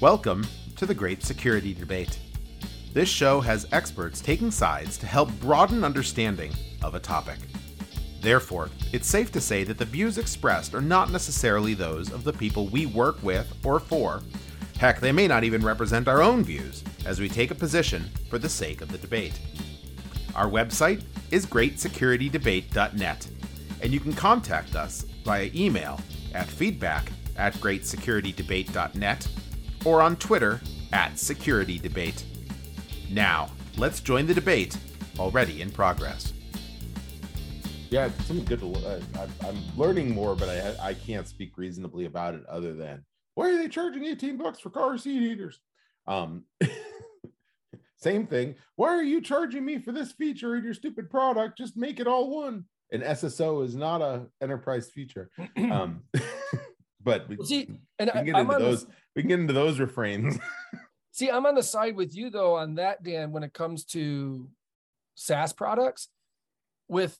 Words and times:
Welcome 0.00 0.46
to 0.76 0.86
the 0.86 0.94
Great 0.94 1.22
Security 1.22 1.74
Debate. 1.74 2.18
This 2.94 3.10
show 3.10 3.38
has 3.42 3.66
experts 3.70 4.22
taking 4.22 4.50
sides 4.50 4.96
to 4.96 5.06
help 5.06 5.30
broaden 5.40 5.84
understanding 5.84 6.52
of 6.82 6.94
a 6.94 6.98
topic. 6.98 7.36
Therefore, 8.22 8.70
it's 8.94 9.06
safe 9.06 9.30
to 9.32 9.42
say 9.42 9.62
that 9.64 9.76
the 9.76 9.84
views 9.84 10.16
expressed 10.16 10.72
are 10.72 10.80
not 10.80 11.10
necessarily 11.10 11.74
those 11.74 12.10
of 12.10 12.24
the 12.24 12.32
people 12.32 12.68
we 12.68 12.86
work 12.86 13.22
with 13.22 13.52
or 13.62 13.78
for. 13.78 14.22
Heck, 14.78 15.00
they 15.00 15.12
may 15.12 15.28
not 15.28 15.44
even 15.44 15.62
represent 15.62 16.08
our 16.08 16.22
own 16.22 16.44
views 16.44 16.82
as 17.04 17.20
we 17.20 17.28
take 17.28 17.50
a 17.50 17.54
position 17.54 18.10
for 18.30 18.38
the 18.38 18.48
sake 18.48 18.80
of 18.80 18.90
the 18.90 18.96
debate. 18.96 19.38
Our 20.34 20.48
website 20.48 21.04
is 21.30 21.44
greatsecuritydebate.net, 21.44 23.28
and 23.82 23.92
you 23.92 24.00
can 24.00 24.14
contact 24.14 24.76
us 24.76 25.04
via 25.26 25.50
email 25.54 26.00
at 26.32 26.46
feedback 26.46 27.12
at 27.36 27.52
greatsecuritydebate.net 27.56 29.28
or 29.84 30.02
on 30.02 30.16
Twitter 30.16 30.60
at 30.92 31.12
securitydebate. 31.12 32.22
Now, 33.10 33.50
let's 33.76 34.00
join 34.00 34.26
the 34.26 34.34
debate 34.34 34.76
already 35.18 35.62
in 35.62 35.70
progress. 35.70 36.32
Yeah, 37.90 38.06
it's 38.06 38.24
something 38.26 38.44
good 38.44 38.60
to. 38.60 38.72
Uh, 38.86 39.00
I, 39.16 39.48
I'm 39.48 39.58
learning 39.76 40.14
more, 40.14 40.36
but 40.36 40.48
I 40.48 40.90
I 40.90 40.94
can't 40.94 41.26
speak 41.26 41.58
reasonably 41.58 42.04
about 42.04 42.34
it 42.34 42.46
other 42.46 42.72
than 42.72 43.04
why 43.34 43.50
are 43.50 43.56
they 43.56 43.68
charging 43.68 44.04
18 44.04 44.36
bucks 44.36 44.60
for 44.60 44.70
car 44.70 44.98
seat 44.98 45.20
heaters? 45.20 45.60
Um, 46.06 46.44
same 47.96 48.26
thing. 48.26 48.56
Why 48.76 48.88
are 48.88 49.02
you 49.02 49.20
charging 49.20 49.64
me 49.64 49.78
for 49.78 49.92
this 49.92 50.12
feature 50.12 50.56
in 50.56 50.64
your 50.64 50.74
stupid 50.74 51.10
product? 51.10 51.58
Just 51.58 51.76
make 51.76 52.00
it 52.00 52.06
all 52.06 52.30
one. 52.30 52.64
And 52.92 53.02
SSO 53.02 53.64
is 53.64 53.74
not 53.74 54.02
a 54.02 54.26
enterprise 54.42 54.90
feature. 54.90 55.30
Um, 55.56 56.02
but 57.02 57.28
we, 57.28 57.36
see, 57.44 57.68
and 57.98 58.10
we 58.12 58.12
can 58.12 58.24
get 58.26 58.34
I, 58.36 58.40
into 58.40 58.58
those. 58.58 58.84
the, 58.84 58.92
We 59.16 59.22
can 59.22 59.28
get 59.28 59.40
into 59.40 59.52
those 59.52 59.80
refrains. 59.80 60.38
see, 61.12 61.30
I'm 61.30 61.46
on 61.46 61.54
the 61.54 61.62
side 61.62 61.96
with 61.96 62.14
you 62.14 62.30
though 62.30 62.56
on 62.56 62.76
that, 62.76 63.02
Dan, 63.02 63.32
when 63.32 63.42
it 63.42 63.52
comes 63.52 63.84
to 63.86 64.48
SaaS 65.14 65.52
products. 65.52 66.08
With 66.88 67.16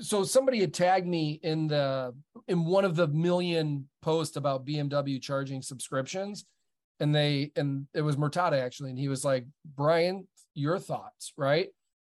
so 0.00 0.24
somebody 0.24 0.60
had 0.60 0.74
tagged 0.74 1.06
me 1.06 1.40
in 1.42 1.68
the 1.68 2.14
in 2.48 2.64
one 2.64 2.84
of 2.84 2.96
the 2.96 3.08
million 3.08 3.88
posts 4.02 4.36
about 4.36 4.66
BMW 4.66 5.20
charging 5.20 5.62
subscriptions, 5.62 6.44
and 6.98 7.14
they 7.14 7.52
and 7.56 7.86
it 7.94 8.02
was 8.02 8.16
Murtada 8.16 8.60
actually, 8.60 8.90
and 8.90 8.98
he 8.98 9.08
was 9.08 9.24
like, 9.24 9.46
Brian, 9.76 10.26
your 10.54 10.78
thoughts, 10.78 11.32
right? 11.36 11.68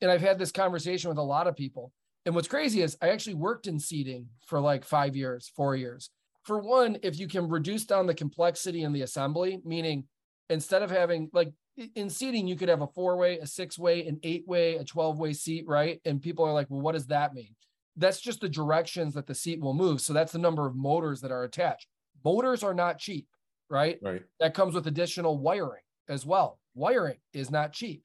And 0.00 0.10
I've 0.10 0.22
had 0.22 0.38
this 0.38 0.52
conversation 0.52 1.08
with 1.08 1.18
a 1.18 1.22
lot 1.22 1.46
of 1.46 1.56
people. 1.56 1.92
And 2.26 2.34
what's 2.34 2.48
crazy 2.48 2.82
is 2.82 2.96
I 3.02 3.08
actually 3.10 3.34
worked 3.34 3.66
in 3.66 3.78
seating 3.78 4.26
for 4.46 4.60
like 4.60 4.84
five 4.84 5.16
years, 5.16 5.50
four 5.56 5.76
years. 5.76 6.10
For 6.44 6.58
one, 6.58 6.98
if 7.02 7.18
you 7.18 7.28
can 7.28 7.48
reduce 7.48 7.84
down 7.84 8.06
the 8.06 8.14
complexity 8.14 8.82
in 8.82 8.92
the 8.92 9.02
assembly, 9.02 9.60
meaning 9.64 10.04
instead 10.48 10.82
of 10.82 10.90
having 10.90 11.28
like 11.32 11.52
in 11.94 12.10
seating, 12.10 12.46
you 12.46 12.56
could 12.56 12.68
have 12.68 12.82
a 12.82 12.86
four 12.88 13.16
way, 13.16 13.38
a 13.38 13.46
six 13.46 13.78
way, 13.78 14.06
an 14.06 14.18
eight 14.22 14.46
way, 14.46 14.76
a 14.76 14.84
12 14.84 15.18
way 15.18 15.32
seat, 15.32 15.64
right? 15.66 16.00
And 16.04 16.20
people 16.20 16.44
are 16.44 16.52
like, 16.52 16.66
well, 16.68 16.80
what 16.80 16.92
does 16.92 17.06
that 17.06 17.34
mean? 17.34 17.54
That's 17.96 18.20
just 18.20 18.40
the 18.40 18.48
directions 18.48 19.14
that 19.14 19.26
the 19.26 19.34
seat 19.34 19.60
will 19.60 19.74
move. 19.74 20.00
So 20.00 20.12
that's 20.12 20.32
the 20.32 20.38
number 20.38 20.66
of 20.66 20.76
motors 20.76 21.20
that 21.20 21.30
are 21.30 21.44
attached. 21.44 21.86
Motors 22.24 22.62
are 22.62 22.74
not 22.74 22.98
cheap, 22.98 23.26
right? 23.68 23.98
right. 24.02 24.22
That 24.40 24.54
comes 24.54 24.74
with 24.74 24.86
additional 24.86 25.38
wiring 25.38 25.82
as 26.08 26.26
well. 26.26 26.58
Wiring 26.74 27.18
is 27.32 27.50
not 27.50 27.72
cheap. 27.72 28.02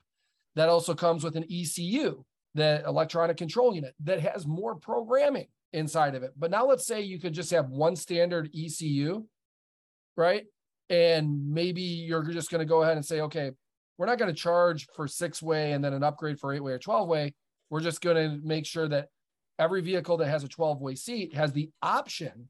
That 0.55 0.69
also 0.69 0.93
comes 0.93 1.23
with 1.23 1.35
an 1.35 1.45
ECU, 1.51 2.23
the 2.53 2.83
electronic 2.85 3.37
control 3.37 3.75
unit, 3.75 3.93
that 4.03 4.21
has 4.21 4.47
more 4.47 4.75
programming 4.75 5.47
inside 5.75 6.15
of 6.15 6.23
it. 6.23 6.31
But 6.37 6.51
now 6.51 6.65
let's 6.65 6.87
say 6.87 7.01
you 7.01 7.19
could 7.19 7.33
just 7.33 7.51
have 7.51 7.69
one 7.69 7.95
standard 7.95 8.49
ECU, 8.55 9.25
right? 10.15 10.45
And 10.89 11.53
maybe 11.53 11.81
you're 11.81 12.23
just 12.23 12.49
going 12.49 12.59
to 12.59 12.65
go 12.65 12.81
ahead 12.81 12.95
and 12.95 13.05
say, 13.05 13.21
okay, 13.21 13.51
we're 13.97 14.05
not 14.05 14.17
going 14.17 14.33
to 14.33 14.39
charge 14.39 14.87
for 14.95 15.07
six 15.07 15.41
way 15.41 15.73
and 15.73 15.83
then 15.83 15.93
an 15.93 16.03
upgrade 16.03 16.39
for 16.39 16.53
eight 16.53 16.63
way 16.63 16.71
or 16.71 16.79
12 16.79 17.07
way. 17.07 17.33
We're 17.69 17.81
just 17.81 18.01
going 18.01 18.15
to 18.15 18.45
make 18.45 18.65
sure 18.65 18.87
that 18.87 19.09
every 19.59 19.81
vehicle 19.81 20.17
that 20.17 20.27
has 20.27 20.43
a 20.43 20.47
12 20.47 20.81
way 20.81 20.95
seat 20.95 21.35
has 21.35 21.51
the 21.51 21.69
option 21.81 22.49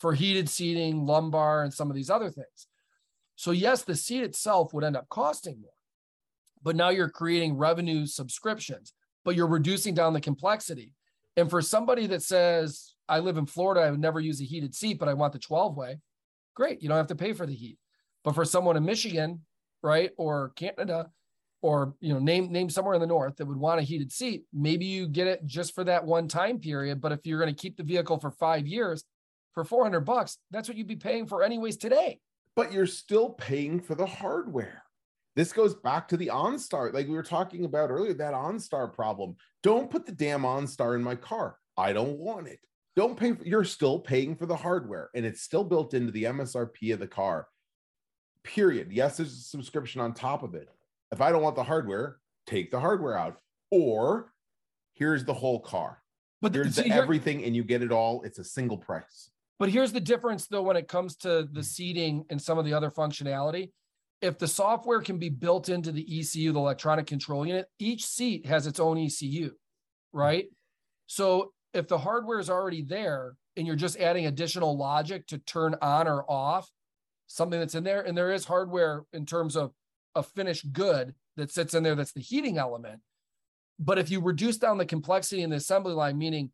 for 0.00 0.14
heated 0.14 0.48
seating, 0.48 1.06
lumbar, 1.06 1.62
and 1.62 1.72
some 1.72 1.90
of 1.90 1.96
these 1.96 2.10
other 2.10 2.30
things. 2.30 2.66
So, 3.36 3.50
yes, 3.50 3.82
the 3.82 3.96
seat 3.96 4.22
itself 4.22 4.72
would 4.72 4.84
end 4.84 4.96
up 4.96 5.08
costing 5.08 5.60
more, 5.60 5.70
but 6.62 6.76
now 6.76 6.90
you're 6.90 7.08
creating 7.08 7.56
revenue 7.56 8.06
subscriptions, 8.06 8.92
but 9.24 9.34
you're 9.34 9.46
reducing 9.46 9.94
down 9.94 10.12
the 10.12 10.20
complexity. 10.20 10.92
And 11.36 11.50
for 11.50 11.60
somebody 11.62 12.06
that 12.08 12.22
says, 12.22 12.94
I 13.08 13.18
live 13.18 13.36
in 13.36 13.46
Florida, 13.46 13.80
I 13.82 13.90
would 13.90 14.00
never 14.00 14.20
use 14.20 14.40
a 14.40 14.44
heated 14.44 14.74
seat, 14.74 14.98
but 14.98 15.08
I 15.08 15.14
want 15.14 15.32
the 15.32 15.38
12 15.38 15.76
way, 15.76 15.98
great. 16.54 16.80
You 16.82 16.88
don't 16.88 16.96
have 16.96 17.08
to 17.08 17.14
pay 17.16 17.32
for 17.32 17.46
the 17.46 17.54
heat. 17.54 17.78
But 18.22 18.34
for 18.34 18.44
someone 18.44 18.76
in 18.76 18.84
Michigan, 18.84 19.40
right, 19.82 20.12
or 20.16 20.50
Canada, 20.56 21.10
or 21.60 21.94
you 22.00 22.12
know, 22.12 22.18
name 22.18 22.52
name 22.52 22.68
somewhere 22.70 22.94
in 22.94 23.00
the 23.00 23.06
north 23.06 23.36
that 23.36 23.46
would 23.46 23.56
want 23.56 23.80
a 23.80 23.82
heated 23.82 24.12
seat, 24.12 24.44
maybe 24.52 24.84
you 24.84 25.06
get 25.08 25.26
it 25.26 25.44
just 25.46 25.74
for 25.74 25.84
that 25.84 26.04
one 26.04 26.28
time 26.28 26.58
period. 26.58 27.00
But 27.00 27.12
if 27.12 27.20
you're 27.24 27.40
going 27.40 27.54
to 27.54 27.60
keep 27.60 27.76
the 27.76 27.82
vehicle 27.82 28.18
for 28.18 28.30
five 28.30 28.66
years 28.66 29.04
for 29.52 29.64
400 29.64 30.00
bucks, 30.00 30.38
that's 30.50 30.68
what 30.68 30.76
you'd 30.76 30.86
be 30.86 30.96
paying 30.96 31.26
for 31.26 31.42
anyways 31.42 31.76
today. 31.76 32.20
but 32.56 32.72
you're 32.72 32.86
still 32.86 33.30
paying 33.30 33.80
for 33.80 33.94
the 33.96 34.06
hardware. 34.06 34.83
This 35.36 35.52
goes 35.52 35.74
back 35.74 36.06
to 36.08 36.16
the 36.16 36.28
OnStar, 36.28 36.92
like 36.92 37.08
we 37.08 37.14
were 37.14 37.22
talking 37.22 37.64
about 37.64 37.90
earlier, 37.90 38.14
that 38.14 38.34
OnStar 38.34 38.92
problem. 38.92 39.36
Don't 39.62 39.90
put 39.90 40.06
the 40.06 40.12
damn 40.12 40.42
OnStar 40.42 40.94
in 40.94 41.02
my 41.02 41.16
car. 41.16 41.56
I 41.76 41.92
don't 41.92 42.18
want 42.18 42.46
it. 42.46 42.60
Don't 42.94 43.16
pay. 43.16 43.32
For, 43.32 43.44
you're 43.44 43.64
still 43.64 43.98
paying 43.98 44.36
for 44.36 44.46
the 44.46 44.54
hardware, 44.56 45.10
and 45.14 45.26
it's 45.26 45.42
still 45.42 45.64
built 45.64 45.94
into 45.94 46.12
the 46.12 46.24
MSRP 46.24 46.92
of 46.92 47.00
the 47.00 47.08
car. 47.08 47.48
Period. 48.44 48.92
Yes, 48.92 49.16
there's 49.16 49.32
a 49.32 49.42
subscription 49.42 50.00
on 50.00 50.14
top 50.14 50.44
of 50.44 50.54
it. 50.54 50.68
If 51.10 51.20
I 51.20 51.32
don't 51.32 51.42
want 51.42 51.56
the 51.56 51.64
hardware, 51.64 52.18
take 52.46 52.70
the 52.70 52.78
hardware 52.78 53.18
out. 53.18 53.38
Or 53.72 54.32
here's 54.92 55.24
the 55.24 55.34
whole 55.34 55.58
car. 55.60 56.00
But 56.40 56.52
the- 56.52 56.60
Here's 56.60 56.76
see, 56.76 56.82
the 56.82 56.88
here- 56.90 57.02
everything, 57.02 57.42
and 57.42 57.56
you 57.56 57.64
get 57.64 57.82
it 57.82 57.90
all. 57.90 58.22
It's 58.22 58.38
a 58.38 58.44
single 58.44 58.78
price. 58.78 59.30
But 59.58 59.70
here's 59.70 59.92
the 59.92 60.00
difference 60.00 60.46
though 60.46 60.62
when 60.62 60.76
it 60.76 60.88
comes 60.88 61.16
to 61.18 61.48
the 61.50 61.60
hmm. 61.60 61.62
seating 61.62 62.24
and 62.30 62.40
some 62.40 62.58
of 62.58 62.64
the 62.64 62.74
other 62.74 62.90
functionality. 62.90 63.72
If 64.24 64.38
the 64.38 64.48
software 64.48 65.02
can 65.02 65.18
be 65.18 65.28
built 65.28 65.68
into 65.68 65.92
the 65.92 66.18
ECU, 66.18 66.50
the 66.52 66.58
electronic 66.58 67.06
control 67.06 67.46
unit, 67.46 67.66
each 67.78 68.06
seat 68.06 68.46
has 68.46 68.66
its 68.66 68.80
own 68.80 68.96
ECU, 68.96 69.50
right? 70.14 70.46
So 71.06 71.52
if 71.74 71.88
the 71.88 71.98
hardware 71.98 72.38
is 72.38 72.48
already 72.48 72.80
there 72.80 73.34
and 73.54 73.66
you're 73.66 73.76
just 73.76 73.98
adding 73.98 74.24
additional 74.24 74.78
logic 74.78 75.26
to 75.26 75.36
turn 75.36 75.76
on 75.82 76.08
or 76.08 76.24
off 76.26 76.70
something 77.26 77.60
that's 77.60 77.74
in 77.74 77.84
there, 77.84 78.00
and 78.00 78.16
there 78.16 78.32
is 78.32 78.46
hardware 78.46 79.02
in 79.12 79.26
terms 79.26 79.56
of 79.56 79.72
a 80.14 80.22
finished 80.22 80.72
good 80.72 81.14
that 81.36 81.50
sits 81.50 81.74
in 81.74 81.82
there 81.82 81.94
that's 81.94 82.12
the 82.12 82.20
heating 82.22 82.56
element. 82.56 83.02
But 83.78 83.98
if 83.98 84.10
you 84.10 84.22
reduce 84.22 84.56
down 84.56 84.78
the 84.78 84.86
complexity 84.86 85.42
in 85.42 85.50
the 85.50 85.56
assembly 85.56 85.92
line, 85.92 86.16
meaning 86.16 86.50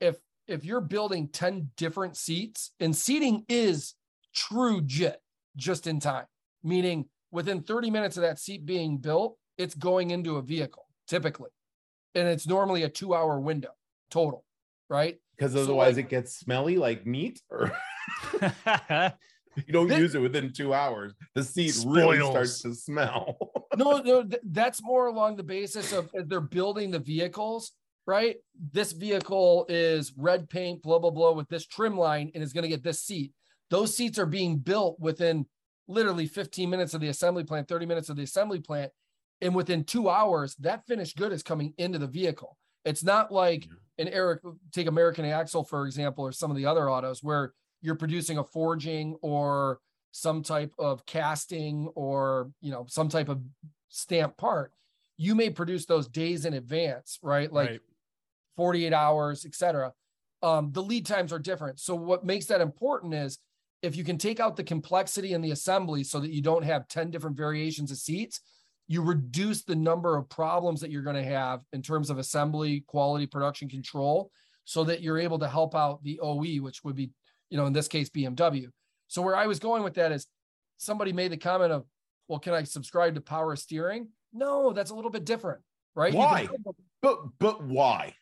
if 0.00 0.18
if 0.46 0.64
you're 0.64 0.80
building 0.80 1.26
10 1.26 1.70
different 1.76 2.16
seats 2.16 2.70
and 2.78 2.94
seating 2.94 3.44
is 3.48 3.96
true 4.32 4.80
JIT 4.82 5.20
just 5.56 5.88
in 5.88 5.98
time, 5.98 6.26
meaning 6.62 7.06
within 7.30 7.62
30 7.62 7.90
minutes 7.90 8.16
of 8.16 8.22
that 8.22 8.38
seat 8.38 8.64
being 8.64 8.98
built, 8.98 9.36
it's 9.56 9.74
going 9.74 10.10
into 10.10 10.36
a 10.36 10.42
vehicle 10.42 10.86
typically. 11.06 11.50
And 12.14 12.28
it's 12.28 12.46
normally 12.46 12.82
a 12.82 12.88
two 12.88 13.14
hour 13.14 13.38
window 13.40 13.70
total, 14.10 14.44
right? 14.88 15.16
Because 15.36 15.52
So, 15.52 15.60
otherwise 15.62 15.96
like- 15.96 16.06
it 16.06 16.08
gets 16.08 16.36
smelly 16.38 16.76
like 16.76 17.06
meat, 17.06 17.40
or 17.50 17.70
you 19.66 19.72
don't 19.72 19.88
Thi- 19.88 19.96
use 19.96 20.14
it 20.14 20.20
within 20.20 20.52
two 20.52 20.74
hours. 20.74 21.14
The 21.34 21.42
seat 21.44 21.76
really 21.86 22.18
starts 22.18 22.62
to 22.62 22.74
smell. 22.74 23.36
no, 23.76 23.98
no, 23.98 24.22
th- 24.24 24.42
that's 24.44 24.82
more 24.82 25.06
along 25.06 25.36
the 25.36 25.42
basis 25.42 25.92
of 25.92 26.08
as 26.14 26.26
they're 26.26 26.40
building 26.40 26.90
the 26.90 26.98
vehicles, 26.98 27.72
right? 28.06 28.36
This 28.72 28.92
vehicle 28.92 29.66
is 29.68 30.12
red 30.16 30.48
paint, 30.48 30.82
blah, 30.82 30.98
blah, 30.98 31.10
blah, 31.10 31.32
with 31.32 31.48
this 31.48 31.66
trim 31.66 31.96
line 31.96 32.30
and 32.34 32.42
is 32.42 32.52
going 32.52 32.62
to 32.62 32.68
get 32.68 32.82
this 32.82 33.00
seat. 33.02 33.32
Those 33.70 33.94
seats 33.96 34.18
are 34.18 34.26
being 34.26 34.56
built 34.58 34.98
within 34.98 35.46
literally 35.88 36.26
15 36.26 36.68
minutes 36.70 36.94
of 36.94 37.00
the 37.00 37.08
assembly 37.08 37.44
plant, 37.44 37.66
30 37.66 37.86
minutes 37.86 38.08
of 38.08 38.16
the 38.16 38.22
assembly 38.22 38.60
plant. 38.60 38.92
And 39.40 39.54
within 39.54 39.84
two 39.84 40.08
hours, 40.08 40.54
that 40.56 40.86
finished 40.86 41.16
good 41.16 41.32
is 41.32 41.42
coming 41.42 41.72
into 41.78 41.98
the 41.98 42.06
vehicle. 42.06 42.56
It's 42.84 43.02
not 43.02 43.32
like 43.32 43.66
an 43.98 44.08
Eric, 44.08 44.40
take 44.72 44.86
American 44.86 45.24
Axle, 45.24 45.64
for 45.64 45.86
example, 45.86 46.24
or 46.24 46.32
some 46.32 46.50
of 46.50 46.56
the 46.56 46.66
other 46.66 46.90
autos 46.90 47.22
where 47.22 47.52
you're 47.80 47.94
producing 47.94 48.38
a 48.38 48.44
forging 48.44 49.16
or 49.22 49.78
some 50.10 50.42
type 50.42 50.72
of 50.78 51.04
casting 51.06 51.88
or 51.94 52.50
you 52.60 52.70
know 52.72 52.86
some 52.88 53.08
type 53.08 53.28
of 53.28 53.40
stamp 53.88 54.36
part 54.38 54.72
you 55.18 55.34
may 55.34 55.50
produce 55.50 55.84
those 55.84 56.08
days 56.08 56.44
in 56.46 56.54
advance 56.54 57.18
right 57.22 57.52
like 57.52 57.70
Right. 57.70 57.80
48 58.56 58.92
hours 58.92 59.44
etc 59.44 59.92
um, 60.42 60.72
the 60.72 60.82
lead 60.82 61.04
times 61.04 61.32
are 61.32 61.38
different 61.38 61.78
so 61.78 61.94
what 61.94 62.24
makes 62.24 62.46
that 62.46 62.60
important 62.62 63.12
is 63.12 63.38
if 63.82 63.96
you 63.96 64.04
can 64.04 64.18
take 64.18 64.40
out 64.40 64.56
the 64.56 64.64
complexity 64.64 65.32
in 65.32 65.40
the 65.40 65.52
assembly 65.52 66.02
so 66.02 66.18
that 66.20 66.32
you 66.32 66.42
don't 66.42 66.64
have 66.64 66.88
10 66.88 67.10
different 67.10 67.36
variations 67.36 67.90
of 67.90 67.98
seats 67.98 68.40
you 68.90 69.02
reduce 69.02 69.64
the 69.64 69.76
number 69.76 70.16
of 70.16 70.28
problems 70.30 70.80
that 70.80 70.90
you're 70.90 71.02
going 71.02 71.14
to 71.14 71.22
have 71.22 71.60
in 71.72 71.82
terms 71.82 72.08
of 72.10 72.18
assembly 72.18 72.84
quality 72.86 73.26
production 73.26 73.68
control 73.68 74.30
so 74.64 74.84
that 74.84 75.02
you're 75.02 75.18
able 75.18 75.38
to 75.38 75.48
help 75.48 75.74
out 75.74 76.02
the 76.02 76.18
oe 76.20 76.56
which 76.60 76.82
would 76.84 76.96
be 76.96 77.10
you 77.50 77.56
know 77.56 77.66
in 77.66 77.72
this 77.72 77.88
case 77.88 78.08
bmw 78.08 78.66
so 79.06 79.22
where 79.22 79.36
i 79.36 79.46
was 79.46 79.58
going 79.58 79.82
with 79.82 79.94
that 79.94 80.12
is 80.12 80.26
somebody 80.78 81.12
made 81.12 81.30
the 81.30 81.36
comment 81.36 81.72
of, 81.72 81.84
well, 82.28 82.38
can 82.38 82.54
I 82.54 82.62
subscribe 82.62 83.14
to 83.16 83.20
power 83.20 83.54
steering? 83.56 84.08
No, 84.32 84.72
that's 84.72 84.90
a 84.90 84.94
little 84.94 85.10
bit 85.10 85.24
different, 85.24 85.60
right? 85.94 86.12
Can 86.12 86.20
Why? 86.20 86.48
But 87.02 87.18
but 87.38 87.62
why? 87.62 88.14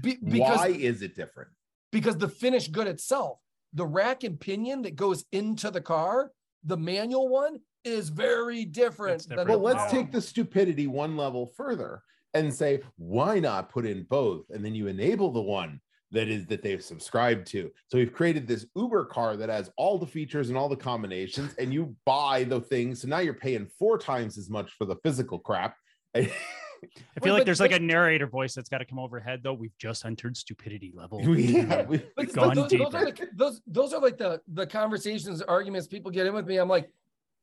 Be- 0.00 0.18
because 0.22 0.58
why 0.58 0.68
is 0.68 1.02
it 1.02 1.14
different? 1.14 1.50
because 1.92 2.18
the 2.18 2.28
finished 2.28 2.72
good 2.72 2.88
itself, 2.88 3.38
the 3.74 3.86
rack 3.86 4.24
and 4.24 4.38
pinion 4.38 4.82
that 4.82 4.96
goes 4.96 5.24
into 5.32 5.70
the 5.70 5.80
car, 5.80 6.30
the 6.64 6.76
manual 6.76 7.28
one 7.28 7.60
is 7.84 8.08
very 8.08 8.64
different. 8.64 9.16
It's 9.16 9.26
than 9.26 9.38
different. 9.38 9.60
Well, 9.60 9.74
let's 9.74 9.92
power 9.92 10.02
take 10.02 10.12
the 10.12 10.20
stupidity 10.20 10.86
one 10.86 11.16
level 11.16 11.52
further 11.56 12.02
and 12.32 12.52
say, 12.52 12.80
why 12.96 13.38
not 13.38 13.70
put 13.70 13.86
in 13.86 14.04
both? 14.04 14.44
And 14.50 14.64
then 14.64 14.74
you 14.74 14.86
enable 14.86 15.30
the 15.30 15.40
one 15.40 15.80
that 16.10 16.28
is 16.28 16.46
that 16.46 16.62
they've 16.62 16.82
subscribed 16.82 17.46
to. 17.48 17.70
So 17.88 17.98
we've 17.98 18.12
created 18.12 18.46
this 18.46 18.66
Uber 18.76 19.06
car 19.06 19.36
that 19.36 19.48
has 19.48 19.70
all 19.76 19.98
the 19.98 20.06
features 20.06 20.48
and 20.48 20.56
all 20.56 20.68
the 20.68 20.76
combinations, 20.76 21.54
and 21.58 21.74
you 21.74 21.94
buy 22.06 22.44
the 22.44 22.60
things. 22.60 23.02
So 23.02 23.08
now 23.08 23.18
you're 23.18 23.34
paying 23.34 23.68
four 23.78 23.98
times 23.98 24.38
as 24.38 24.48
much 24.48 24.72
for 24.78 24.84
the 24.84 24.96
physical 25.02 25.38
crap. 25.38 25.76
I 26.96 27.00
Wait, 27.16 27.24
feel 27.24 27.32
like 27.34 27.40
but- 27.40 27.44
there's 27.46 27.60
like 27.60 27.72
a 27.72 27.78
narrator 27.78 28.26
voice 28.26 28.54
that's 28.54 28.68
got 28.68 28.78
to 28.78 28.84
come 28.84 28.98
overhead 28.98 29.40
though. 29.42 29.52
We've 29.54 29.76
just 29.78 30.04
entered 30.04 30.36
stupidity 30.36 30.92
level. 30.94 31.20
Yeah, 31.22 31.82
we- 31.88 31.98
But, 31.98 32.14
but 32.16 32.32
gone 32.32 32.54
those, 32.54 32.70
those 32.70 32.94
are 32.94 33.04
the, 33.10 33.28
those 33.34 33.60
those 33.66 33.92
are 33.92 34.00
like 34.00 34.18
the 34.18 34.40
the 34.48 34.66
conversations, 34.66 35.42
arguments 35.42 35.86
people 35.86 36.10
get 36.10 36.26
in 36.26 36.34
with 36.34 36.46
me. 36.46 36.56
I'm 36.58 36.68
like, 36.68 36.90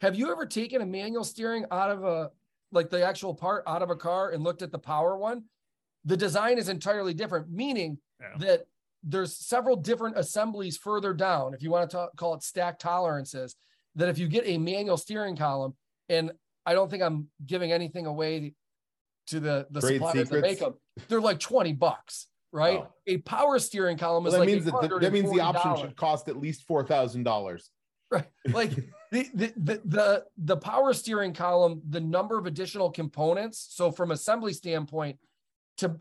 have 0.01 0.15
you 0.15 0.31
ever 0.31 0.45
taken 0.45 0.81
a 0.81 0.85
manual 0.85 1.23
steering 1.23 1.65
out 1.71 1.89
of 1.91 2.03
a 2.03 2.31
like 2.71 2.89
the 2.89 3.05
actual 3.05 3.33
part 3.35 3.63
out 3.67 3.81
of 3.81 3.89
a 3.89 3.95
car 3.95 4.31
and 4.31 4.43
looked 4.43 4.61
at 4.61 4.71
the 4.71 4.79
power 4.79 5.17
one? 5.17 5.43
The 6.05 6.17
design 6.17 6.57
is 6.57 6.69
entirely 6.69 7.13
different, 7.13 7.49
meaning 7.51 7.97
Yeah. 8.19 8.37
that 8.39 8.65
there's 9.03 9.35
several 9.35 9.75
different 9.75 10.17
assemblies 10.17 10.77
further 10.77 11.13
down. 11.13 11.53
If 11.53 11.61
you 11.63 11.69
want 11.71 11.89
to 11.89 11.95
talk, 11.95 12.15
call 12.15 12.33
it 12.35 12.43
stack 12.43 12.79
tolerances, 12.79 13.55
that 13.95 14.09
if 14.09 14.17
you 14.17 14.27
get 14.27 14.43
a 14.45 14.57
manual 14.57 14.97
steering 14.97 15.35
column, 15.35 15.75
and 16.09 16.31
I 16.65 16.73
don't 16.73 16.89
think 16.89 17.01
I'm 17.03 17.27
giving 17.45 17.71
anything 17.71 18.05
away 18.05 18.53
to 19.31 19.39
the 19.39 19.67
the 19.71 19.81
Trade 19.81 19.93
suppliers 19.95 20.29
that 20.29 20.41
make 20.41 20.59
secrets? 20.59 20.77
them, 20.97 21.05
they're 21.09 21.21
like 21.21 21.39
20 21.39 21.73
bucks, 21.73 22.27
right? 22.51 22.79
Oh. 22.79 22.93
A 23.07 23.17
power 23.19 23.59
steering 23.59 23.97
column 23.97 24.23
Well, 24.23 24.33
is 24.33 24.33
that 24.33 24.39
like 24.39 24.47
means 24.47 24.65
that 24.65 24.81
the, 24.81 24.99
that 24.99 25.11
means 25.13 25.31
the 25.31 25.41
option 25.41 25.75
should 25.77 25.95
cost 25.95 26.27
at 26.29 26.37
least 26.37 26.67
four 26.67 26.85
thousand 26.85 27.23
dollars. 27.23 27.69
right 28.11 28.27
like 28.53 28.71
the, 29.11 29.27
the 29.33 29.53
the 29.55 29.81
the 29.85 30.23
the 30.37 30.57
power 30.57 30.93
steering 30.93 31.33
column 31.33 31.81
the 31.89 32.01
number 32.01 32.37
of 32.37 32.45
additional 32.45 32.89
components 32.91 33.67
so 33.71 33.89
from 33.89 34.11
assembly 34.11 34.51
standpoint 34.53 35.17
to 35.77 35.95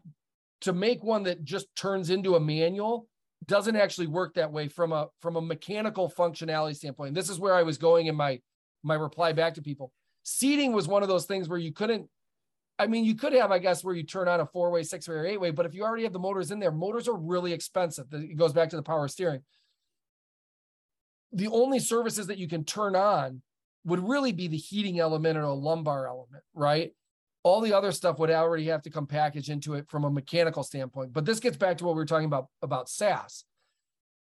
to 0.62 0.72
make 0.72 1.04
one 1.04 1.22
that 1.22 1.44
just 1.44 1.66
turns 1.76 2.10
into 2.10 2.34
a 2.34 2.40
manual 2.40 3.06
doesn't 3.46 3.76
actually 3.76 4.08
work 4.08 4.34
that 4.34 4.50
way 4.50 4.66
from 4.66 4.92
a 4.92 5.06
from 5.22 5.36
a 5.36 5.40
mechanical 5.40 6.10
functionality 6.10 6.74
standpoint 6.74 7.14
this 7.14 7.30
is 7.30 7.38
where 7.38 7.54
i 7.54 7.62
was 7.62 7.78
going 7.78 8.06
in 8.06 8.16
my 8.16 8.40
my 8.82 8.96
reply 8.96 9.32
back 9.32 9.54
to 9.54 9.62
people 9.62 9.92
seating 10.24 10.72
was 10.72 10.88
one 10.88 11.02
of 11.02 11.08
those 11.08 11.26
things 11.26 11.48
where 11.48 11.58
you 11.60 11.72
couldn't 11.72 12.08
i 12.80 12.86
mean 12.86 13.04
you 13.04 13.14
could 13.14 13.32
have 13.32 13.52
i 13.52 13.58
guess 13.58 13.84
where 13.84 13.94
you 13.94 14.02
turn 14.02 14.26
on 14.26 14.40
a 14.40 14.46
four 14.46 14.70
way 14.70 14.82
six 14.82 15.08
way 15.08 15.14
or 15.14 15.26
eight 15.26 15.40
way 15.40 15.50
but 15.50 15.66
if 15.66 15.74
you 15.74 15.84
already 15.84 16.02
have 16.02 16.12
the 16.12 16.18
motors 16.18 16.50
in 16.50 16.58
there 16.58 16.72
motors 16.72 17.06
are 17.06 17.16
really 17.16 17.52
expensive 17.52 18.06
it 18.12 18.36
goes 18.36 18.52
back 18.52 18.68
to 18.70 18.76
the 18.76 18.82
power 18.82 19.06
steering 19.06 19.40
the 21.32 21.48
only 21.48 21.78
services 21.78 22.26
that 22.26 22.38
you 22.38 22.48
can 22.48 22.64
turn 22.64 22.96
on 22.96 23.42
would 23.84 24.06
really 24.06 24.32
be 24.32 24.48
the 24.48 24.56
heating 24.56 24.98
element 25.00 25.38
or 25.38 25.42
a 25.42 25.52
lumbar 25.52 26.06
element, 26.06 26.42
right? 26.54 26.92
All 27.42 27.60
the 27.60 27.72
other 27.72 27.92
stuff 27.92 28.18
would 28.18 28.30
already 28.30 28.66
have 28.66 28.82
to 28.82 28.90
come 28.90 29.06
packaged 29.06 29.48
into 29.48 29.74
it 29.74 29.88
from 29.88 30.04
a 30.04 30.10
mechanical 30.10 30.62
standpoint. 30.62 31.12
But 31.12 31.24
this 31.24 31.40
gets 31.40 31.56
back 31.56 31.78
to 31.78 31.84
what 31.84 31.94
we 31.94 32.00
were 32.00 32.06
talking 32.06 32.26
about 32.26 32.48
about 32.60 32.88
SaaS. 32.88 33.44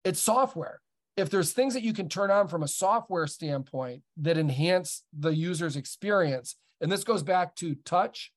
It's 0.04 0.20
software. 0.20 0.80
If 1.16 1.30
there's 1.30 1.52
things 1.52 1.74
that 1.74 1.82
you 1.82 1.92
can 1.92 2.08
turn 2.08 2.30
on 2.30 2.46
from 2.46 2.62
a 2.62 2.68
software 2.68 3.26
standpoint 3.26 4.02
that 4.18 4.38
enhance 4.38 5.02
the 5.12 5.34
user's 5.34 5.74
experience, 5.74 6.54
and 6.80 6.92
this 6.92 7.02
goes 7.02 7.24
back 7.24 7.56
to 7.56 7.74
touch, 7.84 8.30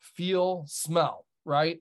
feel, 0.00 0.64
smell, 0.66 1.26
right? 1.44 1.78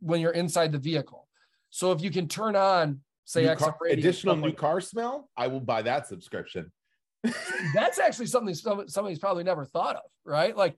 When 0.00 0.20
you're 0.20 0.32
inside 0.32 0.72
the 0.72 0.78
vehicle. 0.78 1.26
So 1.70 1.92
if 1.92 2.00
you 2.00 2.10
can 2.10 2.28
turn 2.28 2.54
on, 2.56 3.00
say, 3.24 3.44
New 3.46 3.56
car- 3.56 3.76
radio, 3.80 3.98
additional 3.98 4.36
new 4.36 4.46
like 4.48 4.56
car 4.56 4.80
smell. 4.80 5.28
I 5.36 5.48
will 5.48 5.60
buy 5.60 5.82
that 5.82 6.06
subscription. 6.06 6.70
that's 7.74 7.98
actually 7.98 8.26
something 8.26 8.54
some- 8.54 8.88
somebody's 8.88 9.18
probably 9.18 9.44
never 9.44 9.64
thought 9.64 9.96
of, 9.96 10.02
right? 10.24 10.56
Like 10.56 10.76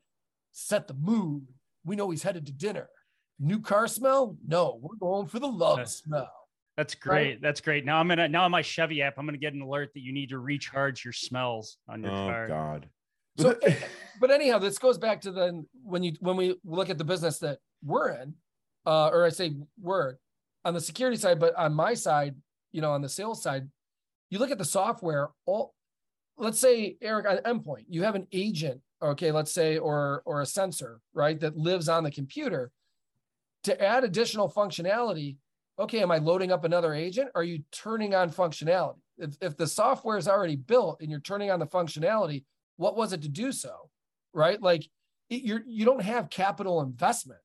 set 0.53 0.89
the 0.89 0.95
mood. 0.95 1.47
We 1.85 1.97
know 1.97 2.11
he's 2.11 2.23
headed 2.23 2.47
to 2.47 2.53
dinner. 2.53 2.89
New 3.39 3.61
car 3.61 3.87
smell? 3.87 4.37
No, 4.47 4.79
we're 4.81 4.97
going 4.97 5.27
for 5.27 5.39
the 5.39 5.47
love 5.47 5.81
Uh, 5.81 5.85
smell. 5.85 6.33
That's 6.77 6.95
great. 6.95 7.43
That's 7.43 7.61
great. 7.61 7.85
Now 7.85 7.99
I'm 7.99 8.09
gonna 8.09 8.29
now 8.29 8.45
on 8.45 8.51
my 8.51 8.63
Chevy 8.63 9.03
app, 9.03 9.15
I'm 9.19 9.27
gonna 9.27 9.37
get 9.39 9.53
an 9.53 9.61
alert 9.63 9.91
that 9.95 10.01
you 10.01 10.13
need 10.13 10.31
to 10.31 10.39
recharge 10.39 11.05
your 11.05 11.13
smells 11.13 11.77
on 11.89 12.03
your 12.03 12.13
Oh 12.13 12.15
car. 12.15 12.45
Oh 12.45 12.49
God. 12.49 12.89
So, 13.39 13.57
but 14.21 14.31
anyhow, 14.31 14.59
this 14.59 14.79
goes 14.79 14.99
back 14.99 15.21
to 15.23 15.33
then 15.33 15.67
when 15.83 16.03
you 16.03 16.15
when 16.21 16.37
we 16.37 16.57
look 16.65 16.91
at 16.91 16.99
the 16.99 17.05
business 17.05 17.39
that 17.39 17.59
we're 17.85 18.11
in, 18.11 18.35
uh, 18.87 19.09
or 19.09 19.25
I 19.25 19.31
say 19.31 19.55
we're 19.81 20.17
on 20.65 20.75
the 20.75 20.81
security 20.81 21.17
side, 21.17 21.39
but 21.39 21.55
on 21.57 21.73
my 21.73 21.95
side, 21.95 22.35
you 22.73 22.81
know, 22.81 22.91
on 22.91 23.03
the 23.03 23.09
sales 23.09 23.43
side, 23.43 23.69
you 24.31 24.39
look 24.39 24.51
at 24.51 24.59
the 24.59 24.65
software. 24.65 25.31
All 25.47 25.75
let's 26.37 26.61
say 26.61 26.97
Eric 27.01 27.27
on 27.27 27.39
endpoint, 27.39 27.85
you 27.89 28.03
have 28.03 28.15
an 28.15 28.27
agent, 28.33 28.81
okay, 29.03 29.33
let's 29.33 29.53
say, 29.53 29.79
or 29.79 30.23
or 30.25 30.41
a 30.41 30.47
sensor, 30.47 31.01
right, 31.15 31.39
that 31.41 31.57
lives 31.57 31.89
on 31.89 32.05
the 32.05 32.11
computer. 32.11 32.71
To 33.65 33.83
add 33.83 34.05
additional 34.05 34.49
functionality, 34.49 35.37
okay, 35.79 36.01
am 36.01 36.11
I 36.11 36.19
loading 36.19 36.53
up 36.53 36.65
another 36.65 36.95
agent? 36.95 37.31
Are 37.35 37.43
you 37.43 37.63
turning 37.73 38.15
on 38.15 38.31
functionality? 38.31 38.99
If, 39.19 39.37
if 39.41 39.57
the 39.57 39.67
software 39.67 40.17
is 40.17 40.29
already 40.29 40.55
built 40.55 41.01
and 41.01 41.11
you're 41.11 41.21
turning 41.21 41.51
on 41.51 41.59
the 41.59 41.67
functionality, 41.67 42.45
what 42.79 42.97
was 42.97 43.13
it 43.13 43.23
to 43.23 43.29
do 43.29 43.53
so? 43.53 43.91
Right? 44.33 44.61
Like 44.61 44.89
it, 45.29 45.43
you're 45.43 45.63
you 45.67 45.85
don't 45.85 46.03
have 46.03 46.31
capital 46.31 46.81
investment, 46.81 47.41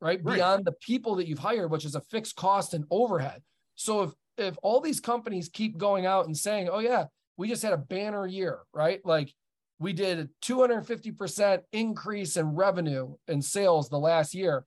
right? 0.00 0.20
Right. 0.22 0.36
Beyond 0.36 0.64
the 0.64 0.72
people 0.72 1.16
that 1.16 1.28
you've 1.28 1.38
hired, 1.38 1.70
which 1.70 1.84
is 1.84 1.94
a 1.94 2.00
fixed 2.00 2.36
cost 2.36 2.72
and 2.72 2.84
overhead. 2.90 3.42
So 3.74 4.02
if 4.02 4.10
if 4.38 4.56
all 4.62 4.80
these 4.80 5.00
companies 5.00 5.50
keep 5.52 5.76
going 5.76 6.06
out 6.06 6.26
and 6.26 6.36
saying, 6.36 6.70
"Oh 6.70 6.78
yeah, 6.78 7.04
we 7.36 7.48
just 7.48 7.62
had 7.62 7.74
a 7.74 7.78
banner 7.78 8.26
year," 8.26 8.60
right? 8.72 9.04
Like 9.04 9.34
we 9.80 9.92
did 9.94 10.18
a 10.18 10.28
250% 10.42 11.60
increase 11.72 12.36
in 12.36 12.54
revenue 12.54 13.14
and 13.26 13.42
sales 13.42 13.88
the 13.88 13.98
last 13.98 14.34
year. 14.34 14.64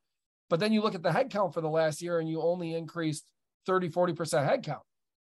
But 0.50 0.59
then 0.59 0.73
you 0.73 0.81
look 0.81 0.95
at 0.95 1.03
the 1.03 1.09
headcount 1.09 1.53
for 1.53 1.61
the 1.61 1.69
last 1.69 2.01
year 2.01 2.19
and 2.19 2.27
you 2.27 2.41
only 2.41 2.73
increased 2.73 3.23
30, 3.67 3.89
40% 3.89 4.15
headcount. 4.15 4.81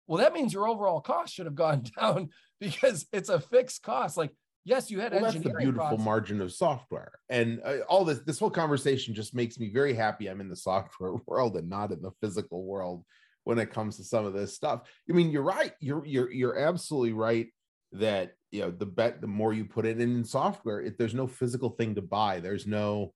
Well, 0.06 0.18
that 0.18 0.34
means 0.34 0.54
your 0.54 0.68
overall 0.68 1.00
cost 1.00 1.34
should 1.34 1.46
have 1.46 1.56
gone 1.56 1.84
down 2.00 2.30
because 2.60 3.08
it's 3.14 3.30
a 3.30 3.40
fixed 3.40 3.82
cost. 3.82 4.18
Like, 4.18 4.32
yes, 4.66 4.92
you 4.92 5.00
had 5.00 5.14
well, 5.14 5.22
that's 5.22 5.36
the 5.36 5.50
beautiful 5.50 5.90
costs. 5.90 6.04
margin 6.04 6.42
of 6.42 6.52
software 6.52 7.12
and 7.30 7.62
uh, 7.64 7.78
all 7.88 8.06
this 8.06 8.20
this 8.20 8.40
whole 8.40 8.50
conversation 8.50 9.14
just 9.14 9.34
makes 9.34 9.60
me 9.60 9.70
very 9.72 9.94
happy 9.94 10.28
i'm 10.28 10.42
in 10.42 10.50
the 10.50 10.56
software 10.70 11.14
world 11.26 11.58
and 11.58 11.70
not 11.70 11.92
in 11.92 12.02
the 12.02 12.12
physical 12.22 12.64
world 12.64 13.04
when 13.44 13.58
it 13.58 13.72
comes 13.72 13.98
to 13.98 14.04
some 14.04 14.26
of 14.26 14.34
this 14.34 14.56
stuff 14.56 14.82
i 15.10 15.14
mean 15.14 15.32
you're 15.32 15.42
right 15.42 15.74
you're 15.80 16.06
you're 16.06 16.32
you're 16.32 16.60
absolutely 16.60 17.14
right 17.14 17.48
that 17.92 18.34
you 18.52 18.62
know 18.62 18.72
the 18.72 18.86
bet 18.86 19.22
the 19.22 19.28
more 19.28 19.54
you 19.54 19.66
put 19.66 19.86
it 19.86 20.00
in, 20.00 20.16
in 20.18 20.24
software 20.24 20.82
if 20.82 20.98
there's 20.98 21.16
no 21.16 21.28
physical 21.28 21.72
thing 21.72 21.96
to 21.96 22.02
buy 22.02 22.40
there's 22.40 22.68
no 22.68 23.14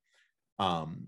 um 0.60 1.08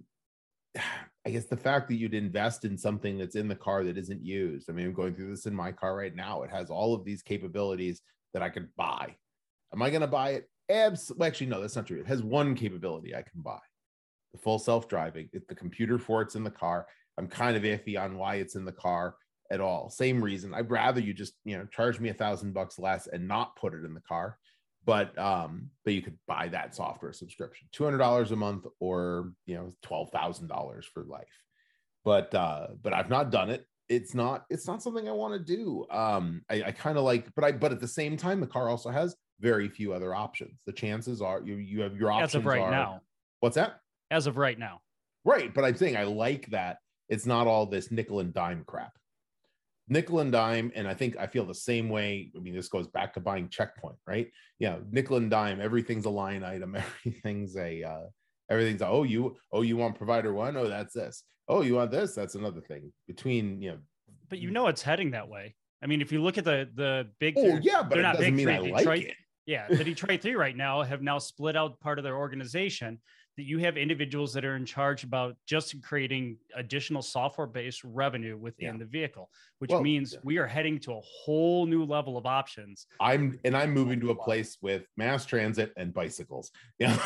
I 1.28 1.32
guess 1.32 1.46
the 1.46 1.58
fact 1.58 1.88
that 1.88 1.96
you'd 1.96 2.14
invest 2.14 2.66
in 2.66 2.78
something 2.78 3.18
that's 3.18 3.36
in 3.36 3.48
the 3.48 3.56
car 3.56 3.84
that 3.84 3.98
isn't 3.98 4.24
used. 4.24 4.70
I 4.70 4.74
mean, 4.74 4.86
I'm 4.86 4.94
going 4.94 5.16
through 5.16 5.32
this 5.32 5.48
in 5.48 5.56
my 5.56 5.72
car 5.72 5.96
right 5.96 6.16
now. 6.16 6.44
It 6.44 6.52
has 6.52 6.70
all 6.70 6.94
of 6.94 7.04
these 7.04 7.24
capabilities 7.24 8.02
that 8.34 8.44
I 8.44 8.50
could 8.50 8.70
buy. 8.76 9.16
Am 9.76 9.82
I 9.82 9.90
going 9.90 10.02
to 10.02 10.08
buy 10.08 10.32
it? 10.32 10.50
Absolutely. 10.70 11.28
Actually, 11.28 11.48
no, 11.48 11.62
that's 11.62 11.76
not 11.76 11.86
true. 11.86 12.00
It 12.00 12.08
has 12.08 12.24
one 12.24 12.56
capability 12.56 13.14
I 13.14 13.22
can 13.22 13.42
buy 13.42 13.60
the 14.32 14.40
full 14.40 14.58
self 14.58 14.88
driving. 14.88 15.30
The 15.48 15.56
computer 15.56 16.00
for 16.00 16.22
it's 16.22 16.36
in 16.36 16.44
the 16.44 16.50
car. 16.50 16.88
I'm 17.18 17.28
kind 17.28 17.56
of 17.56 17.64
iffy 17.64 18.00
on 18.00 18.18
why 18.18 18.36
it's 18.36 18.56
in 18.56 18.66
the 18.66 18.72
car 18.72 19.16
at 19.52 19.62
all. 19.62 19.90
Same 19.90 20.24
reason. 20.24 20.54
I'd 20.54 20.72
rather 20.72 21.00
you 21.00 21.14
just, 21.14 21.34
you 21.44 21.58
know, 21.58 21.66
charge 21.66 22.00
me 22.00 22.10
a 22.10 22.14
thousand 22.14 22.54
bucks 22.54 22.80
less 22.80 23.08
and 23.08 23.28
not 23.28 23.56
put 23.56 23.74
it 23.74 23.86
in 23.86 23.94
the 23.94 24.02
car. 24.02 24.38
But 24.86 25.18
um, 25.18 25.72
but 25.84 25.94
you 25.94 26.02
could 26.02 26.18
buy 26.28 26.48
that 26.50 26.76
software 26.76 27.12
subscription, 27.12 27.68
two 27.72 27.84
hundred 27.84 27.98
dollars 27.98 28.32
a 28.32 28.36
month, 28.36 28.66
or 28.80 29.32
you 29.48 29.56
know, 29.56 29.74
twelve 29.82 30.12
thousand 30.12 30.48
dollars 30.48 30.86
for 30.94 31.04
life. 31.04 31.42
But 32.04 32.34
uh, 32.36 32.68
but 32.82 32.94
I've 32.94 33.10
not 33.10 33.32
done 33.32 33.50
it. 33.50 33.66
It's 33.90 34.14
not 34.14 34.46
it's 34.50 34.68
not 34.68 34.84
something 34.84 35.10
I 35.10 35.12
want 35.12 35.34
to 35.34 35.56
do. 35.56 35.88
Um, 35.90 36.44
I, 36.52 36.64
I 36.66 36.72
kind 36.72 37.00
of 37.00 37.04
like, 37.04 37.34
but 37.36 37.44
I 37.44 37.52
but 37.52 37.72
at 37.72 37.80
the 37.80 37.88
same 37.88 38.16
time, 38.16 38.40
the 38.40 38.48
car 38.48 38.70
also 38.70 38.90
has 38.90 39.16
very 39.40 39.68
few 39.70 39.94
other 39.94 40.14
options. 40.16 40.62
The 40.66 40.74
chances 40.74 41.22
are 41.22 41.42
you 41.42 41.56
you 41.56 41.82
have 41.82 41.96
your 41.96 42.12
options 42.12 42.32
As 42.32 42.36
of 42.36 42.46
right 42.46 42.62
are, 42.62 42.72
now. 42.72 43.02
What's 43.40 43.56
that? 43.56 43.80
As 44.12 44.28
of 44.28 44.38
right 44.38 44.58
now. 44.58 44.82
Right, 45.24 45.54
but 45.54 45.66
I'm 45.66 45.76
saying 45.76 45.98
I 45.98 46.04
like 46.04 46.48
that 46.52 46.78
it's 47.10 47.26
not 47.26 47.48
all 47.48 47.66
this 47.66 47.92
nickel 47.92 48.20
and 48.20 48.34
dime 48.34 48.64
crap. 48.66 48.94
Nickel 49.88 50.20
and 50.20 50.32
dime, 50.32 50.72
and 50.76 50.88
I 50.88 50.96
think 50.96 51.16
I 51.20 51.28
feel 51.28 51.46
the 51.46 51.54
same 51.54 51.90
way. 51.90 52.32
I 52.36 52.40
mean, 52.40 52.56
this 52.56 52.70
goes 52.70 52.88
back 52.88 53.14
to 53.14 53.20
buying 53.20 53.50
Check 53.50 53.78
Point, 53.78 53.98
right? 54.08 54.32
Yeah, 54.58 54.78
nickel 54.92 55.18
and 55.18 55.30
dime, 55.30 55.62
everything's 55.62 56.06
a 56.06 56.10
line 56.10 56.44
item, 56.44 56.76
everything's 57.06 57.56
a 57.56 57.84
uh 57.84 58.06
everything's 58.50 58.82
a, 58.82 58.88
oh 58.88 59.04
you 59.04 59.36
oh 59.52 59.62
you 59.62 59.78
want 59.78 59.96
provider 59.96 60.34
one? 60.34 60.58
Oh, 60.58 60.68
that's 60.68 60.94
this. 60.94 61.24
Oh, 61.48 61.62
you 61.62 61.76
want 61.76 61.92
this? 61.92 62.16
That's 62.16 62.34
another 62.34 62.62
thing. 62.62 62.92
Between 63.08 63.62
you 63.62 63.72
know, 63.72 63.78
But 64.30 64.40
you 64.40 64.50
know 64.50 64.68
it's 64.68 64.82
heading 64.82 65.12
that 65.12 65.30
way. 65.30 65.56
I 65.84 65.88
mean, 65.88 66.02
if 66.02 66.12
you 66.12 66.22
look 66.24 66.40
at 66.40 66.46
the 66.46 66.68
the 66.74 67.08
big 67.20 67.36
oh 67.38 67.60
yeah, 67.62 67.84
but 67.84 67.92
they're 67.92 68.00
it 68.00 68.04
not 68.04 68.16
doesn't 68.18 68.36
mean 68.36 68.50
I 68.50 68.58
like 68.60 68.78
Detroit- 68.78 69.04
it. 69.04 69.16
Yeah, 69.46 69.68
the 69.68 69.84
Detroit 69.84 70.22
Three 70.22 70.36
right 70.36 70.56
now 70.58 70.82
have 70.82 71.02
now 71.02 71.20
split 71.20 71.56
out 71.56 71.80
part 71.80 72.00
of 72.00 72.04
their 72.04 72.16
organization 72.18 73.00
that 73.38 73.44
you 73.44 73.60
have 73.60 73.76
individuals 73.78 74.34
that 74.34 74.46
are 74.46 74.56
in 74.56 74.66
charge 74.66 75.04
about 75.04 75.36
just 75.46 75.76
creating 75.84 76.38
additional 76.56 77.02
software-based 77.02 77.84
revenue 77.84 78.38
within 78.38 78.76
Yeah. 78.76 78.78
the 78.80 78.86
vehicle, 78.86 79.30
which 79.60 79.70
Well, 79.72 79.82
means 79.82 80.14
yeah. 80.14 80.20
we 80.24 80.38
are 80.38 80.48
heading 80.48 80.80
to 80.80 80.94
a 80.94 81.02
whole 81.02 81.66
new 81.66 81.84
level 81.84 82.18
of 82.18 82.26
options. 82.26 82.88
I'm 83.00 83.38
and 83.44 83.56
I'm 83.56 83.72
moving 83.74 84.00
to 84.00 84.12
a 84.12 84.16
place 84.16 84.58
with 84.62 84.88
mass 84.96 85.26
transit 85.26 85.74
and 85.78 85.94
bicycles. 85.94 86.52
Yeah. 86.80 86.98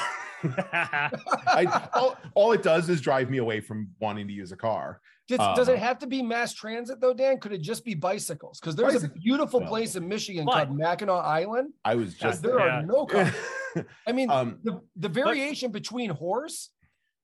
I, 0.74 1.90
all, 1.94 2.18
all 2.36 2.52
it 2.52 2.64
does 2.64 2.90
is 2.90 3.02
drive 3.02 3.30
me 3.30 3.38
away 3.38 3.60
from 3.62 3.90
wanting 4.00 4.28
to 4.28 4.34
use 4.34 4.52
a 4.52 4.58
car. 4.58 5.02
Does, 5.28 5.38
does 5.56 5.70
Um, 5.70 5.76
it 5.76 5.80
have 5.80 6.00
to 6.00 6.08
be 6.08 6.24
mass 6.24 6.54
transit 6.54 7.00
though, 7.00 7.14
Dan? 7.14 7.40
Could 7.40 7.54
it 7.54 7.62
just 7.62 7.86
be 7.86 7.94
bicycles? 7.94 8.60
Because 8.60 8.76
there's 8.76 9.04
a 9.04 9.10
beautiful 9.10 9.62
place 9.62 9.96
in 9.96 10.08
Michigan 10.08 10.46
But- 10.46 10.66
called 10.66 10.78
Mackinac 10.78 11.24
Island. 11.24 11.74
I 11.86 11.96
was 11.96 12.16
just 12.16 12.42
There 12.42 12.58
Yeah. 12.60 12.80
are 12.80 12.84
no 12.86 13.06
cars. 13.06 13.32
I 14.08 14.12
mean, 14.12 14.30
um 14.32 14.58
the, 14.64 14.82
the 14.96 15.10
variation 15.10 15.72
between 15.72 16.10
horse, 16.10 16.72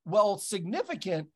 well, 0.05 0.37
significant, 0.37 1.29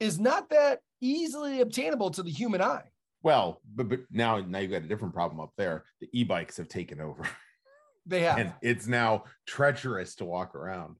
is 0.00 0.18
not 0.18 0.50
that 0.50 0.80
easily 1.00 1.60
obtainable 1.60 2.10
to 2.10 2.22
the 2.24 2.30
human 2.30 2.60
eye. 2.60 2.82
well, 3.22 3.60
but, 3.74 3.88
but 3.88 4.00
now 4.10 4.40
now 4.40 4.58
you've 4.58 4.72
got 4.72 4.82
a 4.82 4.88
different 4.88 5.14
problem 5.14 5.40
up 5.40 5.52
there. 5.56 5.84
The 6.00 6.08
e-bikes 6.12 6.56
have 6.56 6.68
taken 6.68 7.00
over. 7.00 7.22
They 8.08 8.22
have. 8.22 8.38
and 8.38 8.52
it's 8.62 8.86
now 8.86 9.24
treacherous 9.46 10.14
to 10.16 10.24
walk 10.24 10.54
around. 10.54 10.96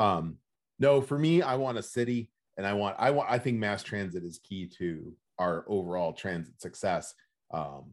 Um, 0.00 0.36
no, 0.78 1.02
for 1.02 1.18
me, 1.18 1.42
I 1.42 1.56
want 1.56 1.78
a 1.78 1.82
city, 1.82 2.30
and 2.56 2.66
I 2.66 2.72
want 2.72 2.96
I 2.98 3.10
want 3.10 3.30
I 3.30 3.38
think 3.38 3.58
mass 3.58 3.82
transit 3.82 4.24
is 4.24 4.38
key 4.38 4.66
to 4.78 5.12
our 5.38 5.64
overall 5.68 6.12
transit 6.12 6.60
success. 6.60 7.14
Um, 7.52 7.92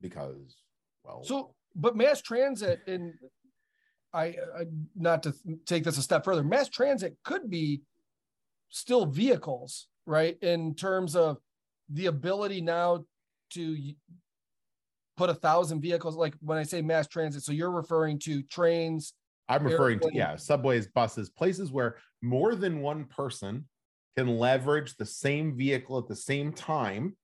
because 0.00 0.56
well, 1.02 1.22
So, 1.24 1.54
but 1.74 1.96
mass 1.96 2.20
transit, 2.20 2.80
and 2.86 3.14
I, 4.12 4.24
I 4.24 4.66
not 4.94 5.22
to 5.22 5.34
take 5.64 5.84
this 5.84 5.96
a 5.96 6.02
step 6.02 6.24
further, 6.24 6.44
mass 6.44 6.68
transit 6.68 7.16
could 7.24 7.48
be 7.48 7.82
still 8.68 9.06
vehicles, 9.06 9.88
right? 10.04 10.36
In 10.42 10.74
terms 10.74 11.16
of 11.16 11.38
the 11.88 12.06
ability 12.06 12.60
now 12.60 13.04
to 13.50 13.76
put 15.16 15.30
a 15.30 15.34
thousand 15.34 15.80
vehicles, 15.80 16.16
like 16.16 16.34
when 16.40 16.58
I 16.58 16.64
say 16.64 16.82
mass 16.82 17.06
transit, 17.06 17.42
so 17.42 17.52
you're 17.52 17.70
referring 17.70 18.18
to 18.20 18.42
trains. 18.42 19.14
I'm 19.48 19.64
referring 19.64 20.00
to 20.00 20.10
yeah, 20.12 20.36
subways, 20.36 20.88
buses, 20.88 21.30
places 21.30 21.70
where 21.70 21.96
more 22.22 22.54
than 22.54 22.80
one 22.80 23.04
person 23.04 23.66
can 24.16 24.38
leverage 24.38 24.96
the 24.96 25.06
same 25.06 25.56
vehicle 25.56 25.98
at 25.98 26.08
the 26.08 26.16
same 26.16 26.52
time, 26.52 27.16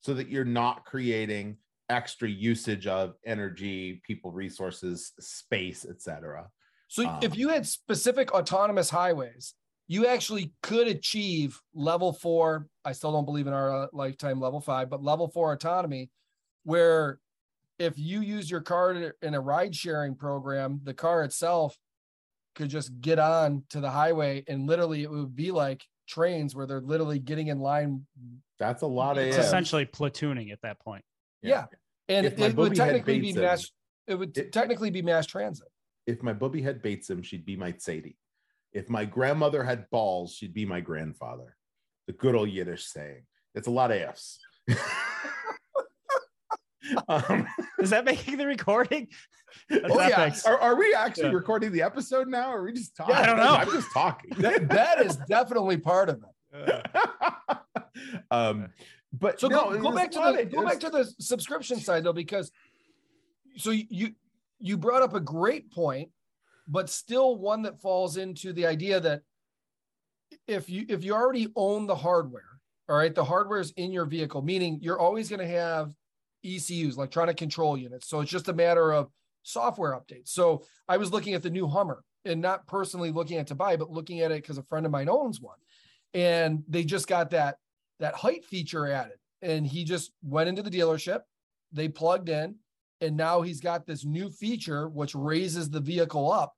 so 0.00 0.14
that 0.14 0.28
you're 0.28 0.44
not 0.44 0.84
creating 0.84 1.56
extra 1.88 2.28
usage 2.28 2.86
of 2.86 3.14
energy, 3.26 4.00
people, 4.04 4.30
resources, 4.30 5.12
space, 5.20 5.84
etc. 5.84 6.48
So 6.88 7.06
Um, 7.06 7.20
if 7.22 7.36
you 7.36 7.48
had 7.48 7.66
specific 7.66 8.32
autonomous 8.32 8.90
highways, 8.90 9.54
you 9.88 10.06
actually 10.06 10.52
could 10.62 10.86
achieve 10.86 11.60
level 11.74 12.12
four. 12.12 12.68
I 12.84 12.92
still 12.92 13.12
don't 13.12 13.24
believe 13.24 13.46
in 13.46 13.52
our 13.52 13.84
uh, 13.84 13.86
lifetime 13.92 14.40
level 14.40 14.60
five, 14.60 14.88
but 14.88 15.02
level 15.02 15.28
four 15.28 15.52
autonomy, 15.52 16.10
where 16.64 17.18
if 17.80 17.98
you 17.98 18.20
use 18.20 18.48
your 18.50 18.60
car 18.60 19.12
in 19.22 19.34
a 19.34 19.40
ride 19.40 19.74
sharing 19.74 20.14
program, 20.14 20.80
the 20.84 20.94
car 20.94 21.24
itself 21.24 21.76
could 22.54 22.68
just 22.68 23.00
get 23.00 23.18
on 23.18 23.64
to 23.70 23.80
the 23.80 23.90
highway 23.90 24.44
and 24.46 24.66
literally 24.66 25.02
it 25.02 25.10
would 25.10 25.34
be 25.34 25.50
like 25.50 25.84
trains 26.06 26.54
where 26.54 26.66
they're 26.66 26.80
literally 26.80 27.18
getting 27.18 27.46
in 27.48 27.58
line. 27.58 28.06
That's 28.58 28.82
a 28.82 28.86
lot 28.86 29.16
of 29.16 29.24
It's 29.24 29.36
ifs. 29.38 29.46
essentially 29.46 29.86
platooning 29.86 30.52
at 30.52 30.60
that 30.62 30.78
point. 30.78 31.04
Yeah. 31.42 31.66
And 32.08 32.26
it 32.26 32.56
would 32.56 32.74
technically 32.74 33.18
be 33.18 33.28
Bates 33.28 33.36
in- 33.36 33.42
mass, 33.42 33.70
it 34.06 34.14
would 34.16 34.36
it- 34.36 34.52
technically 34.52 34.90
be 34.90 35.00
mass 35.02 35.26
transit. 35.26 35.68
if 36.06 36.22
my 36.22 36.34
bubbe 36.34 36.62
had 36.62 36.82
beitzim, 36.82 37.24
she'd 37.24 37.46
be 37.46 37.56
my 37.56 37.72
zayde. 37.72 38.16
If 38.72 38.90
my 38.90 39.04
grandmother 39.06 39.62
had 39.64 39.88
balls, 39.90 40.34
she'd 40.34 40.52
be 40.54 40.66
my 40.66 40.80
grandfather. 40.80 41.56
The 42.08 42.12
good 42.12 42.34
old 42.34 42.50
Yiddish 42.50 42.84
saying. 42.84 43.24
It's 43.54 43.68
a 43.68 43.70
lot 43.70 43.90
of 43.90 43.96
ifs. 43.96 44.38
um, 47.08 47.46
Is 47.80 47.90
that 47.90 48.04
making 48.04 48.36
the 48.38 48.46
recording? 48.46 49.08
That's 49.68 49.84
Oh, 49.90 50.00
yeah. 50.06 50.34
are, 50.46 50.58
are 50.58 50.76
we 50.76 50.94
actually 50.94 51.24
Yeah. 51.28 51.34
recording 51.34 51.72
the 51.72 51.82
episode 51.82 52.28
now? 52.28 52.52
Or 52.52 52.60
are 52.60 52.64
we 52.64 52.72
just 52.72 52.96
talking? 52.96 53.14
I 53.14 53.26
don't 53.26 53.36
know. 53.36 53.54
I'm 53.54 53.70
just 53.70 53.92
talking. 53.92 54.30
That, 54.38 54.68
that 54.70 55.04
is 55.04 55.16
definitely 55.28 55.76
part 55.78 56.08
of 56.08 56.22
it. 56.54 56.86
um, 58.30 58.68
but 59.12 59.40
So 59.40 59.48
no, 59.48 59.70
go, 59.72 59.82
go 59.82 59.92
back 59.92 60.10
to 60.12 60.18
the 60.36 60.44
go 60.44 60.64
back 60.64 60.80
to 60.80 60.90
the 60.90 61.04
subscription 61.18 61.78
side 61.80 62.04
though, 62.04 62.12
because 62.12 62.52
so 63.56 63.70
you 63.70 64.12
you 64.60 64.76
brought 64.76 65.02
up 65.02 65.14
a 65.14 65.20
great 65.20 65.72
point, 65.72 66.10
but 66.68 66.88
still 66.88 67.36
one 67.36 67.62
that 67.62 67.80
falls 67.80 68.16
into 68.16 68.52
the 68.52 68.66
idea 68.66 69.00
that 69.00 69.22
if 70.46 70.68
you 70.70 70.86
if 70.88 71.02
you 71.04 71.14
already 71.14 71.48
own 71.56 71.86
the 71.86 71.94
hardware, 71.96 72.60
all 72.88 72.96
right, 72.96 73.14
the 73.14 73.24
hardware 73.24 73.60
is 73.60 73.72
in 73.76 73.90
your 73.92 74.04
vehicle, 74.04 74.42
meaning 74.42 74.78
you're 74.80 74.98
always 74.98 75.28
going 75.28 75.40
to 75.40 75.46
have 75.46 75.92
ECUs, 76.44 76.96
electronic 76.96 77.36
control 77.36 77.76
units. 77.76 78.08
So 78.08 78.20
it's 78.20 78.30
just 78.30 78.48
a 78.48 78.52
matter 78.52 78.92
of 78.92 79.10
software 79.42 79.92
updates. 79.92 80.28
So 80.28 80.64
I 80.88 80.96
was 80.96 81.12
looking 81.12 81.34
at 81.34 81.42
the 81.42 81.50
new 81.50 81.66
Hummer 81.66 82.02
and 82.24 82.40
not 82.40 82.66
personally 82.66 83.10
looking 83.10 83.38
at 83.38 83.46
to 83.48 83.54
buy, 83.54 83.76
but 83.76 83.90
looking 83.90 84.20
at 84.20 84.30
it 84.30 84.42
because 84.42 84.58
a 84.58 84.62
friend 84.62 84.84
of 84.84 84.92
mine 84.92 85.08
owns 85.08 85.40
one, 85.40 85.58
and 86.14 86.62
they 86.68 86.84
just 86.84 87.06
got 87.06 87.30
that 87.30 87.56
that 87.98 88.14
height 88.14 88.44
feature 88.44 88.90
added. 88.90 89.16
And 89.42 89.66
he 89.66 89.84
just 89.84 90.12
went 90.22 90.48
into 90.48 90.62
the 90.62 90.70
dealership, 90.70 91.20
they 91.72 91.88
plugged 91.88 92.28
in, 92.28 92.56
and 93.00 93.16
now 93.16 93.40
he's 93.40 93.60
got 93.60 93.86
this 93.86 94.04
new 94.04 94.30
feature 94.30 94.88
which 94.88 95.14
raises 95.14 95.70
the 95.70 95.80
vehicle 95.80 96.30
up. 96.30 96.54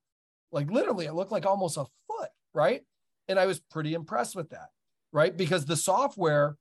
Like 0.51 0.69
literally, 0.69 1.05
it 1.05 1.13
looked 1.13 1.31
like 1.31 1.45
almost 1.45 1.77
a 1.77 1.85
foot, 2.07 2.29
right? 2.53 2.81
And 3.27 3.39
I 3.39 3.45
was 3.45 3.59
pretty 3.59 3.93
impressed 3.93 4.35
with 4.35 4.49
that, 4.49 4.67
right? 5.11 5.35
Because 5.35 5.65
the 5.65 5.77
software 5.77 6.57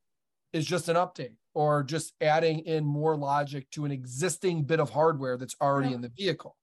is 0.52 0.64
just 0.64 0.88
an 0.88 0.96
update 0.96 1.34
or 1.54 1.82
just 1.82 2.14
adding 2.20 2.60
in 2.60 2.84
more 2.84 3.16
logic 3.16 3.68
to 3.70 3.84
an 3.84 3.92
existing 3.92 4.64
bit 4.64 4.80
of 4.80 4.90
hardware 4.90 5.36
that's 5.36 5.56
already 5.60 5.90
Yeah. 5.90 5.96
in 5.96 6.00
the 6.00 6.08
vehicle. 6.08 6.56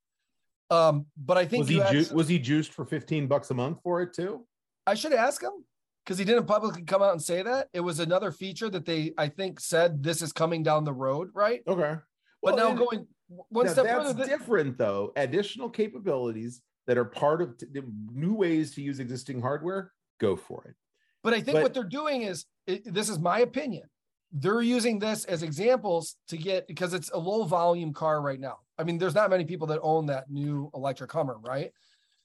Um, 0.71 1.07
but 1.17 1.37
I 1.37 1.45
think 1.45 1.61
Was 1.61 1.69
he, 1.69 1.75
you 1.75 2.03
ju- 2.03 2.13
was 2.15 2.27
he 2.27 2.39
juiced 2.39 2.73
for 2.73 2.85
15 2.85 3.27
bucks 3.27 3.49
a 3.49 3.53
month 3.53 3.79
for 3.83 4.01
it 4.01 4.13
too? 4.13 4.45
I 4.85 4.93
should 4.95 5.13
ask 5.13 5.41
him 5.41 5.65
because 6.05 6.17
he 6.17 6.25
didn't 6.25 6.45
publicly 6.45 6.83
come 6.83 7.01
out 7.01 7.11
and 7.11 7.21
say 7.21 7.41
that. 7.43 7.69
It 7.73 7.79
was 7.81 7.99
another 7.99 8.31
feature 8.31 8.69
that 8.69 8.85
they, 8.85 9.13
I 9.17 9.27
think, 9.29 9.59
said 9.59 10.03
this 10.03 10.21
is 10.21 10.31
coming 10.31 10.63
down 10.63 10.83
the 10.83 10.93
road, 10.93 11.29
right? 11.33 11.61
Okay. 11.67 11.95
But 12.41 12.55
Well, 12.55 12.57
now 12.57 12.69
and- 12.69 12.77
going 12.79 13.07
one 13.49 13.65
Now, 13.67 13.71
step 13.73 13.85
that's 13.85 14.07
further, 14.07 14.25
th- 14.25 14.39
different 14.39 14.77
though. 14.77 15.11
Additional 15.15 15.69
capabilities 15.69 16.61
that 16.87 16.97
are 16.97 17.05
part 17.05 17.41
of 17.43 17.57
t- 17.57 17.67
the 17.71 17.83
new 18.11 18.33
ways 18.33 18.73
to 18.75 18.81
use 18.81 18.99
existing 18.99 19.41
hardware. 19.41 19.91
Go 20.19 20.35
for 20.35 20.63
it. 20.67 20.75
but 21.23 21.33
I 21.33 21.41
think 21.41 21.57
but- 21.57 21.63
what 21.63 21.73
they're 21.73 21.83
doing 21.83 22.21
is 22.23 22.45
it, 22.65 22.91
this 22.93 23.09
is 23.09 23.19
my 23.19 23.39
opinion. 23.39 23.83
They're 24.31 24.61
using 24.61 24.99
this 24.99 25.25
as 25.25 25.41
examples 25.41 26.15
to 26.27 26.37
get 26.37 26.67
because 26.67 26.93
it's 26.93 27.09
a 27.11 27.17
low 27.17 27.43
volume 27.45 27.93
car 27.93 28.21
right 28.21 28.39
now. 28.39 28.59
I 28.77 28.83
mean, 28.83 28.97
there's 28.97 29.15
not 29.15 29.29
many 29.29 29.43
people 29.43 29.67
that 29.67 29.79
own 29.81 30.05
that 30.07 30.29
new 30.29 30.69
electric 30.73 31.11
Hummer, 31.11 31.37
right? 31.39 31.71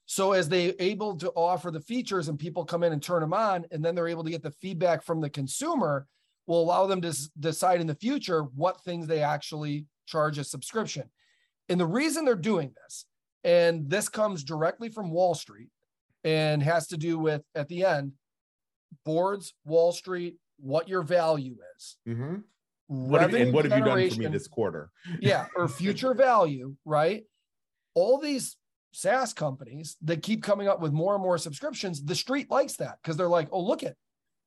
So 0.07 0.33
as 0.33 0.49
they 0.49 0.75
able 0.79 1.17
to 1.17 1.31
offer 1.31 1.71
the 1.71 1.81
features 1.81 2.29
and 2.29 2.39
people 2.39 2.65
come 2.65 2.83
in 2.83 2.93
and 2.93 3.03
turn 3.03 3.21
them 3.21 3.33
on, 3.33 3.65
and 3.71 3.83
then 3.83 3.95
they're 3.95 4.09
able 4.09 4.25
to 4.25 4.31
get 4.31 4.43
the 4.43 4.51
feedback 4.51 5.03
from 5.03 5.21
the 5.21 5.31
consumer, 5.31 6.07
will 6.47 6.61
allow 6.61 6.87
them 6.87 7.01
to 7.01 7.17
decide 7.41 7.81
in 7.81 7.87
the 7.87 7.95
future 7.95 8.43
what 8.43 8.83
things 8.83 9.07
they 9.07 9.23
actually 9.23 9.87
charge 10.07 10.37
a 10.37 10.45
subscription. 10.45 11.09
And 11.71 11.81
the 11.81 11.87
reason 11.87 12.25
they're 12.25 12.35
doing 12.35 12.75
this, 12.83 13.07
and 13.45 13.89
this 13.89 14.11
comes 14.11 14.45
directly 14.45 14.91
from 14.91 15.11
Wall 15.11 15.35
Street 15.35 15.71
and 16.23 16.63
has 16.63 16.89
to 16.89 16.99
do 16.99 17.19
with 17.19 17.43
at 17.55 17.69
the 17.69 17.85
end 17.85 18.13
boards, 19.05 19.55
Wall 19.65 19.93
Street, 19.93 20.37
what 20.59 20.89
your 20.89 21.03
value 21.03 21.57
is. 21.77 21.97
Mhm. 22.07 22.45
What 22.87 23.23
have, 23.23 23.35
and 23.35 23.53
what 23.53 23.65
have 23.65 23.79
you 23.79 23.85
done 23.85 24.11
for 24.11 24.21
me 24.21 24.27
this 24.27 24.47
quarter? 24.47 24.91
yeah, 25.21 25.47
or 25.57 25.69
future 25.69 26.15
value, 26.15 26.77
right? 26.85 27.25
All 27.95 28.19
these 28.19 28.57
SaaS 28.93 29.33
companies 29.33 29.97
that 30.03 30.23
keep 30.23 30.43
coming 30.43 30.69
up 30.69 30.81
with 30.81 30.93
more 30.93 31.15
and 31.15 31.23
more 31.23 31.39
subscriptions, 31.39 32.05
the 32.05 32.15
street 32.15 32.51
likes 32.51 32.77
that 32.77 32.99
because 33.03 33.17
they're 33.17 33.29
like, 33.29 33.49
oh, 33.53 33.63
look 33.63 33.83
at 33.83 33.97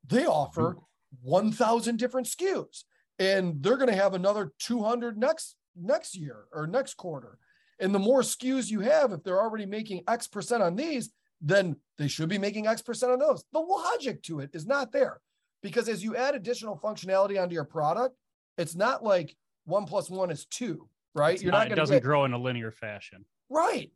they 0.07 0.25
offer 0.25 0.77
1,000 1.21 1.97
different 1.97 2.27
SKUs 2.27 2.83
and 3.19 3.61
they're 3.61 3.77
going 3.77 3.89
to 3.89 3.95
have 3.95 4.13
another 4.13 4.53
200 4.59 5.17
next 5.17 5.55
next 5.75 6.15
year 6.15 6.45
or 6.53 6.65
next 6.65 6.95
quarter. 6.95 7.37
And 7.79 7.93
the 7.93 7.99
more 7.99 8.21
SKUs 8.21 8.69
you 8.69 8.79
have, 8.81 9.11
if 9.11 9.23
they're 9.23 9.41
already 9.41 9.65
making 9.65 10.03
X 10.07 10.27
percent 10.27 10.63
on 10.63 10.75
these, 10.75 11.11
then 11.41 11.75
they 11.97 12.07
should 12.07 12.29
be 12.29 12.37
making 12.39 12.67
X 12.67 12.81
percent 12.81 13.11
on 13.11 13.19
those. 13.19 13.43
The 13.51 13.59
logic 13.59 14.23
to 14.23 14.39
it 14.39 14.51
is 14.53 14.65
not 14.65 14.91
there 14.91 15.19
because 15.61 15.89
as 15.89 16.03
you 16.03 16.15
add 16.15 16.35
additional 16.35 16.77
functionality 16.77 17.41
onto 17.41 17.53
your 17.53 17.63
product, 17.65 18.15
it's 18.57 18.75
not 18.75 19.03
like 19.03 19.35
one 19.65 19.85
plus 19.85 20.09
one 20.09 20.31
is 20.31 20.45
two, 20.45 20.87
right? 21.15 21.35
It's 21.35 21.43
You're 21.43 21.51
not- 21.51 21.69
not 21.69 21.71
it 21.71 21.75
doesn't 21.75 21.97
get 21.97 22.03
grow 22.03 22.25
in 22.25 22.33
a 22.33 22.37
linear 22.37 22.71
fashion. 22.71 23.25
right. 23.49 23.91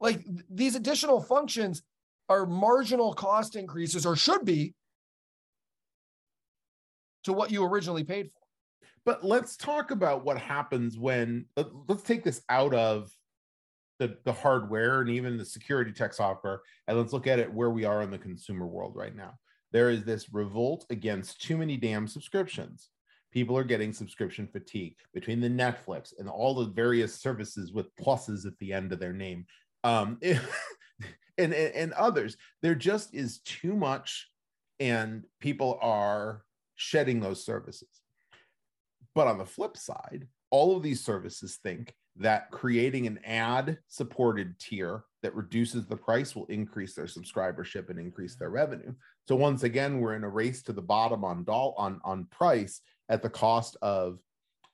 Like 0.00 0.24
th- 0.24 0.40
these 0.50 0.74
additional 0.74 1.20
functions 1.22 1.82
are 2.28 2.44
marginal 2.44 3.14
cost 3.14 3.54
increases 3.54 4.04
or 4.04 4.16
should 4.16 4.44
be 4.44 4.74
to 7.24 7.32
what 7.32 7.52
you 7.52 7.64
originally 7.64 8.02
paid 8.02 8.28
for. 8.30 8.40
But 9.04 9.24
let's 9.24 9.56
talk 9.56 9.92
about 9.92 10.24
what 10.24 10.38
happens 10.38 10.98
when 10.98 11.46
let- 11.56 11.68
let's 11.88 12.02
take 12.02 12.24
this 12.24 12.42
out 12.48 12.74
of 12.74 13.10
the, 14.00 14.18
the 14.24 14.32
hardware 14.32 15.00
and 15.02 15.10
even 15.10 15.36
the 15.36 15.44
security 15.44 15.92
tech 15.92 16.12
software, 16.14 16.62
and 16.88 16.98
let's 16.98 17.12
look 17.12 17.28
at 17.28 17.38
it 17.38 17.52
where 17.52 17.70
we 17.70 17.84
are 17.84 18.02
in 18.02 18.10
the 18.10 18.18
consumer 18.18 18.66
world 18.66 18.96
right 18.96 19.14
now. 19.14 19.34
There 19.72 19.90
is 19.90 20.04
this 20.04 20.32
revolt 20.32 20.86
against 20.90 21.42
too 21.42 21.56
many 21.56 21.76
damn 21.76 22.06
subscriptions. 22.06 22.90
People 23.32 23.56
are 23.56 23.64
getting 23.64 23.92
subscription 23.92 24.46
fatigue 24.46 24.96
between 25.14 25.40
the 25.40 25.48
Netflix 25.48 26.12
and 26.18 26.28
all 26.28 26.54
the 26.54 26.66
various 26.66 27.14
services 27.14 27.72
with 27.72 27.94
pluses 27.96 28.46
at 28.46 28.58
the 28.58 28.72
end 28.72 28.92
of 28.92 29.00
their 29.00 29.14
name. 29.14 29.46
Um, 29.82 30.18
and, 31.38 31.54
and, 31.54 31.74
and 31.74 31.92
others. 31.94 32.36
There 32.60 32.74
just 32.74 33.14
is 33.14 33.40
too 33.40 33.74
much, 33.74 34.28
and 34.78 35.24
people 35.40 35.78
are 35.80 36.44
shedding 36.74 37.20
those 37.20 37.44
services. 37.44 38.02
But 39.14 39.26
on 39.26 39.38
the 39.38 39.46
flip 39.46 39.76
side, 39.76 40.28
all 40.50 40.76
of 40.76 40.82
these 40.82 41.02
services 41.02 41.58
think 41.62 41.94
that 42.16 42.50
creating 42.50 43.06
an 43.06 43.18
ad 43.24 43.78
supported 43.88 44.58
tier 44.58 45.04
that 45.22 45.34
reduces 45.34 45.86
the 45.86 45.96
price 45.96 46.34
will 46.34 46.46
increase 46.46 46.94
their 46.94 47.06
subscribership 47.06 47.90
and 47.90 47.98
increase 47.98 48.34
their 48.36 48.50
revenue. 48.50 48.92
So 49.28 49.36
once 49.36 49.62
again, 49.62 50.00
we're 50.00 50.16
in 50.16 50.24
a 50.24 50.28
race 50.28 50.62
to 50.64 50.72
the 50.72 50.82
bottom 50.82 51.24
on 51.24 51.44
doll 51.44 51.74
on 51.78 52.00
on 52.04 52.26
price 52.26 52.80
at 53.08 53.22
the 53.22 53.30
cost 53.30 53.76
of 53.82 54.18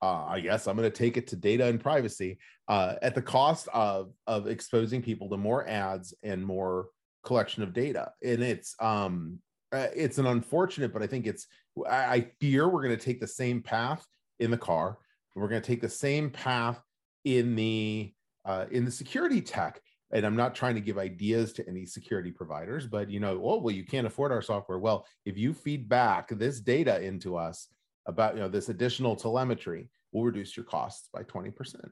uh, 0.00 0.24
I 0.26 0.40
guess 0.40 0.66
I'm 0.66 0.76
going 0.76 0.90
to 0.90 0.96
take 0.96 1.16
it 1.16 1.26
to 1.28 1.36
data 1.36 1.66
and 1.66 1.80
privacy 1.80 2.38
uh, 2.68 2.94
at 3.02 3.14
the 3.14 3.22
cost 3.22 3.68
of 3.74 4.12
of 4.26 4.46
exposing 4.46 5.02
people 5.02 5.28
to 5.30 5.36
more 5.36 5.68
ads 5.68 6.14
and 6.22 6.44
more 6.44 6.88
collection 7.24 7.62
of 7.62 7.72
data. 7.72 8.12
And 8.22 8.42
it's 8.42 8.74
um 8.80 9.40
uh, 9.72 9.88
it's 9.94 10.18
an 10.18 10.26
unfortunate, 10.26 10.92
but 10.92 11.02
I 11.02 11.06
think 11.06 11.26
it's 11.26 11.46
I, 11.88 11.96
I 11.96 12.26
fear 12.40 12.68
we're 12.68 12.82
going 12.82 12.96
to 12.96 13.04
take 13.04 13.20
the 13.20 13.26
same 13.26 13.60
path 13.60 14.06
in 14.38 14.50
the 14.50 14.58
car. 14.58 14.98
We're 15.34 15.48
going 15.48 15.62
to 15.62 15.66
take 15.66 15.80
the 15.80 15.88
same 15.88 16.30
path 16.30 16.80
in 17.24 17.54
the 17.54 18.12
uh, 18.44 18.66
in 18.70 18.84
the 18.84 18.90
security 18.90 19.40
tech. 19.40 19.80
And 20.12 20.24
I'm 20.24 20.36
not 20.36 20.54
trying 20.54 20.74
to 20.74 20.80
give 20.80 20.96
ideas 20.96 21.52
to 21.54 21.68
any 21.68 21.84
security 21.84 22.30
providers, 22.30 22.86
but 22.86 23.10
you 23.10 23.20
know, 23.20 23.40
oh 23.44 23.58
well, 23.58 23.74
you 23.74 23.84
can't 23.84 24.06
afford 24.06 24.32
our 24.32 24.40
software. 24.40 24.78
Well, 24.78 25.06
if 25.26 25.36
you 25.36 25.52
feed 25.52 25.88
back 25.88 26.28
this 26.30 26.60
data 26.60 27.00
into 27.02 27.36
us 27.36 27.68
about 28.06 28.34
you 28.34 28.40
know 28.40 28.48
this 28.48 28.70
additional 28.70 29.16
telemetry, 29.16 29.90
we'll 30.12 30.24
reduce 30.24 30.56
your 30.56 30.64
costs 30.64 31.08
by 31.12 31.22
20%. 31.24 31.90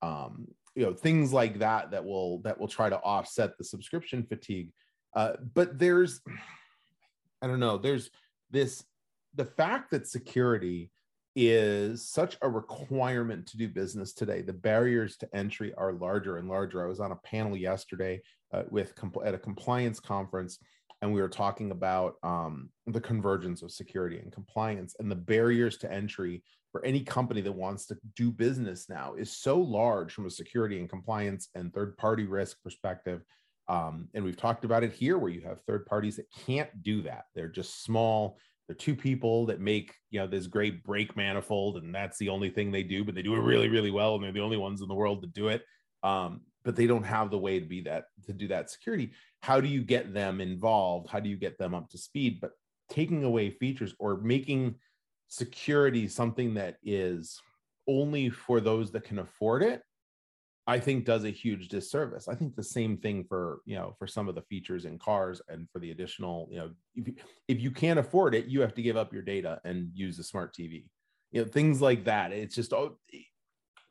Um, 0.00 0.48
you 0.74 0.84
know, 0.84 0.94
things 0.94 1.32
like 1.32 1.58
that 1.58 1.90
that 1.90 2.04
will 2.04 2.40
that 2.42 2.58
will 2.58 2.68
try 2.68 2.88
to 2.88 2.98
offset 3.00 3.58
the 3.58 3.64
subscription 3.64 4.24
fatigue. 4.24 4.70
Uh, 5.14 5.34
but 5.54 5.78
there's, 5.78 6.20
I 7.42 7.46
don't 7.46 7.60
know, 7.60 7.76
there's 7.76 8.10
this 8.50 8.82
the 9.34 9.44
fact 9.44 9.90
that 9.90 10.08
security 10.08 10.90
is 11.34 12.08
such 12.08 12.36
a 12.42 12.48
requirement 12.48 13.46
to 13.46 13.56
do 13.56 13.68
business 13.68 14.12
today. 14.12 14.42
The 14.42 14.52
barriers 14.52 15.16
to 15.18 15.36
entry 15.36 15.72
are 15.74 15.92
larger 15.92 16.36
and 16.36 16.48
larger. 16.48 16.84
I 16.84 16.88
was 16.88 17.00
on 17.00 17.12
a 17.12 17.16
panel 17.16 17.56
yesterday 17.56 18.20
uh, 18.52 18.64
with 18.70 18.92
at 19.24 19.34
a 19.34 19.38
compliance 19.38 19.98
conference, 19.98 20.58
and 21.00 21.12
we 21.12 21.20
were 21.20 21.28
talking 21.28 21.70
about 21.70 22.14
um, 22.22 22.68
the 22.86 23.00
convergence 23.00 23.62
of 23.62 23.72
security 23.72 24.18
and 24.18 24.30
compliance 24.30 24.94
and 24.98 25.10
the 25.10 25.16
barriers 25.16 25.78
to 25.78 25.92
entry 25.92 26.42
for 26.70 26.84
any 26.84 27.00
company 27.00 27.40
that 27.42 27.52
wants 27.52 27.86
to 27.86 27.96
do 28.16 28.30
business 28.30 28.88
now 28.88 29.14
is 29.14 29.36
so 29.36 29.60
large 29.60 30.12
from 30.12 30.26
a 30.26 30.30
security 30.30 30.78
and 30.78 30.88
compliance 30.88 31.48
and 31.54 31.72
third 31.72 31.96
party 31.98 32.24
risk 32.24 32.62
perspective. 32.62 33.22
Um, 33.68 34.08
and 34.14 34.24
we've 34.24 34.36
talked 34.36 34.64
about 34.64 34.82
it 34.82 34.92
here 34.92 35.18
where 35.18 35.30
you 35.30 35.42
have 35.42 35.62
third 35.62 35.86
parties 35.86 36.16
that 36.16 36.26
can't 36.46 36.82
do 36.82 37.02
that. 37.02 37.24
They're 37.34 37.48
just 37.48 37.84
small 37.84 38.38
they're 38.72 38.76
two 38.78 38.96
people 38.96 39.44
that 39.44 39.60
make 39.60 39.94
you 40.10 40.18
know 40.18 40.26
this 40.26 40.46
great 40.46 40.82
brake 40.82 41.14
manifold 41.14 41.76
and 41.76 41.94
that's 41.94 42.16
the 42.16 42.30
only 42.30 42.48
thing 42.48 42.70
they 42.70 42.82
do 42.82 43.04
but 43.04 43.14
they 43.14 43.20
do 43.20 43.34
it 43.34 43.40
really 43.40 43.68
really 43.68 43.90
well 43.90 44.14
and 44.14 44.24
they're 44.24 44.32
the 44.32 44.40
only 44.40 44.56
ones 44.56 44.80
in 44.80 44.88
the 44.88 44.94
world 44.94 45.20
to 45.20 45.28
do 45.28 45.48
it. 45.48 45.62
Um, 46.02 46.40
but 46.64 46.74
they 46.74 46.86
don't 46.86 47.02
have 47.02 47.30
the 47.30 47.38
way 47.38 47.60
to 47.60 47.66
be 47.66 47.82
that 47.82 48.04
to 48.26 48.32
do 48.32 48.48
that 48.48 48.70
security. 48.70 49.12
How 49.40 49.60
do 49.60 49.68
you 49.68 49.82
get 49.82 50.14
them 50.14 50.40
involved? 50.40 51.10
How 51.10 51.20
do 51.20 51.28
you 51.28 51.36
get 51.36 51.58
them 51.58 51.74
up 51.74 51.90
to 51.90 51.98
speed? 51.98 52.38
But 52.40 52.52
taking 52.88 53.24
away 53.24 53.50
features 53.50 53.94
or 53.98 54.16
making 54.18 54.76
security 55.28 56.08
something 56.08 56.54
that 56.54 56.76
is 56.82 57.40
only 57.86 58.30
for 58.30 58.60
those 58.60 58.90
that 58.92 59.04
can 59.04 59.18
afford 59.18 59.62
it 59.62 59.82
I 60.66 60.78
think 60.78 61.04
does 61.04 61.24
a 61.24 61.30
huge 61.30 61.68
disservice. 61.68 62.28
I 62.28 62.34
think 62.34 62.54
the 62.54 62.62
same 62.62 62.96
thing 62.96 63.24
for 63.28 63.60
you 63.64 63.76
know 63.76 63.94
for 63.98 64.06
some 64.06 64.28
of 64.28 64.34
the 64.34 64.42
features 64.42 64.84
in 64.84 64.98
cars 64.98 65.42
and 65.48 65.68
for 65.72 65.80
the 65.80 65.90
additional 65.90 66.48
you 66.50 66.58
know 66.58 66.70
if 66.94 67.08
you, 67.08 67.14
if 67.48 67.60
you 67.60 67.70
can't 67.70 67.98
afford 67.98 68.34
it, 68.34 68.46
you 68.46 68.60
have 68.60 68.74
to 68.74 68.82
give 68.82 68.96
up 68.96 69.12
your 69.12 69.22
data 69.22 69.60
and 69.64 69.90
use 69.94 70.18
a 70.18 70.24
smart 70.24 70.54
TV. 70.54 70.84
You 71.32 71.42
know 71.42 71.48
things 71.48 71.80
like 71.80 72.04
that. 72.04 72.32
It's 72.32 72.54
just 72.54 72.72
oh, 72.72 72.98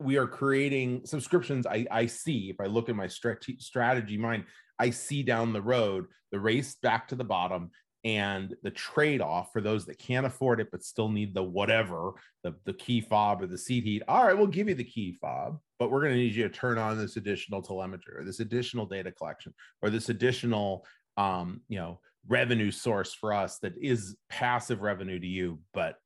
we 0.00 0.16
are 0.16 0.26
creating 0.26 1.02
subscriptions. 1.04 1.66
I 1.66 1.86
I 1.90 2.06
see 2.06 2.48
if 2.48 2.56
I 2.60 2.66
look 2.66 2.88
at 2.88 2.96
my 2.96 3.06
strategy 3.06 4.16
mind, 4.16 4.44
I 4.78 4.90
see 4.90 5.22
down 5.22 5.52
the 5.52 5.62
road 5.62 6.06
the 6.30 6.40
race 6.40 6.76
back 6.82 7.06
to 7.08 7.14
the 7.14 7.24
bottom 7.24 7.70
and 8.04 8.56
the 8.62 8.70
trade-off 8.70 9.52
for 9.52 9.60
those 9.60 9.86
that 9.86 9.98
can't 9.98 10.26
afford 10.26 10.60
it 10.60 10.68
but 10.72 10.82
still 10.82 11.08
need 11.08 11.34
the 11.34 11.42
whatever 11.42 12.12
the, 12.42 12.52
the 12.64 12.72
key 12.72 13.00
fob 13.00 13.40
or 13.40 13.46
the 13.46 13.56
seat 13.56 13.84
heat 13.84 14.02
all 14.08 14.26
right 14.26 14.36
we'll 14.36 14.46
give 14.46 14.68
you 14.68 14.74
the 14.74 14.82
key 14.82 15.16
fob 15.20 15.58
but 15.82 15.90
we're 15.90 16.00
going 16.00 16.12
to 16.12 16.18
need 16.18 16.32
you 16.32 16.44
to 16.44 16.48
turn 16.48 16.78
on 16.78 16.96
this 16.96 17.16
additional 17.16 17.60
telemetry 17.60 18.14
or 18.16 18.22
this 18.22 18.38
additional 18.38 18.86
data 18.86 19.10
collection 19.10 19.52
or 19.82 19.90
this 19.90 20.10
additional 20.10 20.86
um, 21.16 21.60
you 21.68 21.76
know 21.76 21.98
revenue 22.28 22.70
source 22.70 23.12
for 23.12 23.32
us 23.32 23.58
that 23.58 23.74
is 23.82 24.14
passive 24.28 24.80
revenue 24.80 25.18
to 25.18 25.26
you 25.26 25.58
but 25.74 25.96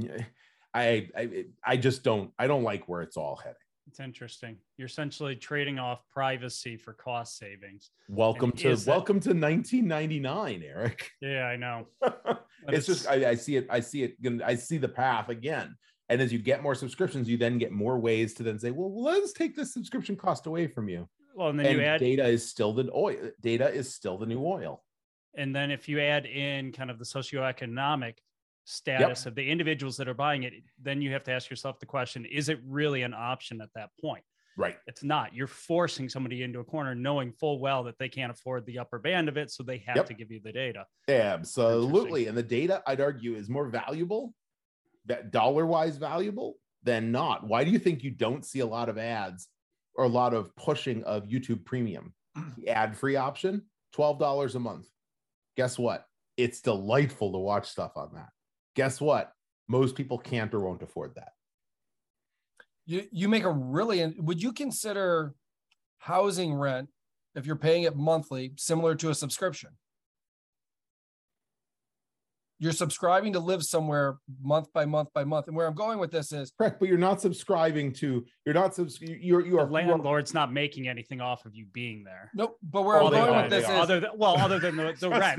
I, 0.72 1.10
I 1.14 1.44
i 1.62 1.76
just 1.76 2.02
don't 2.02 2.30
i 2.38 2.46
don't 2.46 2.62
like 2.62 2.88
where 2.88 3.02
it's 3.02 3.18
all 3.18 3.36
heading 3.36 3.56
it's 3.86 4.00
interesting. 4.00 4.56
You're 4.78 4.86
essentially 4.86 5.36
trading 5.36 5.78
off 5.78 6.00
privacy 6.10 6.76
for 6.76 6.92
cost 6.92 7.38
savings. 7.38 7.90
Welcome 8.08 8.50
and 8.50 8.58
to 8.58 8.76
welcome 8.84 9.20
to 9.20 9.28
1999, 9.28 10.64
Eric. 10.66 11.12
Yeah, 11.20 11.44
I 11.44 11.54
know. 11.54 11.86
it's, 12.02 12.38
it's, 12.68 12.86
just 12.86 13.06
I, 13.06 13.30
I, 13.30 13.34
see 13.36 13.54
it. 13.54 13.68
I 13.70 13.78
see 13.78 14.02
it. 14.02 14.16
I 14.44 14.56
see 14.56 14.78
the 14.78 14.88
path 14.88 15.28
again. 15.28 15.76
And 16.08 16.20
as 16.20 16.32
you 16.32 16.38
get 16.38 16.62
more 16.62 16.74
subscriptions, 16.74 17.28
you 17.28 17.36
then 17.36 17.58
get 17.58 17.72
more 17.72 17.98
ways 17.98 18.34
to 18.34 18.42
then 18.42 18.58
say, 18.58 18.70
well, 18.70 19.02
let's 19.02 19.32
take 19.32 19.56
this 19.56 19.72
subscription 19.72 20.16
cost 20.16 20.46
away 20.46 20.66
from 20.68 20.88
you. 20.88 21.08
Well, 21.34 21.48
and 21.48 21.58
then 21.58 21.66
and 21.66 21.76
you 21.76 21.84
add 21.84 22.00
data 22.00 22.26
is 22.26 22.48
still 22.48 22.72
the 22.72 22.88
oil. 22.94 23.30
Data 23.40 23.68
is 23.68 23.92
still 23.92 24.16
the 24.16 24.26
new 24.26 24.44
oil. 24.44 24.82
And 25.36 25.54
then 25.54 25.70
if 25.70 25.88
you 25.88 26.00
add 26.00 26.24
in 26.24 26.72
kind 26.72 26.90
of 26.90 26.98
the 26.98 27.04
socioeconomic 27.04 28.14
status 28.64 29.20
yep. 29.20 29.26
of 29.26 29.34
the 29.34 29.48
individuals 29.48 29.96
that 29.96 30.08
are 30.08 30.14
buying 30.14 30.44
it, 30.44 30.54
then 30.80 31.02
you 31.02 31.12
have 31.12 31.24
to 31.24 31.32
ask 31.32 31.50
yourself 31.50 31.78
the 31.78 31.86
question 31.86 32.24
is 32.24 32.48
it 32.48 32.58
really 32.66 33.02
an 33.02 33.14
option 33.14 33.60
at 33.60 33.68
that 33.74 33.90
point? 34.00 34.24
Right. 34.56 34.76
It's 34.86 35.04
not. 35.04 35.34
You're 35.34 35.46
forcing 35.46 36.08
somebody 36.08 36.42
into 36.42 36.60
a 36.60 36.64
corner 36.64 36.94
knowing 36.94 37.32
full 37.32 37.60
well 37.60 37.84
that 37.84 37.98
they 37.98 38.08
can't 38.08 38.32
afford 38.32 38.64
the 38.64 38.78
upper 38.78 38.98
band 38.98 39.28
of 39.28 39.36
it. 39.36 39.50
So 39.50 39.62
they 39.62 39.78
have 39.86 39.96
yep. 39.96 40.06
to 40.06 40.14
give 40.14 40.30
you 40.30 40.40
the 40.42 40.52
data. 40.52 40.86
Absolutely. 41.08 42.26
And 42.26 42.36
the 42.36 42.42
data, 42.42 42.82
I'd 42.86 43.02
argue, 43.02 43.34
is 43.34 43.50
more 43.50 43.68
valuable, 43.68 44.32
that 45.06 45.30
dollar 45.30 45.66
wise 45.66 45.96
valuable 45.96 46.56
than 46.82 47.12
not. 47.12 47.46
Why 47.46 47.64
do 47.64 47.70
you 47.70 47.78
think 47.78 48.02
you 48.02 48.10
don't 48.10 48.44
see 48.44 48.60
a 48.60 48.66
lot 48.66 48.88
of 48.88 48.98
ads 48.98 49.48
or 49.94 50.04
a 50.04 50.08
lot 50.08 50.34
of 50.34 50.54
pushing 50.56 51.02
of 51.04 51.24
YouTube 51.24 51.64
premium? 51.64 52.14
Ad 52.68 52.96
free 52.96 53.16
option, 53.16 53.62
$12 53.96 54.54
a 54.54 54.58
month. 54.58 54.86
Guess 55.56 55.78
what? 55.78 56.06
It's 56.36 56.60
delightful 56.60 57.32
to 57.32 57.38
watch 57.38 57.68
stuff 57.68 57.92
on 57.96 58.10
that 58.14 58.28
guess 58.76 59.00
what? 59.00 59.32
Most 59.66 59.96
people 59.96 60.18
can't 60.18 60.54
or 60.54 60.60
won't 60.60 60.82
afford 60.82 61.16
that. 61.16 61.32
You 62.84 63.04
you 63.10 63.28
make 63.28 63.42
a 63.42 63.50
really 63.50 64.14
would 64.18 64.40
you 64.40 64.52
consider 64.52 65.34
housing 65.98 66.54
rent 66.54 66.88
if 67.34 67.46
you're 67.46 67.56
paying 67.56 67.82
it 67.82 67.96
monthly 67.96 68.52
similar 68.56 68.94
to 68.96 69.10
a 69.10 69.14
subscription? 69.14 69.70
You're 72.58 72.72
subscribing 72.72 73.34
to 73.34 73.38
live 73.38 73.62
somewhere 73.62 74.16
month 74.42 74.72
by 74.72 74.86
month 74.86 75.10
by 75.12 75.24
month. 75.24 75.46
And 75.46 75.56
where 75.56 75.66
I'm 75.66 75.74
going 75.74 75.98
with 75.98 76.10
this 76.10 76.32
is 76.32 76.52
correct, 76.56 76.80
but 76.80 76.88
you're 76.88 76.96
not 76.96 77.20
subscribing 77.20 77.92
to 77.94 78.24
you're 78.46 78.54
not 78.54 78.74
subs 78.74 78.98
you're 79.00 79.44
you 79.44 79.58
are 79.58 79.66
the 79.66 79.72
landlord's 79.72 80.32
not 80.32 80.52
making 80.52 80.88
anything 80.88 81.20
off 81.20 81.44
of 81.44 81.54
you 81.54 81.66
being 81.72 82.02
there. 82.02 82.30
Nope. 82.34 82.56
But 82.62 82.82
where 82.82 82.96
well, 82.96 83.08
I'm 83.08 83.12
going 83.12 83.42
with 83.42 83.50
this 83.50 83.64
is 83.64 83.70
other 83.70 84.00
than 84.00 84.10
well, 84.16 84.38
other 84.38 84.58
than 84.58 84.76
the, 84.76 84.94
the 85.00 85.10
rent. 85.10 85.38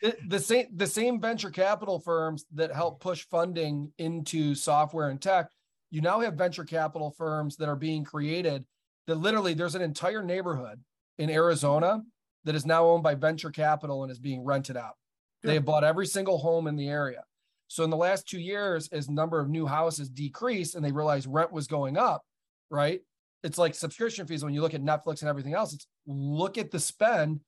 The, 0.00 0.16
the 0.28 0.38
same 0.38 0.66
the 0.74 0.86
same 0.86 1.20
venture 1.20 1.50
capital 1.50 2.00
firms 2.00 2.46
that 2.54 2.74
help 2.74 3.00
push 3.00 3.26
funding 3.30 3.92
into 3.98 4.54
software 4.54 5.10
and 5.10 5.20
tech. 5.20 5.50
You 5.90 6.00
now 6.00 6.20
have 6.20 6.34
venture 6.34 6.64
capital 6.64 7.14
firms 7.16 7.56
that 7.56 7.68
are 7.68 7.76
being 7.76 8.02
created 8.02 8.64
that 9.06 9.16
literally 9.16 9.54
there's 9.54 9.74
an 9.74 9.82
entire 9.82 10.22
neighborhood 10.22 10.80
in 11.18 11.30
Arizona 11.30 12.02
that 12.44 12.54
is 12.54 12.64
now 12.64 12.86
owned 12.86 13.02
by 13.02 13.14
venture 13.14 13.50
capital 13.50 14.02
and 14.02 14.10
is 14.10 14.18
being 14.18 14.44
rented 14.44 14.76
out. 14.76 14.94
They 15.46 15.54
have 15.54 15.64
bought 15.64 15.84
every 15.84 16.06
single 16.06 16.38
home 16.38 16.66
in 16.66 16.76
the 16.76 16.88
area. 16.88 17.24
So 17.68 17.84
in 17.84 17.90
the 17.90 17.96
last 17.96 18.28
two 18.28 18.38
years, 18.38 18.88
as 18.92 19.08
number 19.08 19.40
of 19.40 19.48
new 19.48 19.66
houses 19.66 20.08
decreased 20.08 20.74
and 20.74 20.84
they 20.84 20.92
realized 20.92 21.26
rent 21.28 21.52
was 21.52 21.66
going 21.66 21.96
up, 21.96 22.22
right? 22.70 23.00
It's 23.42 23.58
like 23.58 23.74
subscription 23.74 24.26
fees 24.26 24.44
when 24.44 24.54
you 24.54 24.60
look 24.60 24.74
at 24.74 24.82
Netflix 24.82 25.20
and 25.20 25.28
everything 25.28 25.54
else. 25.54 25.72
It's 25.72 25.86
look 26.06 26.58
at 26.58 26.70
the 26.70 26.80
spend. 26.80 27.40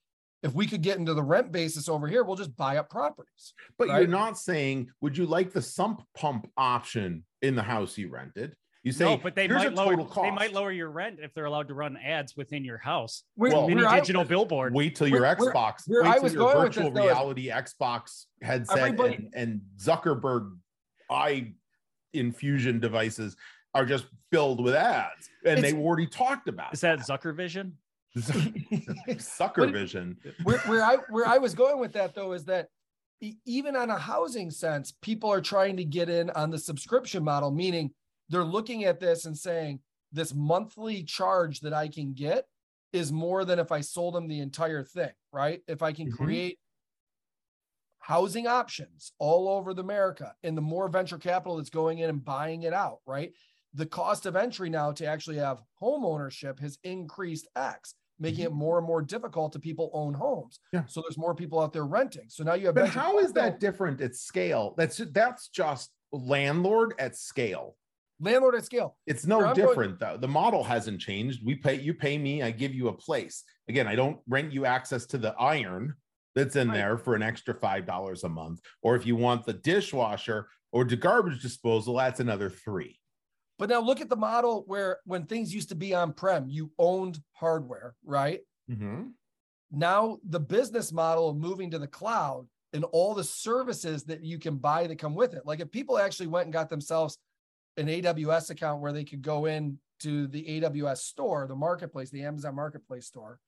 If 0.43 0.55
we 0.55 0.67
could 0.67 0.83
get 0.83 0.99
into 0.99 1.15
the 1.15 1.23
rent 1.23 1.51
basis 1.51 1.89
over 1.89 2.07
here, 2.07 2.23
we'll 2.23 2.37
just 2.37 2.55
buy 2.57 2.77
up 2.77 2.91
properties. 2.91 3.55
But 3.77 3.89
right? 3.89 3.99
you're 3.99 4.09
not 4.09 4.39
saying, 4.39 4.89
would 5.01 5.17
you 5.17 5.27
like 5.27 5.53
the 5.53 5.63
sump 5.63 6.03
pump 6.17 6.49
option 6.57 7.25
in 7.43 7.57
the 7.57 7.63
house 7.63 7.99
you 7.99 8.09
rented? 8.09 8.55
You 8.89 8.93
say, 8.93 9.05
no, 9.05 9.17
but 9.19 9.35
they 9.35 9.47
might 9.49 9.75
lower 9.75 9.97
total 9.97 10.23
they 10.23 10.31
might 10.31 10.55
lower 10.55 10.73
your 10.73 10.89
rent 10.91 11.19
if 11.23 11.35
they're 11.35 11.45
allowed 11.45 11.69
to 11.69 11.75
run 11.75 11.99
ads 11.99 12.35
within 12.39 12.65
your 12.65 12.79
house. 12.79 13.23
Where, 13.35 13.53
Well, 13.53 13.69
Mini 13.69 13.83
where 13.83 13.91
I- 13.91 14.01
digital 14.01 14.25
billboard. 14.25 14.73
Wait 14.73 14.97
till 14.97 15.07
your 15.09 15.21
Where- 15.21 15.37
where- 15.37 15.53
Xbox, 15.53 15.83
where 15.87 16.03
wait 16.05 16.09
I 16.09 16.15
till 16.15 16.23
was 16.23 16.33
your 16.33 16.43
going 16.45 16.57
with 16.65 16.75
virtual 16.75 16.91
this, 16.91 16.95
though, 17.03 17.07
reality 17.07 17.49
Xbox 17.51 18.25
headset 18.41 18.99
and, 18.99 19.29
and 19.35 19.61
Zuckerberg 19.79 20.57
eye 21.11 21.53
infusion 22.15 22.81
devices 22.81 23.37
are 23.75 23.85
just 23.85 24.07
filled 24.31 24.65
with 24.65 24.75
ads, 24.75 25.29
and 25.45 25.59
It's- 25.59 25.73
they 25.75 25.79
already 25.79 26.07
talked 26.07 26.49
about 26.49 26.73
Is 26.73 26.81
that 26.81 27.01
Zucker 27.01 27.37
Vision? 27.37 27.77
Sucker 29.19 29.67
Vision. 29.71 30.17
where, 30.45 30.59
where 30.61 30.83
I 30.83 30.97
where 31.11 31.27
I 31.27 31.37
was 31.37 31.55
going 31.55 31.79
with 31.79 31.93
that 31.93 32.15
though 32.15 32.33
is 32.33 32.47
that 32.47 32.69
even 33.45 33.77
on 33.77 33.91
a 33.91 33.99
housing 33.99 34.51
sense, 34.51 34.93
people 35.03 35.31
are 35.31 35.43
trying 35.43 35.77
to 35.77 35.85
get 35.85 36.09
in 36.09 36.31
on 36.31 36.51
the 36.51 36.59
subscription 36.59 37.23
model, 37.23 37.51
meaning 37.51 37.91
they're 38.29 38.45
looking 38.45 38.85
at 38.85 39.01
this 39.01 39.25
and 39.25 39.37
saying 39.37 39.81
this 40.13 40.35
monthly 40.35 41.03
charge 41.03 41.61
that 41.61 41.73
I 41.73 41.89
can 41.89 42.13
get 42.13 42.47
is 42.93 43.13
more 43.13 43.45
than 43.45 43.59
if 43.59 43.71
I 43.73 43.81
sold 43.81 44.15
them 44.15 44.29
the 44.29 44.41
entire 44.41 44.83
thing, 44.83 45.13
right? 45.33 45.63
If 45.67 45.83
I 45.83 45.93
can 45.93 46.11
Mhm. 46.11 46.17
create 46.17 46.59
housing 47.99 48.47
options 48.47 49.13
all 49.19 49.49
over 49.49 49.75
the 49.75 49.83
America 49.83 50.35
and 50.43 50.57
the 50.57 50.63
more 50.63 50.89
venture 50.89 51.19
capital 51.19 51.57
that's 51.57 51.69
going 51.71 51.99
in 51.99 52.09
and 52.09 52.25
buying 52.25 52.63
it 52.63 52.73
out, 52.73 53.01
right? 53.07 53.35
The 53.75 53.85
cost 53.87 54.25
of 54.25 54.35
entry 54.35 54.71
now 54.71 54.93
to 54.93 55.05
actually 55.05 55.37
have 55.37 55.61
home 55.75 56.07
ownership 56.07 56.59
has 56.61 56.79
increased 56.85 57.49
X, 57.55 57.95
making 58.19 58.45
it 58.45 58.53
more 58.53 58.79
and 58.79 58.87
more 58.87 59.03
difficult 59.03 59.53
to 59.53 59.59
people 59.59 59.91
own 59.93 60.15
homes. 60.15 60.59
Yeah. 60.73 60.87
So 60.87 61.03
there's 61.03 61.19
more 61.19 61.35
people 61.35 61.61
out 61.61 61.75
there 61.75 61.85
renting. 61.85 62.31
So 62.31 62.45
now 62.45 62.55
you 62.55 62.67
have 62.67 62.75
But 62.75 62.89
how 62.89 63.19
is 63.19 63.35
that 63.35 63.61
different 63.61 64.01
at 64.01 64.15
scale? 64.15 64.75
That's 64.79 64.97
that's 64.97 65.49
just 65.49 65.93
landlord 66.11 66.95
at 66.99 67.15
scale. 67.15 67.77
Landlord 68.21 68.55
at 68.55 68.65
scale? 68.65 68.97
It's 69.07 69.27
no 69.27 69.37
I'm 69.45 69.55
going- 69.55 69.69
different 69.69 69.99
though. 70.01 70.17
The 70.17 70.29
model 70.29 70.63
hasn't 70.65 71.01
changed. 71.01 71.45
We 71.45 71.55
pay 71.57 71.75
you 71.81 71.95
pay 71.95 72.19
me, 72.19 72.43
I 72.43 72.51
give 72.51 72.75
you 72.75 72.89
a 72.89 72.93
place. 72.93 73.45
Again, 73.69 73.87
I 73.87 73.95
don't 73.95 74.21
rent 74.29 74.53
you 74.53 74.65
access 74.67 75.07
to 75.07 75.19
the 75.19 75.35
iron 75.39 75.95
that's 76.35 76.57
in 76.57 76.69
Right. 76.69 76.75
there 76.77 76.99
for 76.99 77.15
an 77.15 77.23
extra 77.23 77.55
five 77.55 77.87
dollars 77.87 78.25
a 78.25 78.29
month. 78.29 78.61
Or 78.83 78.97
if 78.97 79.07
you 79.07 79.17
want 79.17 79.45
the 79.45 79.55
dishwasher 79.55 80.49
or 80.73 80.85
the 80.85 80.97
garbage 80.97 81.43
disposal, 81.43 81.97
that's 81.97 82.21
another 82.21 82.51
three. 82.51 82.99
But 83.59 83.69
now 83.71 83.81
look 83.81 84.01
at 84.01 84.09
the 84.09 84.17
model 84.17 84.63
where 84.67 85.01
when 85.05 85.27
things 85.27 85.53
used 85.53 85.69
to 85.71 85.75
be 85.75 85.95
on 85.95 86.13
prem, 86.13 86.49
you 86.49 86.71
owned 86.79 87.19
hardware, 87.33 87.95
right? 88.05 88.41
Mhm. 88.71 89.13
now 89.71 90.19
the 90.25 90.41
business 90.41 90.93
model 90.93 91.29
of 91.31 91.37
moving 91.37 91.71
to 91.71 91.79
the 91.79 91.87
cloud 91.87 92.47
and 92.73 92.85
all 92.85 93.15
the 93.15 93.25
services 93.25 94.05
that 94.05 94.23
you 94.25 94.39
can 94.39 94.57
buy 94.57 94.87
that 94.87 94.99
come 94.99 95.15
with 95.15 95.35
it. 95.35 95.45
Like 95.45 95.61
if 95.61 95.71
people 95.71 95.99
actually 95.99 96.27
went 96.29 96.47
and 96.47 96.53
got 96.53 96.71
themselves 96.71 97.19
an 97.79 97.87
AWS 97.87 98.51
account 98.51 98.83
where 98.83 98.93
they 98.93 99.05
could 99.05 99.23
go 99.23 99.47
in 99.47 99.79
to 100.01 100.27
the 100.27 100.61
AWS 100.61 100.99
store, 100.99 101.47
the 101.47 101.57
marketplace, 101.57 102.11
the 102.11 102.25
Amazon 102.25 102.55
marketplace 102.55 103.07
store, 103.07 103.39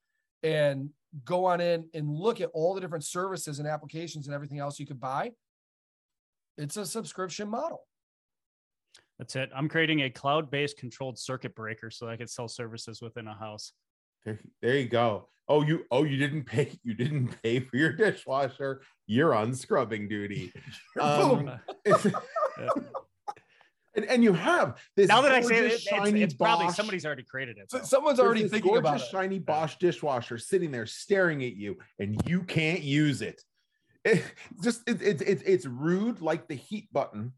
and 0.42 0.90
go 1.24 1.44
on 1.44 1.60
in 1.60 1.86
and 1.92 2.08
look 2.08 2.40
at 2.40 2.48
all 2.54 2.74
the 2.74 2.80
different 2.80 3.04
services 3.04 3.58
and 3.58 3.68
applications 3.68 4.26
and 4.26 4.34
everything 4.34 4.58
else 4.58 4.78
you 4.78 4.86
could 4.86 5.00
buy. 5.00 5.32
It's 6.56 6.76
a 6.76 6.86
subscription 6.86 7.48
model. 7.48 7.86
That's 9.18 9.36
it. 9.36 9.50
I'm 9.54 9.68
creating 9.68 10.00
a 10.02 10.10
cloud-based 10.10 10.78
controlled 10.78 11.18
circuit 11.18 11.54
breaker 11.54 11.90
so 11.90 12.08
I 12.08 12.16
could 12.16 12.30
sell 12.30 12.48
services 12.48 13.02
within 13.02 13.26
a 13.26 13.34
house. 13.34 13.72
There, 14.24 14.40
there 14.62 14.76
you 14.78 14.88
go. 14.88 15.28
Oh, 15.48 15.62
you 15.62 15.84
oh 15.90 16.04
you 16.04 16.16
didn't 16.16 16.44
pay 16.44 16.78
you 16.84 16.94
didn't 16.94 17.34
pay 17.42 17.60
for 17.60 17.76
your 17.76 17.92
dishwasher. 17.92 18.82
You're 19.06 19.34
on 19.34 19.54
scrubbing 19.54 20.08
duty. 20.08 20.52
Um, 21.00 21.50
it's- 21.84 22.06
and, 23.94 24.04
and 24.04 24.22
you 24.22 24.32
have 24.32 24.78
this 24.96 25.08
now 25.08 25.20
that 25.22 25.32
I 25.32 25.40
say 25.40 25.56
it, 25.56 25.60
gorgeous, 25.60 25.74
it's, 25.74 25.82
shiny 25.82 26.22
it's 26.22 26.34
probably 26.34 26.66
Bosch- 26.66 26.76
somebody's 26.76 27.04
already 27.04 27.24
created 27.24 27.58
it. 27.58 27.70
So 27.70 27.78
though. 27.78 27.84
someone's 27.84 28.18
There's 28.18 28.26
already 28.26 28.42
this 28.42 28.52
thinking 28.52 28.76
about 28.76 28.90
gorgeous 28.90 29.08
it. 29.08 29.10
shiny 29.12 29.38
Bosch 29.38 29.76
dishwasher 29.76 30.38
sitting 30.38 30.70
there 30.70 30.86
staring 30.86 31.42
at 31.42 31.56
you, 31.56 31.76
and 31.98 32.20
you 32.26 32.42
can't 32.42 32.82
use 32.82 33.22
it. 33.22 33.42
It- 34.04 34.24
just 34.62 34.88
it, 34.88 35.02
it, 35.02 35.22
it, 35.22 35.42
it's 35.44 35.66
rude, 35.66 36.20
like 36.20 36.48
the 36.48 36.54
heat 36.54 36.88
button 36.92 37.32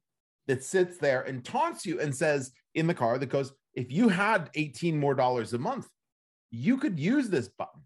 that 0.48 0.62
sits 0.64 0.98
there 0.98 1.22
and 1.22 1.44
taunts 1.44 1.86
you 1.86 2.00
and 2.00 2.14
says 2.14 2.52
in 2.74 2.86
the 2.86 2.94
car 2.94 3.18
that 3.18 3.26
goes, 3.26 3.52
"If 3.74 3.90
you 3.90 4.08
had 4.08 4.50
18 4.54 4.98
more 4.98 5.14
dollars 5.14 5.52
a 5.54 5.58
month, 5.58 5.88
you 6.50 6.76
could 6.76 6.98
use 7.00 7.28
this 7.28 7.48
button." 7.48 7.82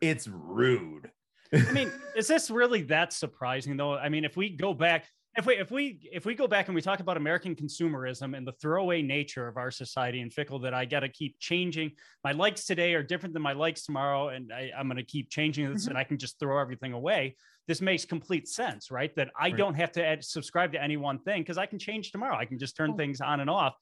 It's 0.00 0.26
rude. 0.26 1.10
I 1.54 1.70
mean, 1.70 1.92
is 2.16 2.26
this 2.26 2.50
really 2.50 2.82
that 2.84 3.12
surprising 3.12 3.76
though? 3.76 3.94
I 3.94 4.08
mean, 4.08 4.24
if 4.24 4.36
we 4.36 4.50
go 4.50 4.74
back, 4.74 5.06
if 5.36 5.46
we 5.46 5.54
if 5.54 5.70
we 5.70 6.10
if 6.12 6.26
we 6.26 6.34
go 6.34 6.46
back 6.46 6.68
and 6.68 6.74
we 6.74 6.82
talk 6.82 7.00
about 7.00 7.16
American 7.16 7.54
consumerism 7.54 8.36
and 8.36 8.46
the 8.46 8.52
throwaway 8.52 9.00
nature 9.00 9.48
of 9.48 9.56
our 9.56 9.70
society 9.70 10.20
and 10.20 10.32
fickle 10.32 10.58
that 10.60 10.74
I 10.74 10.84
got 10.84 11.00
to 11.00 11.08
keep 11.08 11.38
changing. 11.38 11.92
My 12.22 12.32
likes 12.32 12.66
today 12.66 12.92
are 12.94 13.02
different 13.02 13.32
than 13.32 13.42
my 13.42 13.54
likes 13.54 13.84
tomorrow, 13.84 14.28
and 14.28 14.52
I, 14.52 14.70
I'm 14.76 14.88
going 14.88 14.98
to 14.98 15.04
keep 15.04 15.30
changing 15.30 15.72
this, 15.72 15.82
mm-hmm. 15.82 15.90
and 15.90 15.98
I 15.98 16.04
can 16.04 16.18
just 16.18 16.38
throw 16.38 16.60
everything 16.60 16.92
away. 16.92 17.36
This 17.66 17.80
makes 17.80 18.04
complete 18.04 18.46
sense, 18.46 18.90
right? 18.90 19.14
That 19.16 19.30
I 19.38 19.44
Right. 19.44 19.56
don't 19.56 19.74
have 19.74 19.92
to 19.92 20.04
add, 20.04 20.22
subscribe 20.22 20.72
to 20.72 20.82
any 20.82 20.98
one 20.98 21.18
thing 21.20 21.42
because 21.42 21.58
I 21.58 21.64
can 21.66 21.78
change 21.78 22.12
tomorrow. 22.12 22.36
I 22.36 22.44
can 22.44 22.58
just 22.58 22.76
turn 22.76 22.90
Oh. 22.90 22.96
things 22.96 23.22
on 23.22 23.40
and 23.40 23.48
off, 23.48 23.74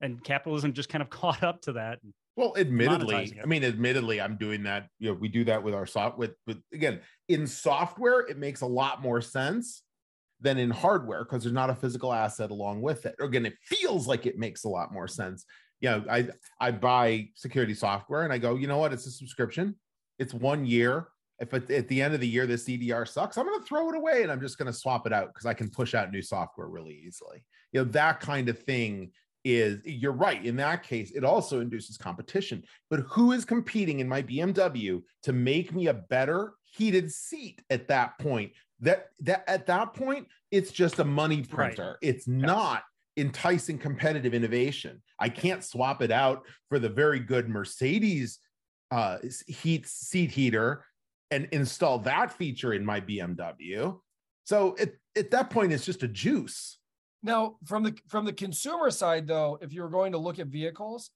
and 0.00 0.22
capitalism 0.22 0.72
just 0.72 0.88
kind 0.88 1.02
of 1.02 1.10
caught 1.10 1.42
up 1.42 1.62
to 1.62 1.72
that. 1.72 1.98
Well, 2.36 2.54
admittedly. 2.56 3.34
I 3.42 3.46
mean, 3.46 3.64
admittedly, 3.64 4.20
I'm 4.20 4.36
doing 4.36 4.62
that. 4.62 4.86
You 5.00 5.08
know, 5.08 5.14
we 5.14 5.28
do 5.28 5.44
that 5.44 5.64
with 5.64 5.74
our 5.74 5.84
soft 5.84 6.16
with, 6.16 6.34
with 6.46 6.62
again 6.72 7.00
in 7.28 7.48
software, 7.48 8.20
it 8.20 8.38
makes 8.38 8.60
a 8.60 8.66
lot 8.66 9.02
more 9.02 9.20
sense 9.20 9.82
than 10.42 10.58
in 10.58 10.70
hardware 10.70 11.24
because 11.24 11.44
there's 11.44 11.54
not 11.54 11.70
a 11.70 11.74
physical 11.74 12.12
asset 12.12 12.50
along 12.50 12.82
with 12.82 13.06
it. 13.06 13.14
Again, 13.20 13.46
it 13.46 13.54
feels 13.62 14.06
like 14.06 14.26
it 14.26 14.38
makes 14.38 14.64
a 14.64 14.68
lot 14.68 14.92
more 14.92 15.08
sense. 15.08 15.44
You 15.80 15.90
know, 15.90 16.04
I 16.10 16.28
I 16.60 16.72
buy 16.72 17.28
security 17.34 17.74
software 17.74 18.22
and 18.22 18.32
I 18.32 18.38
go, 18.38 18.56
you 18.56 18.66
know 18.66 18.78
what? 18.78 18.92
It's 18.92 19.06
a 19.06 19.10
subscription. 19.10 19.76
It's 20.18 20.34
one 20.34 20.66
year. 20.66 21.08
If 21.40 21.54
at, 21.54 21.70
at 21.70 21.88
the 21.88 22.02
end 22.02 22.14
of 22.14 22.20
the 22.20 22.28
year 22.28 22.46
this 22.46 22.64
CDR 22.64 23.08
sucks, 23.08 23.36
I'm 23.36 23.46
going 23.46 23.58
to 23.58 23.66
throw 23.66 23.88
it 23.88 23.96
away 23.96 24.22
and 24.22 24.30
I'm 24.30 24.40
just 24.40 24.58
going 24.58 24.70
to 24.70 24.72
swap 24.72 25.06
it 25.06 25.12
out 25.12 25.28
because 25.28 25.46
I 25.46 25.54
can 25.54 25.70
push 25.70 25.94
out 25.94 26.12
new 26.12 26.22
software 26.22 26.68
really 26.68 27.02
easily. 27.04 27.44
You 27.72 27.80
know, 27.80 27.90
that 27.92 28.20
kind 28.20 28.48
of 28.48 28.58
thing 28.60 29.10
is 29.44 29.80
you're 29.84 30.12
right 30.12 30.44
in 30.44 30.54
that 30.54 30.84
case 30.84 31.10
it 31.10 31.24
also 31.24 31.60
induces 31.60 31.96
competition 31.96 32.62
but 32.88 33.00
who 33.00 33.32
is 33.32 33.44
competing 33.44 33.98
in 33.98 34.08
my 34.08 34.22
bmw 34.22 35.02
to 35.20 35.32
make 35.32 35.74
me 35.74 35.88
a 35.88 35.94
better 35.94 36.54
heated 36.62 37.10
seat 37.10 37.60
at 37.68 37.88
that 37.88 38.16
point 38.18 38.52
that 38.82 39.06
that 39.20 39.44
at 39.48 39.66
that 39.66 39.94
point 39.94 40.26
it's 40.50 40.70
just 40.70 40.98
a 40.98 41.04
money 41.04 41.36
Right. 41.38 41.48
printer 41.50 41.98
it's 42.02 42.28
not 42.28 42.82
enticing 43.16 43.78
competitive 43.78 44.34
innovation 44.34 45.02
i 45.18 45.28
can't 45.28 45.64
swap 45.64 46.02
it 46.02 46.10
out 46.10 46.44
for 46.68 46.78
the 46.78 46.88
very 46.88 47.20
good 47.20 47.48
mercedes 47.48 48.38
uh 48.90 49.18
heat 49.46 49.86
seat 49.86 50.30
heater 50.30 50.84
and 51.30 51.48
install 51.52 51.98
that 52.00 52.32
feature 52.32 52.74
in 52.74 52.84
my 52.84 53.00
bmw 53.00 53.98
so 54.44 54.76
at, 54.78 54.90
at 55.16 55.30
that 55.30 55.48
point 55.50 55.72
it's 55.72 55.86
just 55.86 56.02
a 56.02 56.08
juice 56.08 56.78
Now, 57.22 57.56
from 57.64 57.84
the 57.84 57.94
from 58.08 58.24
the 58.24 58.32
consumer 58.32 58.90
side, 58.90 59.28
though, 59.28 59.56
if 59.62 59.72
you're 59.72 59.88
going 59.98 60.10
to 60.12 60.18
look 60.18 60.40
at 60.40 60.48
vehicles, 60.48 61.10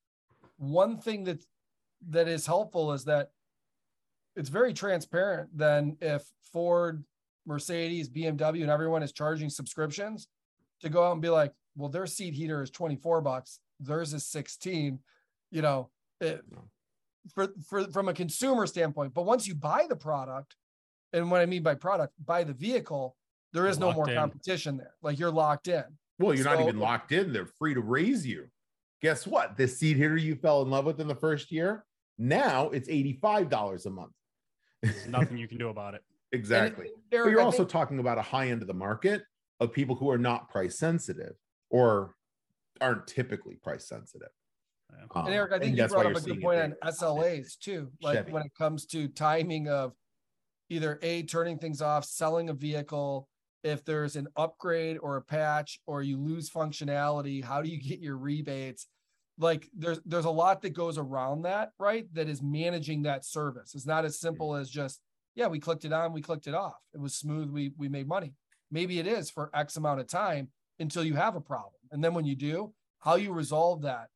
one 0.57 0.98
thing 0.98 1.24
that 1.24 1.42
that 2.11 2.29
is 2.29 2.46
helpful 2.46 2.92
is 2.92 3.05
that 3.07 3.31
it's 4.37 4.48
very 4.48 4.72
transparent. 4.72 5.50
Then, 5.52 5.96
if 6.00 6.22
Ford, 6.52 7.02
Mercedes, 7.46 8.09
BMW, 8.09 8.62
and 8.62 8.70
everyone 8.70 9.02
is 9.02 9.12
charging 9.12 9.48
subscriptions, 9.50 10.28
to 10.82 10.88
go 10.88 11.04
out 11.04 11.12
and 11.12 11.22
be 11.22 11.28
like, 11.28 11.52
well, 11.76 11.88
their 11.88 12.06
seat 12.06 12.35
heater 12.35 12.62
is 12.62 12.70
24 12.70 13.20
bucks, 13.20 13.61
theirs 13.80 14.12
is 14.14 14.26
16, 14.26 14.98
you 15.50 15.62
know, 15.62 15.90
it, 16.20 16.42
for, 17.35 17.48
for 17.68 17.85
from 17.90 18.09
a 18.09 18.14
consumer 18.14 18.66
standpoint. 18.66 19.14
But 19.14 19.24
once 19.24 19.46
you 19.46 19.54
buy 19.54 19.87
the 19.88 19.96
product, 19.96 20.56
and 21.12 21.30
what 21.30 21.40
I 21.40 21.46
mean 21.46 21.62
by 21.62 21.74
product, 21.74 22.14
buy 22.24 22.44
the 22.44 22.52
vehicle, 22.52 23.16
there 23.52 23.66
is 23.66 23.78
no 23.78 23.92
more 23.92 24.09
in. 24.09 24.16
competition 24.16 24.76
there. 24.76 24.94
Like 25.02 25.18
you're 25.18 25.30
locked 25.30 25.68
in. 25.68 25.85
Well, 26.18 26.35
you're 26.35 26.44
not 26.44 26.61
even 26.61 26.78
locked 26.78 27.12
in. 27.12 27.32
They're 27.32 27.46
free 27.46 27.74
to 27.74 27.80
raise 27.80 28.26
you. 28.26 28.48
Guess 29.02 29.26
what? 29.26 29.56
This 29.56 29.78
seat 29.78 29.96
heater 29.96 30.16
you 30.16 30.35
fell 30.35 30.62
in 30.62 30.70
love 30.70 30.85
with 30.85 31.00
in 31.00 31.09
the 31.09 31.14
first 31.14 31.52
year, 31.52 31.85
now 32.18 32.70
it's 32.70 32.88
$85 32.88 33.87
a 33.87 33.90
month. 33.90 34.12
There's 34.82 35.06
nothing 35.06 35.37
you 35.37 35.48
can 35.48 35.59
do 35.59 35.68
about 35.68 35.94
it. 35.94 36.02
exactly. 36.33 36.91
But 37.11 37.17
you're 37.17 37.41
I 37.41 37.45
also 37.45 37.59
think- 37.59 37.71
talking 37.71 37.99
about 37.99 38.19
a 38.19 38.23
high 38.23 38.49
end 38.49 38.62
of 38.62 38.69
the 38.69 38.75
market 38.75 39.23
of 39.61 39.73
people 39.73 39.97
who 39.97 40.11
are 40.11 40.19
not 40.19 40.49
price 40.51 40.79
sensitive 40.79 41.35
or 41.71 42.15
aren't 42.81 43.07
typically 43.07 43.57
price 43.57 43.89
sensitive. 43.89 44.29
Um, 45.15 45.27
And 45.27 45.35
Eric, 45.35 45.53
I 45.53 45.59
think 45.59 45.77
you 45.77 45.87
brought 45.89 46.07
up 46.07 46.17
a 46.17 46.21
good 46.21 46.41
point 46.41 46.61
on. 46.61 46.75
SLAs 46.85 47.57
too. 47.59 47.91
Like 48.03 48.19
Chevy. 48.19 48.33
when 48.33 48.43
it 48.45 48.55
comes 48.57 48.87
to 48.87 49.09
timing 49.09 49.69
of 49.69 49.95
either 50.69 50.99
A, 51.03 51.23
turning 51.23 51.59
things 51.59 51.81
off, 51.81 52.05
selling 52.05 52.51
a 52.51 52.55
vehicle, 52.55 53.29
if 53.62 53.85
there's 53.85 54.15
an 54.17 54.29
upgrade 54.37 54.99
or 55.03 55.17
a 55.17 55.23
patch 55.23 55.81
or 55.87 56.03
you 56.03 56.19
lose 56.19 56.51
functionality, 56.51 57.43
how 57.43 57.62
do 57.62 57.69
you 57.69 57.81
get 57.81 58.01
your 58.01 58.17
rebates? 58.17 58.87
Like 59.39 59.69
there's 59.77 60.01
there's 60.07 60.25
a 60.25 60.31
lot 60.31 60.62
that 60.62 60.71
goes 60.71 60.99
around 60.99 61.43
that, 61.43 61.71
right? 61.79 62.07
That 62.15 62.29
is 62.29 62.43
managing 62.43 63.03
that 63.03 63.25
service. 63.25 63.75
It's 63.75 63.87
not 63.87 64.05
as 64.05 64.19
simple 64.21 64.55
as 64.55 64.71
just, 64.71 65.01
yeah, 65.37 65.46
we 65.46 65.61
clicked 65.61 65.85
it 65.85 65.92
on, 65.92 66.12
we 66.12 66.22
clicked 66.22 66.49
it 66.49 66.55
off. 66.55 66.81
It 66.94 67.01
was 67.01 67.14
smooth, 67.14 67.51
we 67.51 67.72
we 67.77 67.88
made 67.88 68.09
money. 68.09 68.33
Maybe 68.70 68.99
it 68.99 69.07
is 69.07 69.31
for 69.31 69.51
X 69.55 69.77
amount 69.77 70.01
of 70.01 70.09
time 70.09 70.49
until 70.81 71.05
you 71.05 71.14
have 71.14 71.37
a 71.37 71.40
problem. 71.40 71.75
And 71.92 72.03
then 72.03 72.14
when 72.14 72.25
you 72.25 72.35
do, 72.35 72.72
how 72.99 73.14
you 73.14 73.33
resolve 73.33 73.83
that 73.83 74.09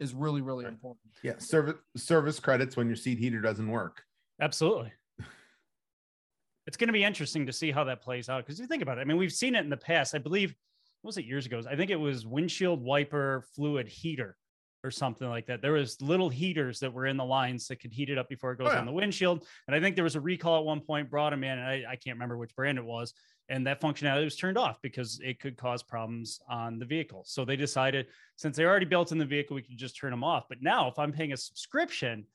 is 0.00 0.12
really 0.12 0.42
really 0.42 0.66
important. 0.66 1.14
Yeah, 1.22 1.38
service 1.38 1.76
service 1.96 2.40
credits 2.40 2.76
when 2.76 2.88
your 2.88 2.96
seat 2.96 3.18
heater 3.18 3.40
doesn't 3.40 3.70
work. 3.70 4.02
Absolutely. 4.40 4.92
it's 6.66 6.76
going 6.76 6.88
to 6.88 6.92
be 6.92 7.04
interesting 7.04 7.46
to 7.46 7.52
see 7.52 7.70
how 7.70 7.84
that 7.84 8.02
plays 8.02 8.28
out 8.28 8.44
because 8.44 8.58
you 8.58 8.66
think 8.66 8.82
about 8.82 8.98
it. 8.98 9.02
I 9.02 9.04
mean, 9.04 9.16
we've 9.16 9.32
seen 9.32 9.54
it 9.54 9.60
in 9.60 9.70
the 9.70 9.76
past. 9.76 10.14
I 10.14 10.18
believe, 10.18 10.54
what 11.02 11.10
was 11.10 11.18
it 11.18 11.24
years 11.24 11.46
ago? 11.46 11.62
I 11.70 11.76
think 11.76 11.92
it 11.92 11.96
was 11.96 12.26
windshield 12.26 12.82
wiper 12.82 13.44
fluid 13.54 13.86
heater 13.86 14.36
or 14.84 14.90
something 14.90 15.28
like 15.28 15.46
that. 15.46 15.62
There 15.62 15.72
was 15.72 16.00
little 16.02 16.28
heaters 16.28 16.78
that 16.80 16.92
were 16.92 17.06
in 17.06 17.16
the 17.16 17.24
lines 17.24 17.66
that 17.68 17.80
could 17.80 17.92
heat 17.92 18.10
it 18.10 18.18
up 18.18 18.28
before 18.28 18.52
it 18.52 18.58
oh, 18.60 18.64
goes 18.64 18.72
Oh, 18.72 18.74
yeah. 18.74 18.80
on 18.80 18.86
the 18.86 18.92
windshield. 18.92 19.44
And 19.66 19.74
I 19.74 19.80
think 19.80 19.96
there 19.96 20.04
was 20.04 20.14
a 20.14 20.20
recall 20.20 20.58
at 20.58 20.64
one 20.64 20.80
point, 20.80 21.10
brought 21.10 21.30
them 21.30 21.42
in, 21.42 21.58
and 21.58 21.66
I, 21.66 21.84
I 21.92 21.96
can't 21.96 22.16
remember 22.16 22.36
which 22.36 22.54
brand 22.54 22.78
it 22.78 22.84
was. 22.84 23.14
And 23.48 23.66
that 23.66 23.80
functionality 23.80 24.24
was 24.24 24.36
turned 24.36 24.56
off 24.58 24.78
because 24.82 25.20
it 25.22 25.40
could 25.40 25.56
cause 25.56 25.82
problems 25.82 26.40
on 26.48 26.78
the 26.78 26.84
vehicle. 26.84 27.24
So 27.26 27.44
they 27.44 27.56
decided 27.56 28.06
since 28.36 28.56
they're 28.56 28.68
already 28.68 28.86
built 28.86 29.10
in 29.10 29.18
the 29.18 29.24
vehicle, 29.24 29.54
we 29.54 29.62
could 29.62 29.76
just 29.76 29.96
turn 29.98 30.10
them 30.10 30.24
off. 30.24 30.44
But 30.48 30.58
now, 30.62 30.88
if 30.88 30.98
I'm 30.98 31.12
paying 31.12 31.32
a 31.32 31.36
subscription 31.36 32.26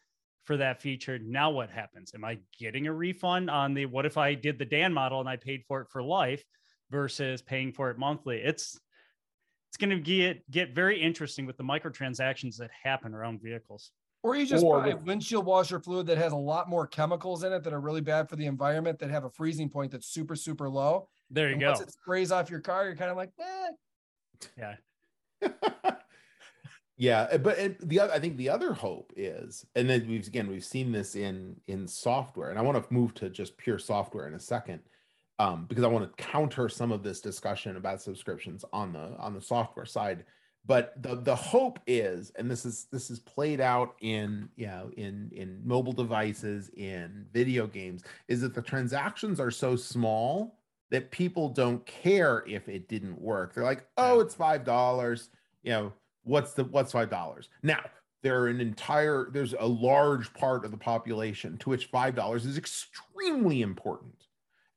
for 0.45 0.57
that 0.57 0.81
feature, 0.81 1.19
now 1.19 1.51
what 1.51 1.69
happens? 1.69 2.11
Am 2.15 2.25
I 2.25 2.39
getting 2.59 2.87
a 2.87 2.93
refund 2.93 3.49
on 3.49 3.73
the 3.73 3.85
what 3.85 4.05
if 4.05 4.17
I 4.17 4.33
did 4.33 4.57
the 4.59 4.65
Dan 4.65 4.93
model 4.93 5.19
and 5.19 5.29
I 5.29 5.35
paid 5.35 5.63
for 5.67 5.81
it 5.81 5.87
for 5.91 6.01
life 6.03 6.43
versus 6.89 7.41
paying 7.41 7.71
for 7.73 7.89
it 7.91 7.97
monthly? 7.97 8.37
It's 8.37 8.79
it's 9.69 9.77
going 9.77 9.91
to 9.91 9.99
get 9.99 10.49
get 10.49 10.73
very 10.73 10.99
interesting 10.99 11.45
with 11.45 11.55
the 11.57 11.63
microtransactions 11.63 12.57
that 12.57 12.71
happen 12.83 13.13
around 13.13 13.41
vehicles. 13.41 13.91
Or 14.23 14.35
you 14.35 14.45
just 14.45 14.65
Or 14.65 14.81
buy 14.81 14.93
with- 14.95 15.03
windshield 15.05 15.45
washer 15.45 15.79
fluid 15.79 16.07
that 16.07 16.17
has 16.17 16.33
a 16.33 16.37
lot 16.37 16.67
more 16.69 16.87
chemicals 16.87 17.43
in 17.43 17.53
it 17.53 17.63
that 17.63 17.71
are 17.71 17.79
really 17.79 18.01
bad 18.01 18.27
for 18.27 18.35
the 18.35 18.47
environment 18.47 18.99
that 18.99 19.09
have 19.11 19.23
a 19.25 19.29
freezing 19.29 19.69
point 19.69 19.91
that's 19.91 20.07
super 20.07 20.35
super 20.35 20.67
low. 20.69 21.07
There 21.29 21.47
you 21.47 21.53
And 21.53 21.61
go. 21.61 21.67
Once 21.67 21.81
it 21.81 21.91
sprays 21.91 22.31
off 22.31 22.49
your 22.49 22.59
car, 22.59 22.85
you're 22.85 22.95
kind 22.95 23.11
of 23.11 23.17
like, 23.17 23.31
eh. 23.39 23.67
Yeah. 24.57 24.75
yeah, 26.97 27.21
uh, 27.31 27.37
but 27.37 27.57
it, 27.59 27.87
the 27.87 27.99
oth- 28.01 28.11
I 28.11 28.19
think 28.19 28.35
the 28.37 28.49
other 28.49 28.73
hope 28.73 29.13
is, 29.15 29.65
and 29.75 29.89
then 29.89 30.05
we've 30.09 30.27
again 30.27 30.49
we've 30.49 30.65
seen 30.65 30.91
this 30.91 31.15
in 31.15 31.55
in 31.67 31.87
software, 31.87 32.49
and 32.49 32.57
I 32.59 32.61
want 32.61 32.83
to 32.83 32.93
move 32.93 33.13
to 33.15 33.29
just 33.29 33.55
pure 33.57 33.77
software 33.79 34.27
in 34.27 34.33
a 34.33 34.39
second, 34.39 34.81
um, 35.39 35.65
because 35.67 35.83
I 35.83 35.87
want 35.87 36.05
to 36.05 36.23
counter 36.23 36.69
some 36.69 36.91
of 36.91 37.01
this 37.01 37.21
discussion 37.21 37.77
about 37.77 38.01
subscriptions 38.01 38.63
on 38.71 38.93
the 38.93 39.15
on 39.17 39.33
the 39.33 39.41
software 39.41 39.85
side. 39.85 40.25
But 40.65 41.01
the 41.01 41.15
the 41.15 41.35
hope 41.35 41.79
is, 41.87 42.31
and 42.35 42.51
this 42.51 42.65
is 42.65 42.87
this 42.91 43.09
is 43.09 43.19
played 43.19 43.61
out 43.61 43.95
in 44.01 44.49
you 44.57 44.67
know 44.67 44.91
in 44.97 45.31
in 45.33 45.61
mobile 45.63 45.93
devices, 45.93 46.69
in 46.75 47.25
video 47.33 47.65
games, 47.65 48.03
is 48.27 48.41
that 48.41 48.53
the 48.53 48.61
transactions 48.61 49.39
are 49.39 49.51
so 49.51 49.75
small 49.75 50.59
that 50.91 51.11
people 51.11 51.49
don't 51.49 51.85
care 51.85 52.43
if 52.47 52.67
it 52.67 52.89
didn't 52.89 53.19
work. 53.19 53.53
They're 53.53 53.63
like, 53.63 53.85
oh, 53.97 54.19
it's 54.19 54.35
five 54.35 54.65
dollars. 54.65 55.29
You 55.63 55.71
know, 55.71 55.93
what's 56.23 56.53
the 56.53 56.65
what's 56.65 56.91
five 56.91 57.09
dollars? 57.09 57.49
Now 57.63 57.81
there 58.21 58.41
are 58.41 58.47
an 58.47 58.59
entire 58.59 59.29
there's 59.31 59.55
a 59.57 59.65
large 59.65 60.33
part 60.33 60.65
of 60.65 60.71
the 60.71 60.77
population 60.77 61.57
to 61.59 61.69
which 61.69 61.85
five 61.85 62.15
dollars 62.15 62.45
is 62.45 62.57
extremely 62.57 63.61
important, 63.61 64.18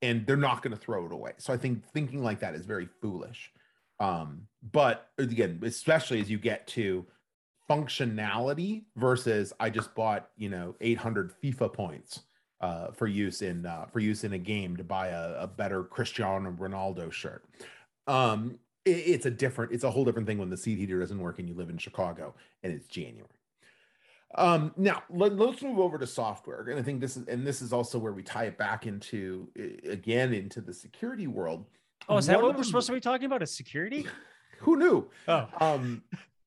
and 0.03 0.27
they're 0.27 0.37
not 0.37 0.63
going 0.63 0.73
to 0.77 0.81
throw 0.81 1.07
it 1.07 1.13
away. 1.13 1.33
So 1.39 1.53
I 1.53 1.57
think 1.57 1.85
thinking 1.93 2.23
like 2.23 2.41
that 2.41 2.55
is 2.55 2.67
very 2.67 2.87
foolish. 3.01 3.51
Um, 4.01 4.49
but 4.73 5.11
again, 5.19 5.61
especially 5.65 6.21
as 6.21 6.29
you 6.31 6.39
get 6.39 6.67
to 6.69 7.07
functionality 7.71 8.85
versus 8.97 9.53
I 9.61 9.71
just 9.71 9.95
bought 9.95 10.29
you 10.37 10.49
know 10.49 10.75
800 10.81 11.33
FIFA 11.43 11.73
points 11.73 12.21
uh, 12.61 12.91
for 12.93 13.07
use 13.07 13.43
in 13.43 13.67
uh, 13.67 13.87
for 13.93 14.01
use 14.01 14.25
in 14.25 14.33
a 14.35 14.39
game 14.39 14.77
to 14.77 14.85
buy 14.85 15.09
a, 15.09 15.43
a 15.43 15.47
better 15.47 15.83
Cristiano 15.85 16.51
Ronaldo 16.53 17.11
shirt. 17.13 17.45
Um, 18.07 18.59
it- 18.85 18.91
it's 18.91 19.27
a 19.27 19.31
different, 19.31 19.73
it's 19.73 19.85
a 19.85 19.91
whole 19.91 20.05
different 20.05 20.27
thing 20.27 20.39
when 20.39 20.51
the 20.51 20.57
seat 20.57 20.77
heater 20.79 20.99
doesn't 20.99 21.19
work 21.21 21.39
and 21.39 21.49
you 21.49 21.55
live 21.55 21.71
in 21.71 21.79
Chicago 21.79 22.35
and 22.63 22.73
it's 22.73 22.87
January. 22.87 23.29
Um, 24.35 24.73
now 24.77 25.03
let, 25.11 25.33
us 25.33 25.61
move 25.63 25.79
over 25.79 25.99
to 25.99 26.07
software, 26.07 26.63
and 26.69 26.79
I 26.79 26.83
think 26.83 27.01
this 27.01 27.17
is, 27.17 27.27
and 27.29 27.47
this 27.47 27.61
is 27.61 27.73
also 27.73 27.99
where 27.99 28.13
we 28.13 28.23
tie 28.23 28.45
it 28.45 28.57
back 28.57 28.87
into 28.87 29.49
again 29.89 30.33
into 30.33 30.61
the 30.61 30.73
security 30.73 31.27
world. 31.27 31.67
Oh, 32.09 32.17
is 32.17 32.27
that 32.27 32.37
One 32.37 32.47
what 32.47 32.55
we're 32.55 32.59
the- 32.63 32.65
supposed 32.65 32.87
to 32.87 32.93
be 32.95 33.01
talking 33.01 33.27
about? 33.27 33.43
Is 33.43 33.55
security? 33.55 34.07
Who 34.61 34.77
knew? 34.77 35.11
Oh, 35.29 35.49
um 35.61 36.03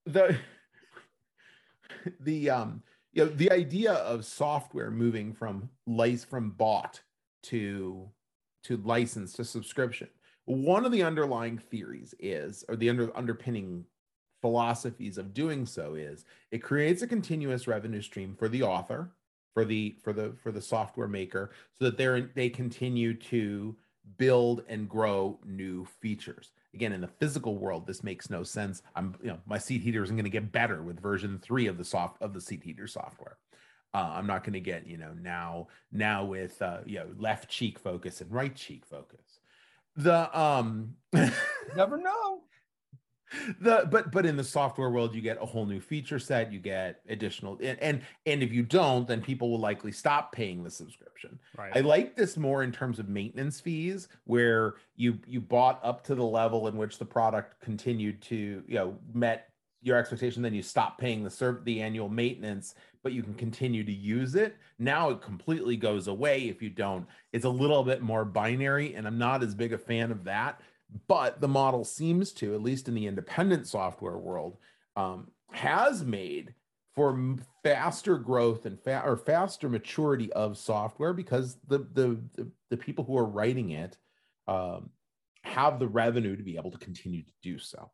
the 0.06 0.38
the 2.20 2.50
um 2.50 2.82
you 3.14 3.26
know 3.26 3.30
the 3.32 3.52
idea 3.52 3.94
of 3.94 4.26
software 4.26 4.90
moving 4.92 5.34
from 5.34 5.70
license 5.86 6.24
from 6.26 6.52
bought 6.52 7.02
to 7.44 8.10
to 8.64 8.78
license 8.78 9.34
to 9.34 9.44
subscription 9.46 10.08
one 10.46 10.86
of 10.86 10.92
the 10.92 11.02
underlying 11.04 11.58
theories 11.58 12.14
is 12.20 12.64
or 12.70 12.76
the 12.76 12.90
under 12.90 13.16
underpinning 13.18 13.84
philosophies 14.46 15.18
of 15.18 15.34
doing 15.34 15.66
so 15.66 15.96
is 15.96 16.24
it 16.52 16.60
creates 16.60 17.02
a 17.02 17.08
continuous 17.08 17.66
revenue 17.66 18.00
stream 18.00 18.36
for 18.38 18.48
the 18.48 18.62
author 18.62 19.10
for 19.56 19.66
the 19.66 19.96
for 20.04 20.14
the 20.14 20.36
for 20.38 20.52
the 20.52 20.62
software 20.62 21.08
maker 21.08 21.50
so 21.74 21.86
that 21.86 21.98
they're 21.98 22.30
they 22.36 22.48
continue 22.48 23.16
to 23.16 23.76
build 24.20 24.62
and 24.70 24.88
grow 24.88 25.40
new 25.48 25.84
features. 26.00 26.52
Again 26.76 26.92
in 26.92 27.02
the 27.02 27.08
physical 27.08 27.58
world 27.58 27.88
this 27.88 28.04
makes 28.04 28.30
no 28.30 28.44
sense. 28.44 28.84
I'm 28.96 29.16
you 29.20 29.30
know 29.30 29.40
my 29.48 29.58
seat 29.58 29.82
heater 29.82 30.04
isn't 30.04 30.16
going 30.16 30.26
to 30.26 30.30
get 30.30 30.52
better 30.52 30.84
with 30.84 31.00
version 31.00 31.40
3 31.40 31.66
of 31.66 31.80
the 31.80 31.84
soft 31.84 32.22
of 32.22 32.36
the 32.36 32.42
seat 32.42 32.62
heater 32.62 32.86
software. 32.86 33.38
Uh, 33.96 34.12
i'm 34.14 34.28
not 34.28 34.44
going 34.44 34.54
to 34.54 34.60
get 34.60 34.86
you 34.86 34.98
know 34.98 35.14
now 35.20 35.70
now 35.92 36.24
with 36.24 36.62
uh, 36.62 36.82
you 36.86 37.00
know 37.00 37.08
left 37.18 37.50
cheek 37.50 37.80
focus 37.80 38.22
and 38.22 38.32
right 38.32 38.56
cheek 38.56 38.86
focus. 38.86 39.40
The 39.96 40.40
um 40.40 40.98
Never 41.76 41.98
know. 41.98 42.44
The 43.60 43.88
but 43.92 44.12
but 44.12 44.26
in 44.26 44.38
the 44.38 44.44
software 44.44 44.90
world 44.90 45.16
you 45.16 45.22
get 45.22 45.42
a 45.42 45.46
whole 45.46 45.66
new 45.66 45.80
feature 45.80 46.20
set 46.20 46.52
you 46.52 46.60
get 46.60 47.02
additional 47.10 47.58
and 47.62 47.80
and, 47.80 48.02
and 48.26 48.44
if 48.44 48.54
you 48.54 48.62
don't 48.64 49.08
then 49.08 49.22
people 49.22 49.50
will 49.50 49.60
likely 49.60 49.92
stop 49.92 50.32
paying 50.32 50.64
the 50.64 50.70
subscription 50.70 51.40
right. 51.58 51.72
I 51.76 51.82
like 51.82 52.16
this 52.16 52.38
more 52.38 52.64
in 52.64 52.72
terms 52.72 53.00
of 53.00 53.10
maintenance 53.10 53.60
fees, 53.60 54.08
where 54.26 54.76
you 54.96 55.20
you 55.28 55.42
bought 55.42 55.80
up 55.84 56.04
to 56.06 56.16
the 56.16 56.24
level 56.24 56.68
in 56.68 56.78
which 56.78 56.98
the 56.98 57.06
product 57.06 57.60
continued 57.62 58.22
to 58.24 58.64
you 58.68 58.76
know 58.76 58.98
met 59.14 59.50
your 59.82 59.98
expectation, 59.98 60.42
then 60.42 60.54
you 60.54 60.64
stop 60.64 60.98
paying 60.98 61.24
the 61.24 61.30
serv 61.30 61.64
the 61.64 61.82
annual 61.82 62.10
maintenance, 62.10 62.74
but 63.04 63.14
you 63.14 63.22
can 63.22 63.36
continue 63.36 63.84
to 63.84 63.92
use 63.92 64.34
it. 64.36 64.56
Now 64.80 65.12
it 65.12 65.22
completely 65.22 65.78
goes 65.78 66.08
away 66.08 66.50
if 66.50 66.62
you 66.62 66.70
don't. 66.70 67.06
It's 67.34 67.46
a 67.46 67.50
little 67.50 67.84
bit 67.84 68.02
more 68.02 68.26
binary, 68.26 68.96
and 68.96 69.06
I'm 69.06 69.20
not 69.20 69.44
as 69.44 69.54
big 69.54 69.74
a 69.74 69.78
fan 69.78 70.12
of 70.12 70.24
that. 70.24 70.60
But 71.08 71.42
the 71.42 71.48
model 71.48 71.84
seems 71.84 72.32
to, 72.34 72.54
at 72.54 72.62
least 72.62 72.88
in 72.88 72.94
the 72.94 73.08
independent 73.08 73.68
software 73.68 74.18
world, 74.18 74.58
um, 74.96 75.32
has 75.52 76.04
made 76.04 76.54
for 76.94 77.38
faster 77.64 78.18
growth 78.18 78.66
and 78.66 78.80
fa- 78.80 79.04
or 79.06 79.18
faster 79.18 79.68
maturity 79.68 80.32
of 80.34 80.58
software 80.58 81.14
because 81.14 81.58
the 81.68 81.80
the 81.80 82.22
the, 82.36 82.52
the 82.70 82.78
people 82.78 83.04
who 83.04 83.18
are 83.18 83.26
writing 83.26 83.72
it 83.72 83.98
um, 84.48 84.90
have 85.44 85.80
the 85.80 85.88
revenue 85.88 86.36
to 86.36 86.44
be 86.44 86.58
able 86.58 86.72
to 86.72 86.78
continue 86.78 87.24
to 87.24 87.32
do 87.44 87.60
so. 87.60 87.92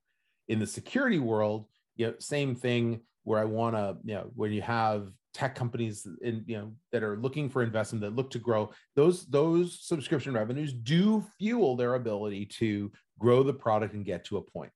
In 0.47 0.59
the 0.59 0.67
security 0.67 1.19
world, 1.19 1.65
you 1.95 2.07
know, 2.07 2.13
same 2.19 2.55
thing 2.55 3.01
where 3.23 3.39
I 3.39 3.45
want 3.45 3.75
to, 3.75 3.97
you 4.03 4.15
know, 4.15 4.31
when 4.35 4.51
you 4.51 4.61
have 4.61 5.11
tech 5.33 5.55
companies 5.55 6.07
in 6.21 6.43
you 6.45 6.57
know 6.57 6.71
that 6.91 7.03
are 7.03 7.17
looking 7.17 7.49
for 7.49 7.63
investment 7.63 8.01
that 8.01 8.15
look 8.15 8.29
to 8.31 8.39
grow 8.39 8.69
those 8.95 9.25
those 9.27 9.79
subscription 9.81 10.33
revenues 10.33 10.73
do 10.73 11.23
fuel 11.37 11.75
their 11.75 11.95
ability 11.95 12.45
to 12.45 12.91
grow 13.19 13.43
the 13.43 13.53
product 13.53 13.93
and 13.93 14.05
get 14.05 14.25
to 14.25 14.37
a 14.37 14.41
point. 14.41 14.71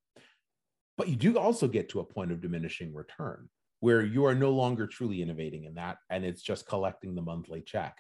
But 0.97 1.09
you 1.09 1.15
do 1.15 1.37
also 1.37 1.67
get 1.67 1.89
to 1.89 1.99
a 1.99 2.05
point 2.05 2.31
of 2.31 2.41
diminishing 2.41 2.93
return 2.93 3.49
where 3.81 4.01
you 4.01 4.25
are 4.25 4.35
no 4.35 4.51
longer 4.51 4.87
truly 4.87 5.21
innovating 5.21 5.65
in 5.65 5.75
that 5.75 5.97
and 6.09 6.23
it's 6.23 6.41
just 6.41 6.67
collecting 6.67 7.15
the 7.15 7.21
monthly 7.21 7.61
check. 7.61 7.97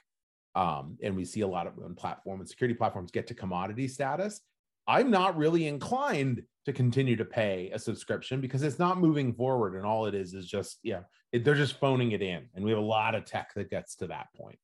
Um, 0.55 0.97
and 1.03 1.15
we 1.15 1.25
see 1.25 1.41
a 1.41 1.47
lot 1.47 1.67
of 1.67 1.75
when 1.75 1.95
platform 1.95 2.39
and 2.39 2.47
security 2.47 2.75
platforms 2.75 3.11
get 3.11 3.27
to 3.27 3.33
commodity 3.33 3.89
status 3.89 4.39
i'm 4.87 5.09
not 5.09 5.37
really 5.37 5.67
inclined 5.67 6.43
to 6.65 6.73
continue 6.73 7.15
to 7.15 7.25
pay 7.25 7.69
a 7.73 7.79
subscription 7.79 8.41
because 8.41 8.63
it's 8.63 8.79
not 8.79 8.99
moving 8.99 9.33
forward 9.33 9.75
and 9.75 9.85
all 9.85 10.05
it 10.05 10.15
is 10.15 10.33
is 10.33 10.47
just 10.47 10.79
yeah 10.83 11.01
it, 11.35 11.43
they're 11.43 11.53
just 11.53 11.79
phoning 11.79 12.13
it 12.13 12.21
in 12.21 12.47
and 12.55 12.63
we 12.63 12.71
have 12.71 12.79
a 12.79 12.83
lot 12.83 13.13
of 13.13 13.25
tech 13.25 13.53
that 13.55 13.69
gets 13.69 13.95
to 13.97 14.07
that 14.07 14.27
point. 14.35 14.57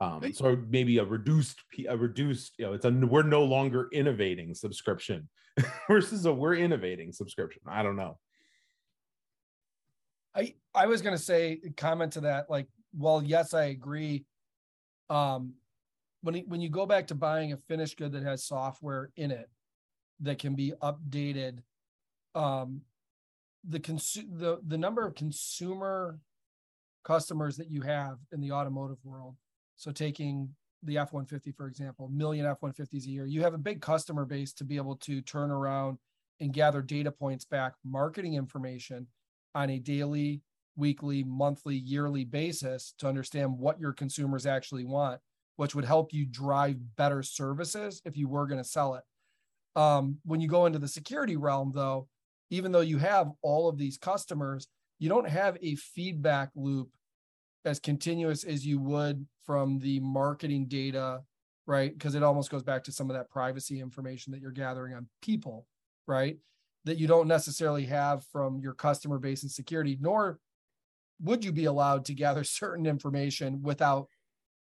Um, 0.00 0.32
so 0.32 0.56
maybe 0.68 0.98
a 0.98 1.04
reduced 1.04 1.60
a 1.88 1.96
reduced 1.96 2.54
you 2.58 2.66
know 2.66 2.72
it's 2.72 2.84
a 2.84 2.90
we're 2.90 3.22
no 3.22 3.44
longer 3.44 3.88
innovating 3.92 4.54
subscription 4.54 5.28
versus 5.88 6.24
a 6.24 6.32
we're 6.32 6.54
innovating 6.54 7.12
subscription. 7.12 7.62
I 7.66 7.82
don't 7.82 7.96
know. 7.96 8.18
I 10.34 10.54
I 10.74 10.86
was 10.86 11.02
gonna 11.02 11.18
say 11.18 11.60
comment 11.76 12.12
to 12.12 12.20
that 12.22 12.48
like 12.50 12.66
well 12.96 13.22
yes 13.22 13.54
I 13.54 13.66
agree. 13.66 14.24
Um, 15.10 15.54
when 16.22 16.34
when 16.48 16.60
you 16.60 16.68
go 16.68 16.86
back 16.86 17.06
to 17.08 17.14
buying 17.14 17.52
a 17.52 17.56
finished 17.56 17.96
good 17.96 18.12
that 18.12 18.22
has 18.22 18.44
software 18.44 19.10
in 19.16 19.30
it 19.30 19.48
that 20.20 20.38
can 20.38 20.54
be 20.54 20.72
updated, 20.82 21.58
um, 22.34 22.82
the 23.68 23.80
consu- 23.80 24.28
the 24.38 24.58
the 24.66 24.78
number 24.78 25.06
of 25.06 25.14
consumer 25.14 26.18
customers 27.04 27.56
that 27.56 27.70
you 27.70 27.82
have 27.82 28.18
in 28.32 28.40
the 28.40 28.52
automotive 28.52 28.98
world. 29.04 29.36
So 29.76 29.92
taking 29.92 30.48
the 30.82 30.98
F 30.98 31.12
one 31.12 31.26
fifty 31.26 31.52
for 31.52 31.66
example, 31.66 32.08
million 32.08 32.46
F 32.46 32.58
one 32.60 32.72
fifties 32.72 33.06
a 33.06 33.10
year, 33.10 33.26
you 33.26 33.42
have 33.42 33.54
a 33.54 33.58
big 33.58 33.80
customer 33.80 34.24
base 34.24 34.52
to 34.54 34.64
be 34.64 34.76
able 34.76 34.96
to 34.96 35.20
turn 35.22 35.50
around 35.50 35.98
and 36.40 36.52
gather 36.52 36.82
data 36.82 37.10
points 37.10 37.44
back, 37.44 37.74
marketing 37.84 38.34
information 38.34 39.06
on 39.54 39.70
a 39.70 39.78
daily, 39.78 40.40
weekly, 40.76 41.24
monthly, 41.24 41.76
yearly 41.76 42.24
basis 42.24 42.94
to 42.98 43.08
understand 43.08 43.58
what 43.58 43.80
your 43.80 43.92
consumers 43.92 44.46
actually 44.46 44.84
want, 44.84 45.20
which 45.58 45.74
would 45.74 45.84
help 45.84 46.12
you 46.12 46.24
drive 46.24 46.76
better 46.96 47.20
services 47.20 48.00
if 48.04 48.16
you 48.16 48.28
were 48.28 48.46
going 48.46 48.62
to 48.62 48.68
sell 48.68 48.94
it. 48.94 49.02
Um, 49.74 50.18
when 50.24 50.40
you 50.40 50.46
go 50.46 50.66
into 50.66 50.78
the 50.78 50.86
security 50.86 51.36
realm, 51.36 51.72
though, 51.74 52.06
even 52.50 52.70
though 52.70 52.80
you 52.80 52.98
have 52.98 53.32
all 53.42 53.68
of 53.68 53.76
these 53.76 53.98
customers, 53.98 54.68
you 55.00 55.08
don't 55.08 55.28
have 55.28 55.58
a 55.60 55.74
feedback 55.74 56.50
loop 56.54 56.90
as 57.64 57.80
continuous 57.80 58.44
as 58.44 58.64
you 58.64 58.78
would 58.78 59.26
from 59.44 59.80
the 59.80 59.98
marketing 59.98 60.66
data, 60.66 61.22
right? 61.66 61.92
Because 61.92 62.14
it 62.14 62.22
almost 62.22 62.50
goes 62.50 62.62
back 62.62 62.84
to 62.84 62.92
some 62.92 63.10
of 63.10 63.16
that 63.16 63.28
privacy 63.28 63.80
information 63.80 64.32
that 64.32 64.40
you're 64.40 64.52
gathering 64.52 64.94
on 64.94 65.08
people, 65.22 65.66
right? 66.06 66.38
That 66.84 66.98
you 66.98 67.08
don't 67.08 67.26
necessarily 67.26 67.84
have 67.86 68.24
from 68.30 68.60
your 68.60 68.74
customer 68.74 69.18
base 69.18 69.42
and 69.42 69.50
security, 69.50 69.98
nor 70.00 70.38
would 71.20 71.44
you 71.44 71.50
be 71.50 71.64
allowed 71.64 72.04
to 72.04 72.14
gather 72.14 72.44
certain 72.44 72.86
information 72.86 73.60
without 73.60 74.06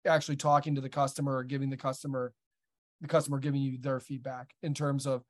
actually 0.06 0.36
talking 0.36 0.74
to 0.74 0.80
the 0.80 0.88
customer 0.88 1.36
or 1.36 1.44
giving 1.44 1.70
the 1.70 1.76
customer 1.76 2.32
the 3.00 3.08
customer 3.08 3.38
giving 3.38 3.60
you 3.60 3.78
their 3.78 3.98
feedback 3.98 4.54
in 4.62 4.74
terms 4.74 5.06
of 5.06 5.24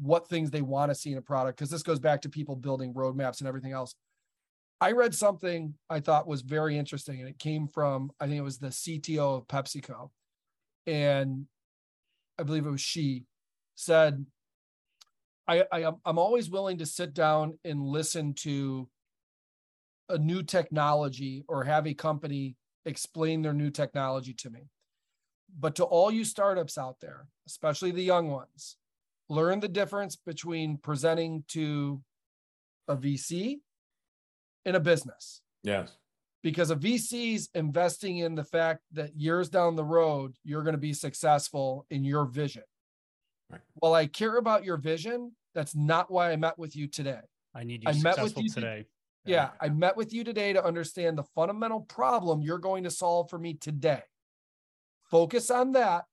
what 0.00 0.28
things 0.28 0.50
they 0.50 0.62
want 0.62 0.90
to 0.90 0.94
see 0.94 1.12
in 1.12 1.18
a 1.18 1.22
product 1.22 1.58
because 1.58 1.70
this 1.70 1.82
goes 1.82 1.98
back 1.98 2.22
to 2.22 2.28
people 2.28 2.56
building 2.56 2.94
roadmaps 2.94 3.40
and 3.40 3.48
everything 3.48 3.72
else. 3.72 3.94
I 4.80 4.92
read 4.92 5.14
something 5.14 5.74
i 5.90 6.00
thought 6.00 6.26
was 6.26 6.42
very 6.42 6.76
interesting 6.76 7.20
and 7.20 7.28
it 7.28 7.38
came 7.38 7.68
from 7.68 8.10
i 8.20 8.26
think 8.26 8.38
it 8.38 8.42
was 8.42 8.58
the 8.58 8.68
cto 8.68 9.38
of 9.38 9.48
pepsico. 9.48 10.10
And 10.86 11.46
i 12.38 12.42
believe 12.42 12.66
it 12.66 12.70
was 12.70 12.80
she 12.80 13.24
said 13.74 14.24
I, 15.46 15.64
I 15.72 15.92
i'm 16.04 16.18
always 16.18 16.50
willing 16.50 16.78
to 16.78 16.86
sit 16.86 17.14
down 17.14 17.58
and 17.64 17.82
listen 17.82 18.34
to 18.40 18.88
a 20.08 20.18
new 20.18 20.42
technology 20.42 21.44
or 21.48 21.64
have 21.64 21.86
a 21.86 21.94
company 21.94 22.56
explain 22.84 23.42
their 23.42 23.52
new 23.52 23.70
technology 23.70 24.34
to 24.34 24.50
me 24.50 24.68
but 25.58 25.74
to 25.76 25.84
all 25.84 26.10
you 26.10 26.24
startups 26.24 26.78
out 26.78 27.00
there, 27.00 27.26
especially 27.46 27.90
the 27.90 28.02
young 28.02 28.30
ones, 28.30 28.76
learn 29.28 29.60
the 29.60 29.68
difference 29.68 30.16
between 30.16 30.78
presenting 30.78 31.44
to 31.48 32.02
a 32.88 32.96
VC 32.96 33.58
and 34.64 34.76
a 34.76 34.80
business. 34.80 35.40
Yes. 35.62 35.96
Because 36.42 36.70
a 36.70 36.76
VC's 36.76 37.48
investing 37.54 38.18
in 38.18 38.34
the 38.34 38.44
fact 38.44 38.80
that 38.92 39.16
years 39.16 39.48
down 39.48 39.76
the 39.76 39.84
road, 39.84 40.34
you're 40.42 40.62
going 40.62 40.74
to 40.74 40.80
be 40.80 40.92
successful 40.92 41.86
in 41.90 42.04
your 42.04 42.24
vision. 42.24 42.64
Right. 43.50 43.60
Well, 43.80 43.94
I 43.94 44.06
care 44.06 44.38
about 44.38 44.64
your 44.64 44.76
vision. 44.76 45.32
That's 45.54 45.76
not 45.76 46.10
why 46.10 46.32
I 46.32 46.36
met 46.36 46.58
with 46.58 46.74
you 46.74 46.88
today. 46.88 47.20
I 47.54 47.64
need 47.64 47.84
you 47.84 47.90
I 47.90 47.92
met 47.94 48.20
with 48.20 48.36
you 48.38 48.48
today. 48.48 48.86
Yeah, 49.24 49.50
I 49.60 49.68
met 49.68 49.96
with 49.96 50.12
you 50.12 50.24
today 50.24 50.52
to 50.52 50.64
understand 50.64 51.16
the 51.16 51.22
fundamental 51.22 51.80
problem 51.80 52.42
you're 52.42 52.58
going 52.58 52.84
to 52.84 52.90
solve 52.90 53.30
for 53.30 53.38
me 53.38 53.54
today. 53.54 54.02
Focus 55.10 55.50
on 55.50 55.72
that. 55.72 56.04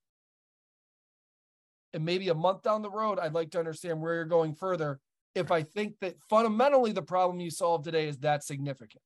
And 1.94 2.06
maybe 2.06 2.30
a 2.30 2.36
month 2.36 2.62
down 2.62 2.84
the 2.84 2.92
road, 2.92 3.18
I'd 3.18 3.34
like 3.34 3.50
to 3.52 3.60
understand 3.60 4.00
where 4.00 4.14
you're 4.14 4.26
going 4.26 4.54
further. 4.54 5.00
If 5.34 5.52
I 5.52 5.64
think 5.64 5.96
that 6.02 6.22
fundamentally 6.30 6.92
the 6.92 7.02
problem 7.02 7.40
you 7.40 7.50
solve 7.50 7.84
today 7.84 8.08
is 8.08 8.20
that 8.20 8.44
significant. 8.44 9.02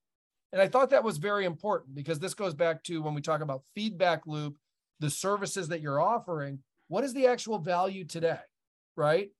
And 0.51 0.61
I 0.61 0.67
thought 0.67 0.89
that 0.89 1.03
was 1.03 1.17
very 1.17 1.45
important 1.45 1.95
because 1.95 2.19
this 2.19 2.33
goes 2.33 2.53
back 2.53 2.83
to 2.83 3.01
when 3.01 3.13
we 3.13 3.21
talk 3.21 3.41
about 3.41 3.63
feedback 3.73 4.27
loop, 4.27 4.57
the 4.99 5.09
services 5.09 5.69
that 5.69 5.81
you're 5.81 6.01
offering. 6.01 6.59
What 6.89 7.03
is 7.03 7.13
the 7.13 7.27
actual 7.27 7.57
value 7.57 8.03
today? 8.03 8.39
Right. 8.95 9.31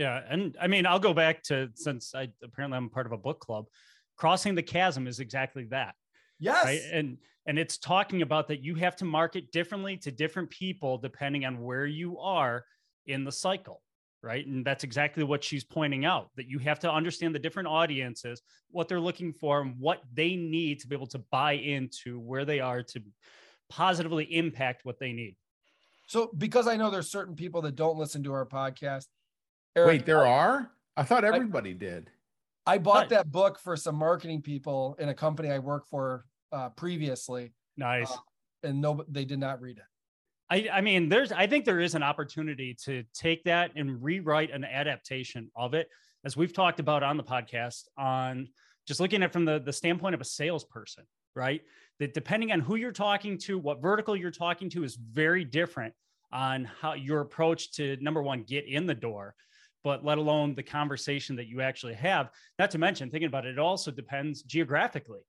Yeah, 0.00 0.22
and 0.30 0.56
I 0.58 0.66
mean, 0.66 0.86
I'll 0.86 0.98
go 0.98 1.12
back 1.12 1.42
to 1.44 1.68
since 1.74 2.14
I 2.14 2.28
apparently 2.42 2.78
I'm 2.78 2.88
part 2.88 3.04
of 3.04 3.12
a 3.12 3.18
book 3.18 3.38
club. 3.38 3.66
Crossing 4.16 4.54
the 4.54 4.62
chasm 4.62 5.06
is 5.06 5.20
exactly 5.20 5.64
that. 5.64 5.94
Yes. 6.38 6.64
Right. 6.64 6.80
And 6.90 7.18
and 7.46 7.58
it's 7.58 7.76
talking 7.76 8.22
about 8.22 8.48
that 8.48 8.64
you 8.64 8.76
have 8.76 8.96
to 8.96 9.04
market 9.04 9.52
differently 9.52 9.98
to 9.98 10.10
different 10.10 10.48
people 10.48 10.96
depending 10.96 11.44
on 11.44 11.60
where 11.60 11.84
you 11.84 12.18
are 12.18 12.64
in 13.06 13.24
the 13.24 13.30
cycle. 13.30 13.82
Right. 14.22 14.46
And 14.46 14.64
that's 14.64 14.84
exactly 14.84 15.22
what 15.22 15.44
she's 15.44 15.64
pointing 15.64 16.06
out 16.06 16.30
that 16.38 16.48
you 16.48 16.58
have 16.60 16.78
to 16.80 16.90
understand 16.90 17.34
the 17.34 17.38
different 17.38 17.68
audiences, 17.68 18.40
what 18.70 18.88
they're 18.88 19.00
looking 19.00 19.34
for, 19.34 19.60
and 19.60 19.74
what 19.78 20.00
they 20.14 20.34
need 20.34 20.80
to 20.80 20.88
be 20.88 20.96
able 20.96 21.08
to 21.08 21.22
buy 21.30 21.52
into 21.52 22.18
where 22.20 22.46
they 22.46 22.60
are 22.60 22.82
to 22.84 23.02
positively 23.68 24.24
impact 24.34 24.86
what 24.86 24.98
they 24.98 25.12
need. 25.12 25.36
So, 26.06 26.30
because 26.38 26.66
I 26.66 26.76
know 26.76 26.90
there's 26.90 27.10
certain 27.10 27.34
people 27.34 27.60
that 27.62 27.76
don't 27.76 27.98
listen 27.98 28.22
to 28.24 28.32
our 28.32 28.46
podcast, 28.46 29.04
Wait, 29.76 30.06
there 30.06 30.26
are? 30.26 30.70
I 30.96 31.02
thought 31.02 31.24
everybody 31.24 31.74
did. 31.74 32.10
I 32.66 32.78
bought 32.78 33.10
Nice. 33.10 33.10
that 33.10 33.32
book 33.32 33.58
for 33.58 33.76
some 33.76 33.96
marketing 33.96 34.42
people 34.42 34.96
in 34.98 35.08
a 35.08 35.14
company 35.14 35.50
I 35.50 35.58
worked 35.58 35.88
for 35.88 36.24
uh, 36.52 36.68
previously, 36.70 37.52
Nice. 37.76 38.10
Uh, 38.10 38.16
and 38.64 38.80
no, 38.80 39.04
they 39.08 39.24
did 39.24 39.38
not 39.38 39.60
read 39.60 39.78
it. 39.78 39.84
I, 40.50 40.78
I 40.78 40.80
mean, 40.80 41.08
there's, 41.08 41.32
I 41.32 41.46
think 41.46 41.64
there 41.64 41.80
is 41.80 41.94
an 41.94 42.02
opportunity 42.02 42.76
to 42.84 43.04
take 43.14 43.44
that 43.44 43.70
and 43.76 44.02
rewrite 44.02 44.50
an 44.50 44.64
adaptation 44.64 45.50
of 45.56 45.74
it, 45.74 45.88
as 46.24 46.36
we've 46.36 46.52
talked 46.52 46.80
about 46.80 47.02
on 47.02 47.16
the 47.16 47.22
podcast, 47.22 47.84
on 47.96 48.48
just 48.86 49.00
looking 49.00 49.22
at 49.22 49.30
it 49.30 49.32
from 49.32 49.44
the, 49.44 49.60
the 49.60 49.72
standpoint 49.72 50.14
of 50.14 50.20
a 50.20 50.24
salesperson, 50.24 51.04
right? 51.34 51.62
That 52.00 52.12
depending 52.12 52.52
on 52.52 52.60
who 52.60 52.74
you're 52.74 52.92
talking 52.92 53.38
to, 53.38 53.58
what 53.58 53.80
vertical 53.80 54.16
you're 54.16 54.30
talking 54.30 54.68
to 54.70 54.84
is 54.84 54.96
very 54.96 55.44
different 55.44 55.94
on 56.32 56.64
how 56.64 56.94
your 56.94 57.20
approach 57.20 57.72
to 57.72 57.96
number 58.00 58.22
one, 58.22 58.42
get 58.42 58.66
in 58.66 58.86
the 58.86 58.94
door, 58.94 59.34
but 59.82 60.04
let 60.04 60.18
alone 60.18 60.54
the 60.54 60.62
conversation 60.62 61.36
that 61.36 61.46
you 61.46 61.60
actually 61.60 61.94
have. 61.94 62.30
Not 62.58 62.70
to 62.72 62.78
mention, 62.78 63.10
thinking 63.10 63.28
about 63.28 63.46
it, 63.46 63.52
it 63.52 63.58
also 63.58 63.90
depends 63.90 64.42
geographically, 64.42 65.20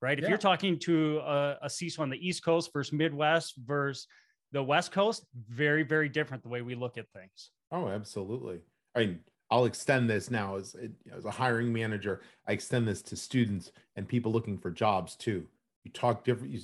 right? 0.00 0.18
If 0.18 0.28
you're 0.28 0.38
talking 0.38 0.78
to 0.80 1.18
a, 1.18 1.58
a 1.62 1.68
CISO 1.68 2.00
on 2.00 2.10
the 2.10 2.26
East 2.26 2.44
Coast 2.44 2.70
versus 2.72 2.92
Midwest 2.92 3.54
versus 3.64 4.06
the 4.52 4.62
West 4.62 4.92
Coast, 4.92 5.26
very, 5.48 5.82
very 5.82 6.08
different 6.08 6.42
the 6.42 6.48
way 6.48 6.62
we 6.62 6.74
look 6.74 6.98
at 6.98 7.06
things. 7.10 7.50
Oh, 7.72 7.88
absolutely. 7.88 8.60
I 8.94 9.00
mean, 9.00 9.20
I'll 9.50 9.66
extend 9.66 10.10
this 10.10 10.30
now 10.30 10.56
as 10.56 10.74
as 11.16 11.24
a 11.24 11.30
hiring 11.30 11.72
manager. 11.72 12.22
I 12.48 12.52
extend 12.52 12.88
this 12.88 13.02
to 13.02 13.16
students 13.16 13.70
and 13.94 14.08
people 14.08 14.32
looking 14.32 14.58
for 14.58 14.70
jobs 14.70 15.14
too. 15.14 15.46
You 15.84 15.92
talk 15.92 16.24
different. 16.24 16.52
You, 16.52 16.60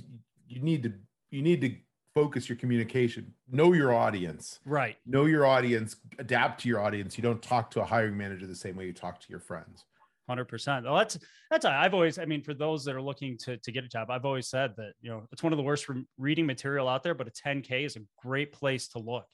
you 0.49 0.61
need 0.61 0.83
to 0.83 0.93
you 1.31 1.43
need 1.43 1.61
to 1.61 1.75
focus 2.15 2.49
your 2.49 2.57
communication. 2.57 3.33
Know 3.51 3.73
your 3.73 3.93
audience. 3.93 4.61
Right. 4.65 4.97
Know 5.07 5.27
your 5.27 5.47
audience. 5.47 5.97
Adapt 6.19 6.63
to 6.63 6.69
your 6.69 6.81
audience. 6.81 7.17
You 7.17 7.23
don't 7.23 7.43
talk 7.43 7.71
to 7.73 7.83
a 7.83 7.85
hiring 7.85 8.17
manager 8.17 8.47
the 8.47 8.55
same 8.55 8.77
way 8.77 8.87
you 8.87 8.93
talk 8.93 9.21
to 9.21 9.27
your 9.29 9.41
friends. 9.41 9.85
Hundred 10.29 10.47
percent. 10.47 10.85
Well, 10.85 10.97
that's 10.97 11.19
that's. 11.51 11.65
I've 11.65 11.95
always. 11.95 12.19
I 12.19 12.25
mean, 12.25 12.43
for 12.43 12.55
those 12.55 12.85
that 12.85 12.95
are 12.95 13.03
looking 13.03 13.37
to 13.39 13.57
to 13.57 13.73
get 13.73 13.85
a 13.85 13.89
job, 13.89 14.09
I've 14.09 14.25
always 14.25 14.49
said 14.49 14.73
that 14.77 14.93
you 15.01 15.11
know 15.11 15.27
it's 15.33 15.43
one 15.43 15.53
of 15.53 15.57
the 15.57 15.65
worst 15.65 15.89
re- 15.89 16.05
reading 16.17 16.47
material 16.47 16.89
out 16.89 17.03
there, 17.03 17.15
but 17.15 17.27
a 17.27 17.31
10k 17.31 17.85
is 17.85 17.97
a 17.97 18.01
great 18.23 18.53
place 18.53 18.89
to 18.89 18.99
look 18.99 19.27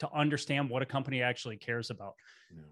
to 0.00 0.12
understand 0.12 0.68
what 0.68 0.82
a 0.82 0.86
company 0.86 1.22
actually 1.22 1.56
cares 1.56 1.90
about. 1.90 2.14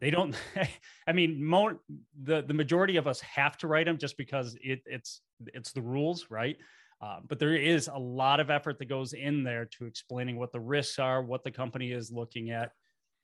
They 0.01 0.11
don't. 0.11 0.35
I 1.07 1.13
mean, 1.13 1.43
mo- 1.43 1.79
the 2.23 2.43
the 2.43 2.55
majority 2.55 2.97
of 2.97 3.07
us 3.07 3.21
have 3.21 3.57
to 3.59 3.69
write 3.69 3.87
them 3.87 3.99
just 3.99 4.17
because 4.17 4.57
it, 4.63 4.81
it's 4.87 5.21
it's 5.47 5.73
the 5.73 5.83
rules, 5.83 6.27
right? 6.31 6.57
Uh, 7.03 7.19
but 7.29 7.41
there 7.41 7.57
is 7.57 7.89
a 7.93 7.99
lot 7.99 8.39
of 8.39 8.49
effort 8.49 8.79
that 8.79 8.85
goes 8.85 9.13
in 9.13 9.43
there 9.43 9.65
to 9.65 9.87
explaining 9.87 10.39
what 10.39 10.53
the 10.53 10.61
risks 10.61 11.01
are, 11.01 11.21
what 11.21 11.43
the 11.43 11.51
company 11.51 11.91
is 11.91 12.13
looking 12.13 12.51
at. 12.51 12.71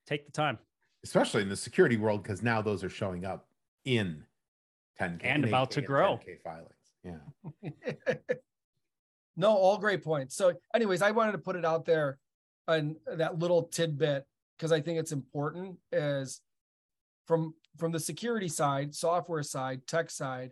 Take 0.06 0.26
the 0.26 0.32
time. 0.32 0.58
Especially 1.04 1.42
in 1.42 1.48
the 1.48 1.56
security 1.56 1.96
world, 1.96 2.24
because 2.24 2.42
now 2.42 2.60
those 2.60 2.82
are 2.82 2.90
showing 2.90 3.24
up 3.24 3.46
in 3.84 4.24
10k 5.00 5.20
And 5.22 5.44
in 5.44 5.48
about 5.48 5.70
8K 5.70 5.74
to 5.74 5.82
grow. 5.82 6.16
10K 6.16 6.42
filings. 6.42 6.72
Yeah. 7.04 8.14
no, 9.36 9.50
all 9.50 9.78
great 9.78 10.02
points. 10.02 10.34
So, 10.34 10.54
anyways, 10.74 11.00
I 11.00 11.12
wanted 11.12 11.32
to 11.32 11.38
put 11.38 11.54
it 11.54 11.64
out 11.64 11.84
there 11.84 12.18
and 12.66 12.96
that 13.06 13.38
little 13.38 13.62
tidbit 13.62 14.24
because 14.56 14.72
I 14.72 14.80
think 14.80 14.98
it's 14.98 15.12
important 15.12 15.76
as 15.92 16.40
from 17.26 17.54
from 17.78 17.92
the 17.92 18.00
security 18.00 18.48
side, 18.48 18.92
software 18.94 19.44
side, 19.44 19.86
tech 19.86 20.10
side, 20.10 20.50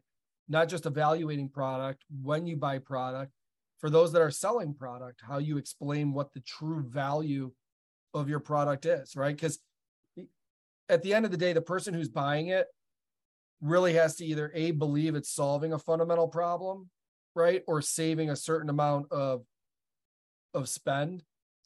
not 0.48 0.68
just 0.68 0.86
evaluating 0.86 1.48
product 1.48 2.04
when 2.22 2.46
you 2.46 2.56
buy 2.56 2.78
product, 2.78 3.32
for 3.78 3.90
those 3.90 4.12
that 4.12 4.22
are 4.22 4.30
selling 4.30 4.74
product, 4.74 5.20
how 5.26 5.38
you 5.38 5.58
explain 5.58 6.12
what 6.12 6.32
the 6.32 6.40
true 6.40 6.82
value 6.82 7.52
of 8.14 8.28
your 8.28 8.40
product 8.40 8.86
is, 8.86 9.14
right? 9.16 9.34
Because 9.36 9.58
at 10.88 11.02
the 11.02 11.12
end 11.12 11.24
of 11.24 11.30
the 11.30 11.36
day, 11.36 11.52
the 11.52 11.60
person 11.60 11.92
who's 11.92 12.08
buying 12.08 12.48
it 12.48 12.66
really 13.60 13.94
has 13.94 14.16
to 14.16 14.24
either 14.24 14.50
a 14.54 14.70
believe 14.70 15.14
it's 15.14 15.30
solving 15.34 15.72
a 15.72 15.78
fundamental 15.78 16.28
problem 16.28 16.90
right 17.34 17.62
or 17.66 17.80
saving 17.80 18.30
a 18.30 18.36
certain 18.36 18.68
amount 18.68 19.10
of 19.10 19.44
of 20.54 20.68
spend 20.68 21.22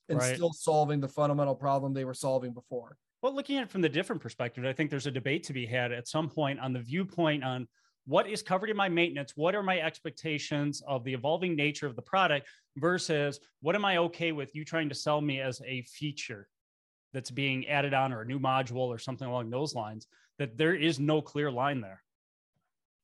and 0.09 0.18
Right. 0.18 0.35
still 0.35 0.53
solving 0.53 1.01
the 1.01 1.09
fundamental 1.09 1.55
problem 1.55 1.93
they 1.93 2.05
were 2.05 2.14
solving 2.14 2.53
before 2.53 2.97
Well, 3.22 3.35
looking 3.35 3.59
at 3.59 3.64
it 3.64 3.70
from 3.70 3.83
the 3.83 3.89
different 3.89 4.22
perspective, 4.22 4.64
I 4.64 4.72
think 4.72 4.91
there's 4.91 5.07
a 5.07 5.11
debate 5.11 5.43
to 5.45 5.53
be 5.53 5.66
had 5.66 5.93
at 5.93 6.09
some 6.09 6.28
point 6.28 6.61
on 6.61 6.72
the 6.72 6.81
viewpoint 6.81 7.45
on 7.45 7.68
what 8.07 8.29
is 8.29 8.43
covered 8.43 8.71
in 8.71 8.77
my 8.77 8.89
maintenance, 8.89 9.33
what 9.37 9.55
are 9.55 9.63
my 9.63 9.81
expectations 9.81 10.83
of 10.87 11.05
the 11.05 11.15
evolving 11.15 11.55
nature 11.55 11.87
of 11.87 11.97
the 11.97 12.03
product 12.03 12.49
versus 12.77 13.41
what 13.61 13.75
am 13.75 13.85
I 13.85 13.99
okay 13.99 14.33
with 14.33 14.55
you 14.55 14.65
trying 14.65 14.89
to 14.89 14.95
sell 14.95 15.21
me 15.21 15.41
as 15.41 15.61
a 15.67 15.83
feature, 15.83 16.49
that's 17.13 17.31
being 17.31 17.67
added 17.67 17.95
on 17.95 18.13
or 18.13 18.23
a 18.23 18.27
new 18.27 18.39
module 18.39 18.89
or 18.89 18.99
something 18.99 19.27
along 19.27 19.51
those 19.51 19.75
lines 19.75 20.07
that 20.39 20.57
there 20.57 20.75
is 20.75 21.01
no 21.01 21.21
clear 21.21 21.51
line 21.51 21.81
there 21.81 22.03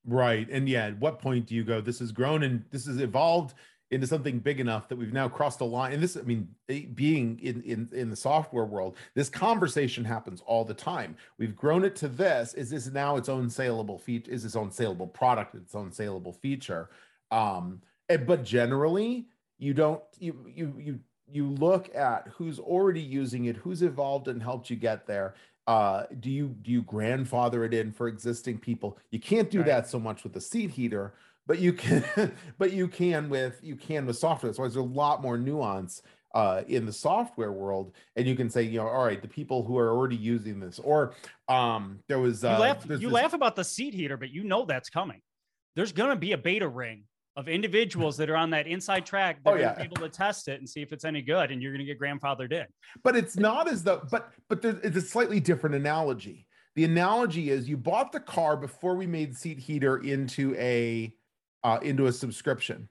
Right. 0.07 0.47
And 0.49 0.69
yeah, 0.69 0.85
at 0.85 0.99
what 0.99 1.19
point 1.19 1.47
do 1.47 1.53
you 1.55 1.65
go, 1.65 1.81
this 1.81 1.99
has 1.99 2.13
grown 2.13 2.43
and 2.43 2.63
this 2.71 2.85
has 2.85 2.99
evolved 2.99 3.55
into 3.91 4.07
something 4.07 4.39
big 4.39 4.59
enough 4.59 4.87
that 4.89 4.97
we've 4.97 5.13
now 5.13 5.29
crossed 5.29 5.61
a 5.61 5.65
line? 5.65 5.93
And 5.93 6.03
this, 6.03 6.17
I 6.17 6.21
mean, 6.21 6.47
being 6.93 7.39
in, 7.39 7.61
in, 7.61 7.89
in 7.91 8.09
the 8.09 8.15
software 8.15 8.65
world, 8.65 8.97
this 9.13 9.29
conversation 9.29 10.03
happens 10.03 10.41
all 10.45 10.65
the 10.65 10.73
time. 10.73 11.15
We've 11.37 11.55
grown 11.55 11.83
it 11.83 11.95
to 11.97 12.07
this. 12.07 12.53
Is 12.53 12.69
this 12.69 12.87
now 12.87 13.17
its 13.17 13.29
own 13.29 13.49
saleable 13.49 13.97
feature? 13.97 14.31
Is 14.31 14.45
its 14.45 14.55
own 14.55 14.71
saleable 14.71 15.07
product, 15.07 15.55
its 15.55 15.75
own 15.75 15.91
saleable 15.91 16.33
feature? 16.33 16.89
Um, 17.31 17.81
and, 18.09 18.25
but 18.25 18.43
generally, 18.43 19.27
you 19.57 19.73
don't, 19.73 20.01
you, 20.19 20.45
you, 20.53 20.73
you, 20.77 20.99
you 21.29 21.49
look 21.49 21.93
at 21.95 22.27
who's 22.35 22.59
already 22.59 23.01
using 23.01 23.45
it, 23.45 23.57
who's 23.57 23.81
evolved 23.81 24.27
and 24.27 24.41
helped 24.41 24.69
you 24.69 24.75
get 24.75 25.05
there, 25.07 25.35
uh, 25.67 26.05
do 26.21 26.31
you 26.31 26.55
do 26.61 26.71
you 26.71 26.81
grandfather 26.83 27.65
it 27.65 27.73
in 27.73 27.91
for 27.91 28.07
existing 28.07 28.57
people? 28.57 28.97
You 29.11 29.19
can't 29.19 29.51
do 29.51 29.59
right. 29.59 29.67
that 29.67 29.89
so 29.89 29.99
much 29.99 30.23
with 30.23 30.31
the 30.31 30.39
seat 30.39 30.71
heater, 30.71 31.13
but 31.47 31.59
you 31.59 31.73
can, 31.73 32.03
but 32.57 32.73
you 32.73 32.87
can 32.87 33.29
with 33.29 33.59
you 33.63 33.75
can 33.75 34.05
with 34.05 34.17
software. 34.17 34.53
So 34.53 34.61
there's 34.61 34.75
a 34.75 34.81
lot 34.81 35.21
more 35.21 35.37
nuance 35.37 36.01
uh, 36.35 36.63
in 36.67 36.85
the 36.85 36.93
software 36.93 37.51
world, 37.51 37.93
and 38.15 38.27
you 38.27 38.35
can 38.35 38.49
say, 38.49 38.63
you 38.63 38.77
know, 38.79 38.87
all 38.87 39.05
right, 39.05 39.21
the 39.21 39.27
people 39.27 39.63
who 39.63 39.77
are 39.77 39.89
already 39.89 40.17
using 40.17 40.59
this, 40.59 40.77
or 40.77 41.13
um, 41.47 41.99
there 42.07 42.19
was 42.19 42.43
uh, 42.43 42.51
you 42.51 42.57
laugh 42.59 42.85
you 42.87 42.97
this, 42.97 43.11
laugh 43.11 43.33
about 43.33 43.55
the 43.55 43.63
seat 43.63 43.93
heater, 43.93 44.17
but 44.17 44.29
you 44.29 44.43
know 44.43 44.65
that's 44.65 44.89
coming. 44.89 45.21
There's 45.75 45.91
going 45.91 46.09
to 46.09 46.15
be 46.15 46.33
a 46.33 46.37
beta 46.37 46.67
ring 46.67 47.03
of 47.37 47.47
individuals 47.47 48.17
that 48.17 48.29
are 48.31 48.35
on 48.35 48.49
that 48.49 48.67
inside 48.67 49.05
track 49.05 49.41
that 49.45 49.53
oh, 49.53 49.55
yeah. 49.55 49.73
are 49.73 49.81
able 49.81 49.97
to 49.97 50.09
test 50.09 50.47
it 50.47 50.59
and 50.59 50.67
see 50.67 50.81
if 50.81 50.91
it's 50.91 51.05
any 51.05 51.21
good 51.21 51.51
and 51.51 51.61
you're 51.61 51.71
going 51.71 51.85
to 51.85 51.93
get 51.93 51.99
grandfathered 51.99 52.51
in 52.51 52.65
but 53.03 53.15
it's 53.15 53.37
not 53.37 53.69
as 53.69 53.83
though 53.83 54.01
but 54.09 54.31
but 54.49 54.59
there's 54.59 54.79
it's 54.83 54.97
a 54.97 55.01
slightly 55.01 55.39
different 55.39 55.75
analogy 55.75 56.47
the 56.75 56.83
analogy 56.83 57.51
is 57.51 57.69
you 57.69 57.77
bought 57.77 58.11
the 58.11 58.19
car 58.19 58.57
before 58.57 58.95
we 58.95 59.05
made 59.05 59.37
seat 59.37 59.59
heater 59.59 59.97
into 59.97 60.55
a 60.55 61.13
uh, 61.63 61.79
into 61.81 62.07
a 62.07 62.11
subscription 62.11 62.87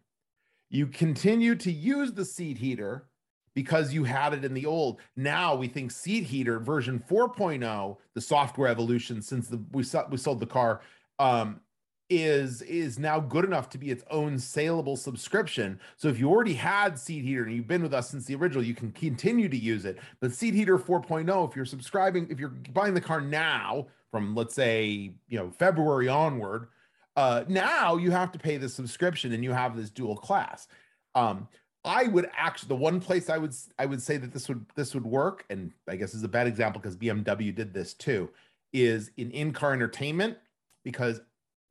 you 0.68 0.86
continue 0.86 1.54
to 1.54 1.70
use 1.70 2.12
the 2.12 2.24
seat 2.24 2.58
heater 2.58 3.06
because 3.54 3.94
you 3.94 4.04
had 4.04 4.34
it 4.34 4.44
in 4.44 4.52
the 4.54 4.66
old 4.66 5.00
now 5.16 5.54
we 5.54 5.68
think 5.68 5.90
seat 5.90 6.24
heater 6.24 6.58
version 6.58 7.02
4.0 7.08 7.96
the 8.14 8.20
software 8.20 8.68
evolution 8.68 9.22
since 9.22 9.48
the 9.48 9.62
we, 9.72 9.84
we 10.10 10.16
sold 10.16 10.40
the 10.40 10.46
car 10.46 10.80
um, 11.18 11.60
is 12.08 12.62
is 12.62 12.98
now 12.98 13.18
good 13.18 13.44
enough 13.44 13.68
to 13.70 13.78
be 13.78 13.90
its 13.90 14.04
own 14.10 14.38
saleable 14.38 14.96
subscription. 14.96 15.80
So 15.96 16.08
if 16.08 16.18
you 16.18 16.30
already 16.30 16.54
had 16.54 16.98
Seat 16.98 17.24
Heater 17.24 17.44
and 17.44 17.54
you've 17.54 17.66
been 17.66 17.82
with 17.82 17.94
us 17.94 18.10
since 18.10 18.26
the 18.26 18.36
original, 18.36 18.62
you 18.62 18.74
can 18.74 18.92
continue 18.92 19.48
to 19.48 19.56
use 19.56 19.84
it. 19.84 19.98
But 20.20 20.32
Seat 20.32 20.54
Heater 20.54 20.78
4.0, 20.78 21.48
if 21.48 21.56
you're 21.56 21.64
subscribing, 21.64 22.28
if 22.30 22.38
you're 22.38 22.50
buying 22.72 22.94
the 22.94 23.00
car 23.00 23.20
now 23.20 23.88
from 24.10 24.34
let's 24.34 24.54
say 24.54 25.14
you 25.28 25.38
know 25.38 25.50
February 25.50 26.08
onward, 26.08 26.68
uh, 27.16 27.44
now 27.48 27.96
you 27.96 28.10
have 28.10 28.30
to 28.32 28.38
pay 28.38 28.58
the 28.58 28.68
subscription 28.68 29.32
and 29.32 29.42
you 29.42 29.52
have 29.52 29.76
this 29.76 29.90
dual 29.90 30.16
class. 30.16 30.68
Um, 31.14 31.48
I 31.84 32.08
would 32.08 32.28
actually 32.36 32.68
the 32.68 32.76
one 32.76 33.00
place 33.00 33.30
I 33.30 33.38
would 33.38 33.54
I 33.78 33.86
would 33.86 34.02
say 34.02 34.16
that 34.16 34.32
this 34.32 34.48
would 34.48 34.66
this 34.74 34.92
would 34.92 35.06
work, 35.06 35.44
and 35.48 35.72
I 35.88 35.96
guess 35.96 36.14
is 36.14 36.24
a 36.24 36.28
bad 36.28 36.46
example 36.46 36.80
because 36.80 36.96
BMW 36.96 37.54
did 37.54 37.72
this 37.72 37.94
too, 37.94 38.28
is 38.72 39.10
in 39.16 39.30
in-car 39.30 39.72
entertainment 39.72 40.36
because 40.84 41.20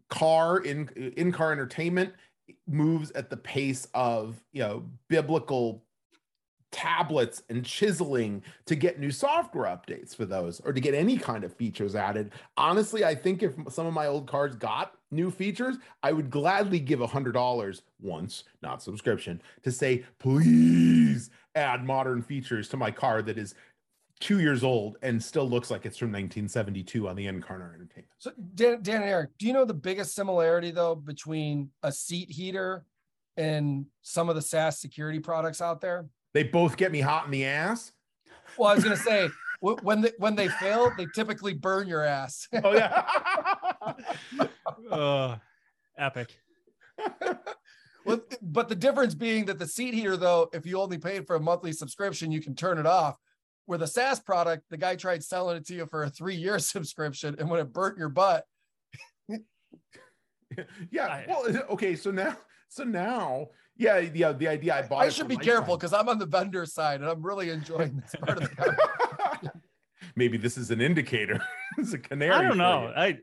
car 0.10 0.60
in 0.60 0.88
in 1.18 1.32
car 1.32 1.52
entertainment 1.52 2.14
moves 2.68 3.12
at 3.12 3.30
the 3.30 3.38
pace 3.38 3.88
of 3.94 4.42
you 4.54 4.62
know 4.62 4.84
biblical 5.10 5.84
tablets 6.72 7.42
and 7.50 7.64
chiseling 7.64 8.44
to 8.66 8.76
get 8.76 9.00
new 9.00 9.12
software 9.12 9.66
updates 9.66 10.16
for 10.16 10.26
those 10.26 10.60
or 10.62 10.74
to 10.74 10.82
get 10.82 10.94
any 10.94 11.18
kind 11.18 11.46
of 11.46 11.56
features 11.56 11.96
added 11.96 12.32
honestly 12.58 13.06
i 13.06 13.16
think 13.16 13.42
if 13.42 13.54
some 13.70 13.88
of 13.88 13.94
my 13.94 14.08
old 14.08 14.28
cars 14.28 14.56
got 14.58 14.96
new 15.16 15.32
features 15.32 15.78
i 16.04 16.12
would 16.12 16.30
gladly 16.30 16.80
give 16.80 17.02
a 17.02 17.08
hundred 17.08 17.32
dollars 17.32 17.82
once 18.02 18.44
not 18.62 18.84
subscription 18.84 19.42
to 19.64 19.72
say 19.72 20.04
please 20.20 21.30
add 21.56 21.84
modern 21.84 22.22
features 22.22 22.68
to 22.68 22.78
my 22.78 22.92
car 22.92 23.22
that 23.22 23.38
is 23.38 23.56
two 24.20 24.40
years 24.40 24.64
old 24.64 24.98
and 25.02 25.22
still 25.22 25.48
looks 25.48 25.70
like 25.70 25.86
it's 25.86 25.98
from 25.98 26.08
1972 26.08 27.08
on 27.08 27.16
the 27.16 27.28
in-car 27.28 27.56
entertainment. 27.76 28.08
So 28.18 28.32
Dan, 28.56 28.82
Dan 28.82 29.02
and 29.02 29.10
Eric, 29.10 29.32
do 29.38 29.46
you 29.46 29.54
know 29.54 29.66
the 29.66 29.74
biggest 29.74 30.16
similarity 30.16 30.72
though 30.72 30.96
between 30.96 31.70
a 31.84 31.92
seat 31.92 32.32
heater 32.32 32.86
and 33.38 33.86
some 34.02 34.30
of 34.30 34.36
the 34.36 34.42
SaaS 34.42 34.80
security 34.80 35.20
products 35.20 35.62
out 35.62 35.82
there? 35.82 36.08
They 36.34 36.44
both 36.44 36.78
get 36.78 36.92
me 36.92 37.02
hot 37.02 37.26
in 37.26 37.32
the 37.32 37.46
ass. 37.46 37.92
Well, 38.58 38.70
I 38.70 38.76
was 38.76 38.84
gonna 38.84 38.96
say 38.96 39.30
when 39.60 40.02
they 40.02 40.12
when 40.18 40.36
they 40.36 40.48
fail, 40.48 40.92
they 40.98 41.08
typically 41.14 41.54
burn 41.54 41.88
your 41.88 42.04
ass. 42.04 42.48
oh 42.64 42.74
yeah. 42.74 43.04
uh, 44.92 45.38
epic. 45.98 46.38
well, 48.06 48.22
but 48.42 48.70
the 48.70 48.76
difference 48.76 49.14
being 49.14 49.46
that 49.46 49.60
the 49.60 49.68
seat 49.68 49.94
heater, 49.94 50.18
though, 50.18 50.50
if 50.54 50.66
you 50.66 50.80
only 50.80 50.98
paid 50.98 51.28
for 51.28 51.36
a 51.36 51.40
monthly 51.40 51.72
subscription, 51.72 52.32
you 52.32 52.42
can 52.42 52.56
turn 52.56 52.78
it 52.78 52.86
off 52.86 53.18
with 53.68 53.82
a 53.82 53.88
SaaS 53.88 54.20
product, 54.20 54.64
the 54.70 54.78
guy 54.78 54.96
tried 54.96 55.24
selling 55.24 55.58
it 55.58 55.66
to 55.68 55.74
you 55.74 55.86
for 55.86 56.04
a 56.04 56.10
three 56.10 56.36
year 56.36 56.60
subscription, 56.60 57.36
and 57.40 57.50
when 57.50 57.60
it 57.60 57.74
burnt 57.74 57.98
your 57.98 58.10
butt. 58.10 58.46
yeah. 60.92 61.24
Well, 61.28 61.46
okay. 61.72 61.96
So 61.96 62.12
now, 62.12 62.38
so 62.70 62.84
now, 62.84 63.48
yeah, 63.78 64.00
yeah. 64.00 64.32
The 64.32 64.48
idea 64.48 64.76
I 64.76 64.82
bought. 64.84 65.04
I 65.04 65.10
should 65.10 65.28
be 65.28 65.38
careful 65.38 65.78
because 65.78 65.94
I'm 65.94 66.10
on 66.10 66.20
the 66.20 66.26
vendor 66.26 66.66
side 66.66 67.02
and 67.02 67.10
I'm 67.10 67.26
really 67.26 67.50
enjoying 67.50 67.98
this 67.98 68.16
part 68.16 68.42
of 68.42 68.56
the. 68.56 68.78
Maybe 70.16 70.38
this 70.38 70.58
is 70.58 70.72
an 70.72 70.82
indicator. 70.82 71.42
it's 71.78 71.94
a 71.94 71.98
canary. 71.98 72.34
I 72.34 72.42
don't 72.42 72.58
know. 72.58 72.92
I 72.96 73.18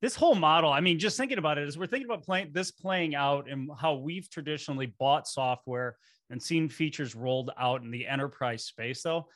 this 0.00 0.14
whole 0.14 0.34
model. 0.34 0.72
I 0.72 0.80
mean, 0.80 0.98
just 0.98 1.16
thinking 1.16 1.38
about 1.38 1.58
it 1.58 1.66
as 1.66 1.76
we're 1.76 1.86
thinking 1.86 2.06
about 2.08 2.22
playing 2.22 2.50
this 2.52 2.70
playing 2.70 3.14
out 3.14 3.50
and 3.50 3.70
how 3.78 3.94
we've 3.94 4.30
traditionally 4.30 4.94
bought 4.98 5.26
software 5.26 5.96
and 6.30 6.42
seen 6.42 6.68
features 6.68 7.14
rolled 7.14 7.50
out 7.58 7.82
in 7.82 7.90
the 7.90 8.06
enterprise 8.06 8.64
space, 8.64 9.02
though 9.02 9.26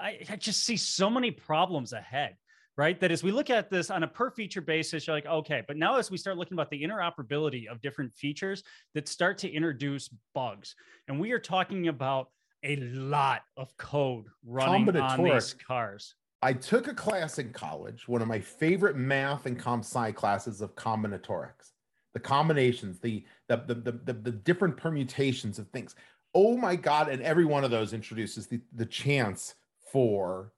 I, 0.00 0.20
I 0.30 0.36
just 0.36 0.64
see 0.64 0.76
so 0.76 1.10
many 1.10 1.30
problems 1.30 1.92
ahead 1.92 2.36
right? 2.76 2.98
That 3.00 3.12
as 3.12 3.22
we 3.22 3.30
look 3.30 3.50
at 3.50 3.70
this 3.70 3.90
on 3.90 4.02
a 4.02 4.08
per 4.08 4.30
feature 4.30 4.60
basis, 4.60 5.06
you're 5.06 5.16
like, 5.16 5.26
okay, 5.26 5.62
but 5.66 5.76
now 5.76 5.96
as 5.96 6.10
we 6.10 6.16
start 6.16 6.36
looking 6.36 6.54
about 6.54 6.70
the 6.70 6.82
interoperability 6.82 7.68
of 7.68 7.80
different 7.80 8.12
features 8.12 8.62
that 8.94 9.08
start 9.08 9.38
to 9.38 9.50
introduce 9.50 10.10
bugs, 10.34 10.74
and 11.08 11.20
we 11.20 11.32
are 11.32 11.38
talking 11.38 11.88
about 11.88 12.28
a 12.64 12.76
lot 12.76 13.42
of 13.56 13.76
code 13.76 14.24
running 14.44 14.96
on 14.96 15.22
these 15.22 15.54
cars. 15.54 16.14
I 16.42 16.52
took 16.52 16.88
a 16.88 16.94
class 16.94 17.38
in 17.38 17.52
college, 17.52 18.06
one 18.08 18.20
of 18.20 18.28
my 18.28 18.40
favorite 18.40 18.96
math 18.96 19.46
and 19.46 19.58
comp 19.58 19.84
sci 19.84 20.12
classes 20.12 20.60
of 20.60 20.74
combinatorics, 20.74 21.72
the 22.12 22.20
combinations, 22.20 22.98
the 22.98 23.24
the, 23.48 23.56
the 23.56 23.74
the 23.74 23.92
the 23.92 24.12
the 24.12 24.30
different 24.30 24.76
permutations 24.76 25.58
of 25.58 25.68
things. 25.68 25.94
Oh 26.34 26.56
my 26.56 26.76
god! 26.76 27.08
And 27.08 27.22
every 27.22 27.44
one 27.44 27.64
of 27.64 27.70
those 27.70 27.92
introduces 27.92 28.46
the 28.46 28.60
the 28.74 28.86
chance 28.86 29.54
for 29.92 30.52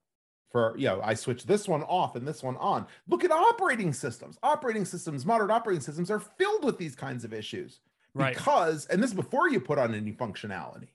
for 0.50 0.74
you 0.78 0.86
know 0.86 1.00
i 1.02 1.12
switch 1.12 1.44
this 1.44 1.68
one 1.68 1.82
off 1.82 2.14
and 2.14 2.26
this 2.26 2.42
one 2.42 2.56
on 2.58 2.86
look 3.08 3.24
at 3.24 3.30
operating 3.30 3.92
systems 3.92 4.38
operating 4.42 4.84
systems 4.84 5.26
modern 5.26 5.50
operating 5.50 5.80
systems 5.80 6.10
are 6.10 6.20
filled 6.20 6.64
with 6.64 6.78
these 6.78 6.94
kinds 6.94 7.24
of 7.24 7.34
issues 7.34 7.80
right 8.14 8.34
because 8.34 8.86
and 8.86 9.02
this 9.02 9.10
is 9.10 9.16
before 9.16 9.50
you 9.50 9.60
put 9.60 9.76
on 9.76 9.94
any 9.94 10.12
functionality 10.12 10.88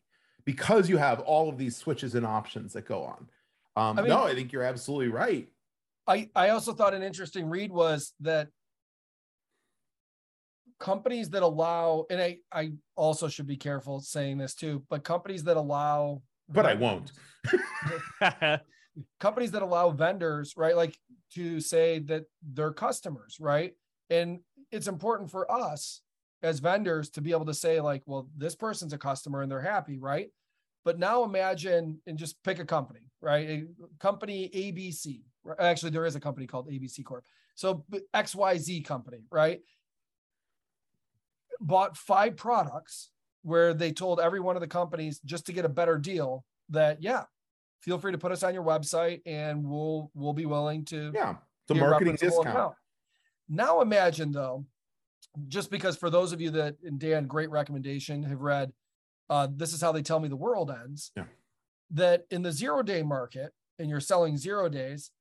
because 0.45 0.89
you 0.89 0.97
have 0.97 1.19
all 1.21 1.49
of 1.49 1.57
these 1.57 1.75
switches 1.75 2.15
and 2.15 2.25
options 2.25 2.73
that 2.73 2.85
go 2.85 3.03
on 3.03 3.27
um 3.75 3.99
I 3.99 4.01
mean, 4.01 4.09
no 4.09 4.23
i 4.23 4.33
think 4.33 4.51
you're 4.51 4.63
absolutely 4.63 5.09
right 5.09 5.47
i 6.07 6.29
i 6.35 6.49
also 6.49 6.73
thought 6.73 6.93
an 6.93 7.03
interesting 7.03 7.45
read 7.45 7.71
was 7.71 8.13
that 8.21 8.47
companies 10.79 11.29
that 11.29 11.43
allow 11.43 12.05
and 12.09 12.21
i 12.21 12.39
i 12.51 12.71
also 12.95 13.27
should 13.27 13.47
be 13.47 13.57
careful 13.57 13.99
saying 13.99 14.37
this 14.37 14.55
too 14.55 14.83
but 14.89 15.03
companies 15.03 15.43
that 15.43 15.57
allow 15.57 16.21
but 16.51 16.65
I 16.65 16.73
won't. 16.73 17.11
companies 19.19 19.51
that 19.51 19.61
allow 19.61 19.91
vendors, 19.91 20.53
right, 20.57 20.75
like 20.75 20.97
to 21.35 21.59
say 21.59 21.99
that 21.99 22.25
they're 22.53 22.73
customers, 22.73 23.37
right? 23.39 23.73
And 24.09 24.39
it's 24.71 24.87
important 24.87 25.31
for 25.31 25.49
us 25.51 26.01
as 26.43 26.59
vendors 26.59 27.09
to 27.11 27.21
be 27.21 27.31
able 27.31 27.45
to 27.45 27.53
say, 27.53 27.79
like, 27.81 28.03
well, 28.05 28.27
this 28.35 28.55
person's 28.55 28.93
a 28.93 28.97
customer 28.97 29.41
and 29.41 29.51
they're 29.51 29.61
happy, 29.61 29.97
right? 29.97 30.29
But 30.83 30.97
now 30.97 31.23
imagine 31.23 31.99
and 32.07 32.17
just 32.17 32.43
pick 32.43 32.59
a 32.59 32.65
company, 32.65 33.01
right? 33.21 33.47
A 33.49 33.65
company 33.99 34.49
ABC. 34.53 35.21
Actually, 35.59 35.91
there 35.91 36.05
is 36.05 36.15
a 36.15 36.19
company 36.19 36.47
called 36.47 36.69
ABC 36.69 37.03
Corp. 37.03 37.23
So 37.55 37.85
XYZ 38.15 38.85
company, 38.85 39.25
right? 39.31 39.61
Bought 41.59 41.97
five 41.97 42.35
products 42.35 43.11
where 43.43 43.73
they 43.73 43.91
told 43.91 44.19
every 44.19 44.39
one 44.39 44.55
of 44.55 44.61
the 44.61 44.67
companies 44.67 45.19
just 45.25 45.45
to 45.47 45.53
get 45.53 45.65
a 45.65 45.69
better 45.69 45.97
deal 45.97 46.45
that 46.69 47.01
yeah 47.01 47.23
feel 47.81 47.97
free 47.97 48.11
to 48.11 48.17
put 48.17 48.31
us 48.31 48.43
on 48.43 48.53
your 48.53 48.63
website 48.63 49.21
and 49.25 49.63
we'll 49.63 50.11
we'll 50.13 50.33
be 50.33 50.45
willing 50.45 50.85
to 50.85 51.11
yeah 51.13 51.35
the 51.67 51.75
marketing 51.75 52.15
discount 52.15 52.47
amount. 52.47 52.75
now 53.49 53.81
imagine 53.81 54.31
though 54.31 54.65
just 55.47 55.71
because 55.71 55.95
for 55.95 56.09
those 56.09 56.33
of 56.33 56.41
you 56.41 56.51
that 56.51 56.75
and 56.83 56.99
dan 56.99 57.25
great 57.25 57.49
recommendation 57.49 58.23
have 58.23 58.41
read 58.41 58.71
uh, 59.29 59.47
this 59.55 59.73
is 59.73 59.81
how 59.81 59.91
they 59.91 60.01
tell 60.01 60.19
me 60.19 60.27
the 60.27 60.35
world 60.35 60.69
ends 60.69 61.11
yeah 61.15 61.23
that 61.93 62.25
in 62.31 62.41
the 62.41 62.51
zero 62.51 62.81
day 62.81 63.03
market 63.03 63.53
and 63.79 63.89
you're 63.89 63.99
selling 63.99 64.37
zero 64.37 64.69
days, 64.69 65.11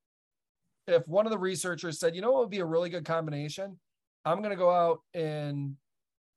if 0.86 1.06
one 1.08 1.26
of 1.26 1.32
the 1.32 1.38
researchers 1.38 1.98
said, 1.98 2.14
you 2.14 2.22
know 2.22 2.32
what 2.32 2.40
would 2.40 2.50
be 2.50 2.60
a 2.60 2.64
really 2.64 2.90
good 2.90 3.04
combination? 3.04 3.78
I'm 4.24 4.38
going 4.38 4.50
to 4.50 4.56
go 4.56 4.70
out 4.70 5.00
and 5.14 5.76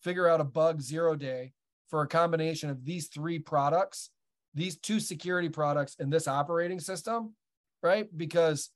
figure 0.01 0.27
out 0.27 0.41
a 0.41 0.45
bug 0.45 0.81
zero 0.81 1.15
day 1.15 1.53
for 1.87 2.01
a 2.01 2.07
combination 2.07 2.69
of 2.69 2.83
these 2.85 3.07
three 3.07 3.39
products, 3.39 4.09
these 4.53 4.77
two 4.77 4.99
security 4.99 5.49
products 5.49 5.95
in 5.99 6.09
this 6.09 6.27
operating 6.27 6.79
system, 6.79 7.33
right? 7.81 8.07
Because 8.15 8.69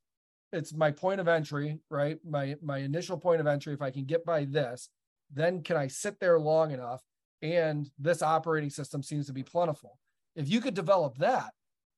it's 0.53 0.73
my 0.73 0.91
point 0.91 1.19
of 1.19 1.27
entry, 1.27 1.79
right? 1.89 2.17
My 2.27 2.55
my 2.61 2.79
initial 2.79 3.17
point 3.17 3.41
of 3.41 3.47
entry. 3.47 3.73
If 3.73 3.81
I 3.81 3.91
can 3.91 4.05
get 4.05 4.25
by 4.25 4.45
this, 4.45 4.89
then 5.33 5.61
can 5.61 5.77
I 5.77 5.87
sit 5.87 6.19
there 6.19 6.39
long 6.39 6.71
enough? 6.71 7.01
And 7.41 7.89
this 7.99 8.21
operating 8.21 8.69
system 8.69 9.03
seems 9.03 9.27
to 9.27 9.33
be 9.33 9.43
plentiful. 9.43 9.99
If 10.35 10.49
you 10.49 10.61
could 10.61 10.73
develop 10.73 11.17
that, 11.17 11.51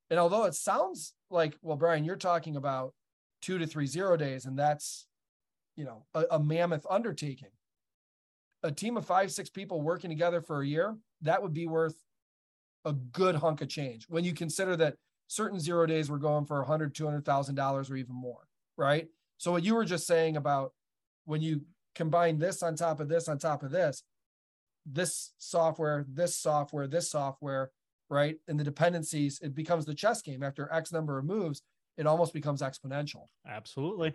and 0.10 0.20
although 0.20 0.46
it 0.46 0.56
sounds 0.56 1.14
like, 1.30 1.56
well, 1.62 1.78
Brian, 1.78 2.04
you're 2.04 2.16
talking 2.16 2.56
about 2.56 2.94
two 3.42 3.58
to 3.58 3.68
three 3.68 3.86
zero 3.86 4.18
days, 4.18 4.46
and 4.46 4.58
that's 4.58 5.08
you 5.76 5.86
know 5.86 6.06
a, 6.14 6.26
a 6.32 6.40
mammoth 6.40 6.86
undertaking. 6.90 7.50
A 8.64 8.72
team 8.72 8.98
of 8.98 9.06
five, 9.06 9.32
six 9.32 9.50
people 9.50 9.82
working 9.82 10.10
together 10.10 10.42
for 10.42 10.62
a 10.62 10.68
year, 10.68 10.98
that 11.22 11.42
would 11.42 11.54
be 11.54 11.66
worth 11.66 11.96
a 12.84 12.92
good 12.92 13.36
hunk 13.36 13.62
of 13.62 13.70
change 13.70 14.06
when 14.10 14.24
you 14.24 14.34
consider 14.34 14.76
that 14.76 14.96
certain 15.30 15.60
zero 15.60 15.86
days 15.86 16.10
were 16.10 16.18
going 16.18 16.44
for 16.44 16.60
a 16.60 16.66
hundred, 16.66 16.94
two 16.94 17.06
hundred 17.06 17.24
thousand 17.24 17.56
dollars 17.56 17.90
or 17.90 17.96
even 17.96 18.16
more, 18.16 18.48
right? 18.76 19.08
So 19.38 19.52
what 19.54 19.64
you 19.64 19.76
were 19.76 19.86
just 19.86 20.06
saying 20.06 20.36
about 20.36 20.74
when 21.26 21.42
you 21.42 21.62
combine 21.96 22.40
this 22.40 22.62
on 22.64 22.76
top 22.76 23.00
of 23.00 23.08
this 23.08 23.30
on 23.30 23.38
top 23.38 23.64
of 23.64 23.72
this, 23.72 24.04
this 24.86 25.34
software, 25.38 26.06
this 26.12 26.36
software, 26.36 26.88
this 26.88 27.12
software, 27.12 27.72
right? 28.10 28.38
And 28.48 28.60
the 28.60 28.64
dependencies, 28.64 29.40
it 29.42 29.54
becomes 29.54 29.86
the 29.86 29.94
chess 29.94 30.22
game. 30.22 30.42
After 30.42 30.72
X 30.74 30.92
number 30.92 31.20
of 31.20 31.26
moves, 31.26 31.62
it 31.96 32.08
almost 32.08 32.34
becomes 32.34 32.62
exponential. 32.62 33.28
Absolutely. 33.48 34.14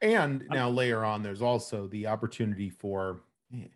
And 0.00 0.42
um, 0.42 0.48
now 0.50 0.68
layer 0.68 1.04
on, 1.04 1.22
there's 1.22 1.42
also 1.42 1.86
the 1.86 2.08
opportunity 2.08 2.68
for, 2.68 3.20
eh, 3.54 3.68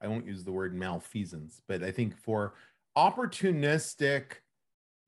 I 0.00 0.06
won't 0.06 0.26
use 0.26 0.44
the 0.44 0.52
word 0.52 0.74
malfeasance, 0.74 1.60
but 1.66 1.82
I 1.82 1.90
think 1.90 2.16
for 2.16 2.54
opportunistic 2.96 4.34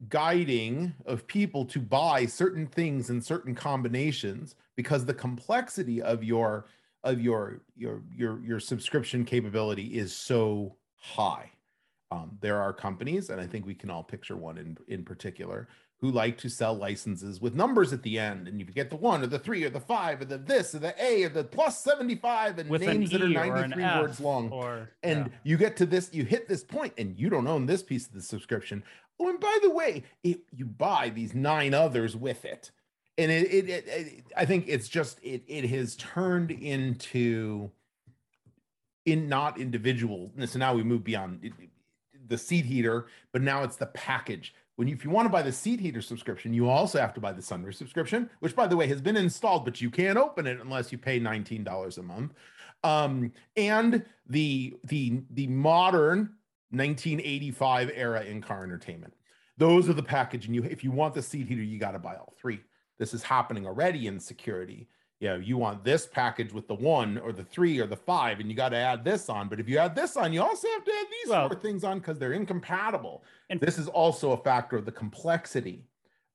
guiding 0.09 0.95
of 1.07 1.27
people 1.27 1.65
to 1.67 1.79
buy 1.79 2.27
certain 2.27 2.67
things 2.67 3.11
in 3.11 3.21
certain 3.21 3.55
combinations 3.55 4.55
because 4.77 5.05
the 5.05 5.15
complexity 5.15 6.01
of 6.01 6.25
your 6.25 6.67
of 7.05 7.21
your 7.21 7.61
your 7.77 8.03
your 8.15 8.41
your 8.45 8.61
subscription 8.61 9.25
capability 9.25 9.99
is 9.99 10.15
so 10.15 10.77
high. 10.97 11.51
Um, 12.13 12.39
there 12.41 12.61
are 12.61 12.73
companies 12.73 13.31
and 13.31 13.41
i 13.41 13.47
think 13.47 13.65
we 13.65 13.75
can 13.75 13.89
all 13.89 14.03
picture 14.03 14.37
one 14.37 14.59
in 14.59 14.77
in 14.89 15.05
particular 15.05 15.69
who 16.01 16.11
like 16.11 16.39
to 16.39 16.49
sell 16.49 16.75
licenses 16.75 17.41
with 17.41 17.55
numbers 17.55 17.93
at 17.93 18.03
the 18.03 18.19
end 18.19 18.49
and 18.49 18.59
you 18.59 18.65
get 18.65 18.89
the 18.89 18.97
one 18.97 19.23
or 19.23 19.27
the 19.27 19.39
three 19.39 19.63
or 19.65 19.71
the 19.71 19.81
five 19.81 20.21
or 20.21 20.25
the 20.25 20.39
this 20.39 20.75
or 20.75 20.79
the 20.79 20.95
a 21.03 21.25
or 21.25 21.29
the 21.29 21.45
plus 21.45 21.83
75 21.85 22.59
and 22.59 22.71
With 22.71 22.83
an 22.83 22.89
names 22.89 23.11
that 23.11 23.21
are 23.21 23.29
E 23.29 23.37
or 23.37 23.69
93 23.69 23.85
words 24.01 24.21
long. 24.21 24.51
Or 24.51 24.91
and 25.03 25.27
yeah. 25.27 25.33
you 25.45 25.57
get 25.59 25.77
to 25.77 25.87
this 25.87 26.11
you 26.13 26.25
hit 26.25 26.49
this 26.49 26.65
point 26.65 26.95
and 26.97 27.19
you 27.19 27.29
don't 27.29 27.47
own 27.47 27.67
this 27.67 27.83
piece 27.83 28.07
of 28.07 28.15
the 28.15 28.23
subscription 28.23 28.83
oh 29.21 29.29
and 29.29 29.39
by 29.39 29.59
the 29.63 29.71
way 29.71 30.03
it, 30.25 30.41
you 30.55 30.65
buy 30.65 31.11
these 31.11 31.35
nine 31.35 31.75
others 31.75 32.17
with 32.17 32.45
it 32.45 32.71
and 33.19 33.31
it, 33.31 33.53
it, 33.53 33.69
it, 33.69 33.89
it 33.89 34.25
i 34.37 34.45
think 34.45 34.65
it's 34.67 34.89
just 34.89 35.21
it 35.23 35.43
it 35.47 35.69
has 35.69 35.95
turned 35.97 36.51
into 36.51 37.71
in 39.07 39.29
not 39.29 39.59
individual 39.59 40.33
so 40.45 40.59
now 40.59 40.75
we 40.75 40.83
move 40.83 41.05
beyond 41.05 41.53
the 42.31 42.39
seat 42.39 42.65
heater 42.65 43.07
but 43.33 43.43
now 43.43 43.63
it's 43.63 43.77
the 43.77 43.87
package. 43.87 44.55
When 44.77 44.89
you, 44.89 44.95
if 44.95 45.05
you 45.05 45.11
want 45.11 45.27
to 45.27 45.31
buy 45.31 45.43
the 45.43 45.53
seat 45.53 45.79
heater 45.79 46.01
subscription 46.01 46.55
you 46.55 46.69
also 46.71 46.99
have 46.99 47.13
to 47.15 47.21
buy 47.21 47.33
the 47.33 47.43
sunroof 47.43 47.75
subscription 47.75 48.31
which 48.39 48.57
by 48.57 48.67
the 48.67 48.77
way 48.77 48.87
has 48.87 49.03
been 49.03 49.17
installed 49.17 49.67
but 49.67 49.81
you 49.81 49.91
can't 49.91 50.17
open 50.17 50.47
it 50.47 50.59
unless 50.59 50.91
you 50.91 50.97
pay 50.97 51.21
$19 51.21 51.99
a 51.99 52.03
month. 52.03 52.33
Um, 52.83 53.33
and 53.57 54.07
the 54.27 54.75
the 54.85 55.21
the 55.33 55.49
modern 55.49 56.31
1985 56.71 57.91
era 57.95 58.23
in 58.23 58.41
car 58.41 58.65
entertainment. 58.65 59.15
Those 59.57 59.89
are 59.89 59.93
the 59.93 60.03
package, 60.03 60.47
and 60.47 60.55
you 60.55 60.63
if 60.63 60.83
you 60.83 60.91
want 60.91 61.15
the 61.15 61.23
seat 61.23 61.49
heater, 61.49 61.63
you 61.63 61.79
got 61.79 61.93
to 61.93 61.99
buy 61.99 62.15
all 62.15 62.33
three. 62.41 62.61
This 62.99 63.13
is 63.15 63.23
happening 63.23 63.67
already 63.67 64.07
in 64.07 64.19
security. 64.21 64.89
You 65.21 65.29
know, 65.29 65.37
you 65.37 65.59
want 65.59 65.85
this 65.85 66.07
package 66.07 66.53
with 66.53 66.67
the 66.67 66.75
one 66.75 67.19
or 67.19 67.33
the 67.33 67.45
three 67.45 67.79
or 67.79 67.87
the 67.87 67.97
five, 67.97 68.41
and 68.41 68.49
you 68.49 68.57
got 68.57 68.71
to 68.71 68.79
add 68.79 69.05
this 69.05 69.29
on. 69.29 69.49
But 69.49 69.61
if 69.61 69.69
you 69.69 69.77
add 69.77 69.95
this 69.95 70.17
on, 70.17 70.33
you 70.33 70.43
also 70.43 70.67
have 70.69 70.85
to 70.85 70.93
add 70.93 71.07
these 71.11 71.31
Well- 71.31 71.49
four 71.49 71.59
things 71.59 71.85
on 71.85 71.99
because 71.99 72.19
they're 72.19 72.33
incompatible. 72.33 73.23
And 73.51 73.61
this 73.61 73.77
is 73.77 73.89
also 73.89 74.33
a 74.33 74.39
factor 74.39 74.77
of 74.77 74.87
the 74.87 74.93
complexity 74.93 75.85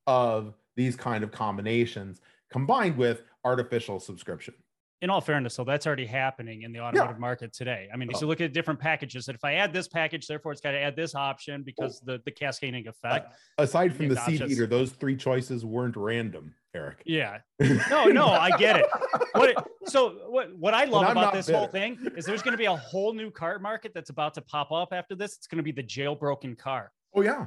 of 0.06 0.54
these 0.76 0.96
kind 0.96 1.24
of 1.24 1.32
combinations 1.32 2.22
combined 2.52 2.96
with 2.96 3.24
artificial 3.44 4.00
subscription. 4.00 4.54
In 5.02 5.10
all 5.10 5.22
fairness, 5.22 5.54
so 5.54 5.64
that's 5.64 5.86
already 5.86 6.06
happening 6.06 6.62
in 6.62 6.72
the 6.72 6.80
automotive 6.80 7.20
market 7.20 7.54
today. 7.54 7.90
I 7.94 7.98
mean, 7.98 8.10
Oh. 8.14 8.18
so 8.18 8.28
look 8.28 8.40
at 8.42 8.54
different 8.54 8.80
packages. 8.80 9.26
That 9.26 9.36
if 9.36 9.44
I 9.44 9.56
add 9.56 9.74
this 9.74 9.88
package, 9.88 10.26
therefore 10.28 10.52
it's 10.52 10.62
got 10.62 10.72
to 10.72 10.80
add 10.80 10.96
this 10.96 11.16
option 11.16 11.64
because 11.64 12.00
the 12.02 12.22
the 12.26 12.32
cascading 12.32 12.88
effect. 12.88 13.34
Aside 13.58 13.96
from 13.96 14.08
the 14.08 14.16
not 14.16 14.26
seat 14.26 14.42
heater, 14.42 14.66
those 14.66 14.92
three 14.92 15.16
choices 15.18 15.66
weren't 15.66 15.98
random, 15.98 16.54
Eric. 16.74 17.02
Yeah. 17.06 17.40
No, 17.90 18.06
no, 18.06 18.28
I 18.28 18.56
get 18.58 18.78
it. 18.78 18.86
What 19.34 19.50
it, 19.50 19.58
so 19.86 20.30
what 20.30 20.56
what 20.58 20.74
I 20.74 20.86
love 20.86 21.10
about 21.10 21.34
this 21.34 21.50
whole 21.50 21.68
thing 21.68 21.98
is 22.16 22.26
there's 22.26 22.42
going 22.42 22.54
to 22.54 22.58
be 22.58 22.66
a 22.66 22.76
whole 22.76 23.14
new 23.14 23.30
car 23.32 23.60
market 23.60 23.92
that's 23.94 24.10
about 24.10 24.34
to 24.36 24.42
pop 24.42 24.72
up 24.72 24.90
after 24.92 25.14
this. 25.16 25.36
It's 25.36 25.48
going 25.48 25.58
to 25.58 25.64
be 25.64 25.72
the 25.72 25.84
jailbroken 25.84 26.58
car. 26.58 26.92
Oh 27.14 27.22
yeah. 27.22 27.46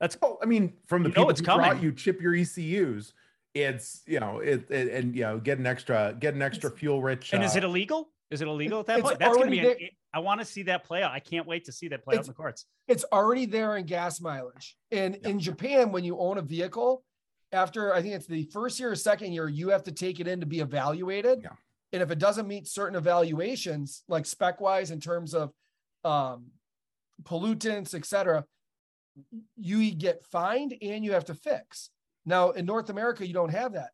That's 0.00 0.16
Oh, 0.22 0.38
I 0.42 0.46
mean, 0.46 0.72
from 0.86 1.02
the 1.02 1.10
people 1.10 1.28
it's 1.28 1.40
who 1.40 1.46
brought 1.46 1.82
you 1.82 1.92
chip 1.92 2.22
your 2.22 2.34
ECUs, 2.34 3.12
it's 3.54 4.02
you 4.06 4.20
know 4.20 4.38
it, 4.38 4.70
it 4.70 4.92
and 4.92 5.14
you 5.14 5.22
know 5.22 5.38
get 5.38 5.58
an 5.58 5.66
extra 5.66 6.14
get 6.18 6.34
an 6.34 6.42
extra 6.42 6.70
fuel 6.70 7.02
rich. 7.02 7.32
and 7.32 7.42
is 7.42 7.56
it 7.56 7.64
uh, 7.64 7.68
illegal? 7.68 8.10
Is 8.30 8.42
it 8.42 8.48
illegal 8.48 8.80
at 8.80 8.86
that 8.86 9.02
point? 9.02 9.18
That's 9.18 9.36
going 9.36 9.46
to 9.46 9.50
be. 9.50 9.60
already 9.60 9.84
An, 9.86 9.90
I 10.14 10.18
want 10.20 10.40
to 10.40 10.44
see 10.44 10.62
that 10.64 10.84
play 10.84 11.02
out. 11.02 11.10
I 11.12 11.18
can't 11.20 11.46
wait 11.46 11.64
to 11.64 11.72
see 11.72 11.88
that 11.88 12.04
play 12.04 12.16
out 12.16 12.22
in 12.22 12.26
the 12.26 12.32
courts. 12.32 12.66
it's 12.86 13.04
already 13.12 13.46
there 13.46 13.76
in 13.76 13.86
gas 13.86 14.20
mileage. 14.20 14.76
And 14.92 15.18
Yeah. 15.20 15.28
in 15.30 15.40
Japan, 15.40 15.90
when 15.92 16.04
you 16.04 16.18
own 16.18 16.38
a 16.38 16.42
vehicle, 16.42 17.04
after 17.52 17.92
I 17.92 18.02
think 18.02 18.14
it's 18.14 18.26
the 18.26 18.44
first 18.52 18.78
year 18.78 18.92
or 18.92 18.96
second 18.96 19.32
year, 19.32 19.48
you 19.48 19.70
have 19.70 19.82
to 19.84 19.92
take 19.92 20.20
it 20.20 20.28
in 20.28 20.40
to 20.40 20.46
be 20.46 20.60
evaluated. 20.60 21.40
Yeah. 21.42 21.50
And 21.92 22.02
if 22.02 22.12
it 22.12 22.20
doesn't 22.20 22.46
meet 22.46 22.68
certain 22.68 22.96
evaluations, 22.96 24.04
like 24.06 24.26
spec 24.26 24.60
wise 24.60 24.92
in 24.92 25.00
terms 25.00 25.34
of 25.34 25.52
um, 26.04 26.46
pollutants, 27.24 27.94
et 27.94 28.04
cetera, 28.04 28.44
you 29.56 29.90
get 29.92 30.24
fined 30.24 30.74
and 30.80 31.04
you 31.04 31.12
have 31.12 31.24
to 31.26 31.34
fix. 31.34 31.90
Now 32.26 32.50
in 32.50 32.66
North 32.66 32.90
America, 32.90 33.26
you 33.26 33.34
don't 33.34 33.50
have 33.50 33.72
that. 33.72 33.90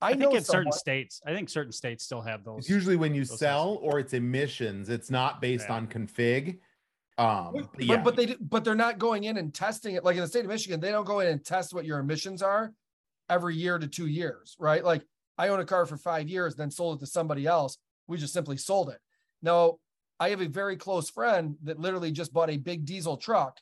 I, 0.00 0.10
I, 0.10 0.14
think 0.14 0.34
in 0.34 0.44
certain 0.44 0.72
states, 0.72 1.22
I 1.26 1.32
think 1.32 1.48
certain 1.48 1.72
states 1.72 2.04
still 2.04 2.20
have 2.20 2.44
those. 2.44 2.60
It's 2.60 2.70
usually 2.70 2.96
when 2.96 3.14
you 3.14 3.24
those 3.24 3.38
sell 3.38 3.78
or 3.80 3.98
it's 3.98 4.12
emissions. 4.12 4.90
It's 4.90 5.10
not 5.10 5.40
based 5.40 5.66
Yeah. 5.68 5.76
on 5.76 5.86
config. 5.86 6.58
Um, 7.18 7.52
But, 7.54 7.72
but 7.72 7.84
yeah, 7.84 8.02
but 8.02 8.14
they 8.16 8.36
but 8.38 8.62
they're 8.62 8.74
not 8.74 8.98
going 8.98 9.24
in 9.24 9.38
and 9.38 9.54
testing 9.54 9.94
it 9.94 10.04
like 10.04 10.16
in 10.16 10.22
the 10.22 10.28
state 10.28 10.44
of 10.44 10.50
Michigan. 10.50 10.80
They 10.80 10.90
don't 10.90 11.06
go 11.06 11.20
in 11.20 11.28
and 11.28 11.42
test 11.42 11.72
what 11.72 11.86
your 11.86 11.98
emissions 11.98 12.42
are 12.42 12.74
every 13.30 13.56
year 13.56 13.78
to 13.78 13.86
two 13.88 14.06
years, 14.06 14.54
right? 14.58 14.84
Like 14.84 15.02
I 15.38 15.48
own 15.48 15.60
a 15.60 15.64
car 15.64 15.86
for 15.86 15.96
five 15.96 16.28
years, 16.28 16.56
then 16.56 16.70
sold 16.70 16.98
it 16.98 17.00
to 17.00 17.06
somebody 17.06 17.46
else. 17.46 17.78
We 18.06 18.18
just 18.18 18.34
simply 18.34 18.58
sold 18.58 18.90
it. 18.90 18.98
Now 19.40 19.78
I 20.20 20.28
have 20.28 20.42
a 20.42 20.48
very 20.48 20.76
close 20.76 21.08
friend 21.08 21.56
that 21.62 21.78
literally 21.78 22.12
just 22.12 22.34
bought 22.34 22.50
a 22.50 22.58
big 22.58 22.84
diesel 22.84 23.16
truck 23.16 23.58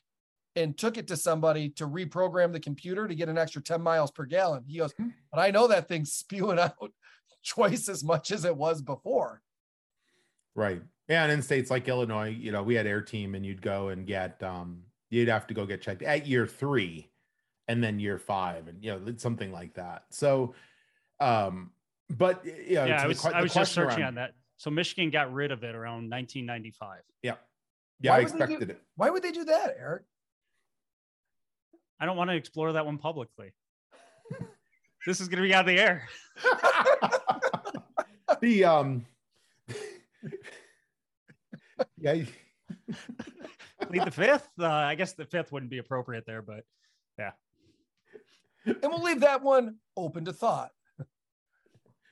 and 0.55 0.77
took 0.77 0.97
it 0.97 1.07
to 1.07 1.17
somebody 1.17 1.69
to 1.69 1.87
reprogram 1.87 2.51
the 2.51 2.59
computer 2.59 3.07
to 3.07 3.15
get 3.15 3.29
an 3.29 3.37
extra 3.37 3.61
10 3.61 3.81
miles 3.81 4.11
per 4.11 4.25
gallon. 4.25 4.63
He 4.67 4.77
goes, 4.77 4.93
Hmm. 4.93 5.09
but 5.31 5.39
I 5.39 5.51
know 5.51 5.67
that 5.67 5.87
thing's 5.87 6.13
spewing 6.23 6.59
out 6.59 6.91
twice 7.47 7.89
as 7.89 8.03
much 8.03 8.31
as 8.31 8.45
it 8.45 8.55
was 8.55 8.81
before. 8.81 9.41
Right. 10.55 10.81
Yeah, 11.09 11.23
and 11.23 11.31
in 11.31 11.41
states 11.41 11.69
like 11.69 11.87
Illinois, 11.87 12.29
you 12.29 12.51
know, 12.51 12.63
we 12.63 12.75
had 12.75 12.87
air 12.87 13.01
team 13.01 13.35
and 13.35 13.45
you'd 13.45 13.61
go 13.61 13.89
and 13.89 14.07
get 14.07 14.41
um 14.41 14.83
you'd 15.09 15.27
have 15.27 15.45
to 15.47 15.53
go 15.53 15.65
get 15.65 15.81
checked 15.81 16.01
at 16.01 16.25
year 16.25 16.47
3 16.47 17.07
and 17.67 17.83
then 17.83 17.99
year 17.99 18.17
5 18.17 18.67
and 18.69 18.83
you 18.83 18.91
know, 18.91 19.13
something 19.17 19.51
like 19.51 19.73
that. 19.75 20.05
So 20.09 20.55
um 21.19 21.71
but 22.09 22.43
you 22.45 22.75
know, 22.75 22.85
yeah, 22.85 23.03
I 23.03 23.07
was, 23.07 23.21
que- 23.21 23.31
I 23.33 23.41
was 23.41 23.53
just 23.53 23.73
searching 23.73 23.99
around- 23.99 24.07
on 24.09 24.15
that. 24.15 24.33
So 24.57 24.69
Michigan 24.71 25.09
got 25.11 25.33
rid 25.33 25.51
of 25.51 25.63
it 25.63 25.75
around 25.75 26.09
1995. 26.09 27.01
Yeah, 27.21 27.33
Why 28.01 28.15
I 28.15 28.19
would 28.19 28.27
they 28.27 28.31
do- 28.37 28.43
expected 28.43 28.69
it. 28.69 28.81
Why 28.95 29.09
would 29.09 29.21
they 29.23 29.31
do 29.31 29.43
that, 29.45 29.75
Eric? 29.77 30.03
I 31.99 32.05
don't 32.05 32.17
want 32.17 32.29
to 32.29 32.35
explore 32.35 32.73
that 32.73 32.85
one 32.85 32.97
publicly. 32.97 33.53
this 35.05 35.21
is 35.21 35.27
going 35.27 35.41
to 35.41 35.47
be 35.47 35.53
out 35.53 35.61
of 35.61 35.67
the 35.67 35.79
air. 35.79 36.07
the 38.41 38.65
um 38.65 39.05
yeah 41.97 42.23
Lead 43.89 44.05
the 44.05 44.11
fifth. 44.11 44.49
Uh, 44.59 44.67
I 44.67 44.95
guess 44.95 45.13
the 45.13 45.25
fifth 45.25 45.51
wouldn't 45.51 45.69
be 45.69 45.77
appropriate 45.77 46.25
there, 46.25 46.41
but 46.41 46.63
yeah. 47.19 47.31
And 48.65 48.77
we'll 48.83 49.03
leave 49.03 49.19
that 49.19 49.43
one 49.43 49.77
open 49.95 50.25
to 50.25 50.33
thought. 50.33 50.71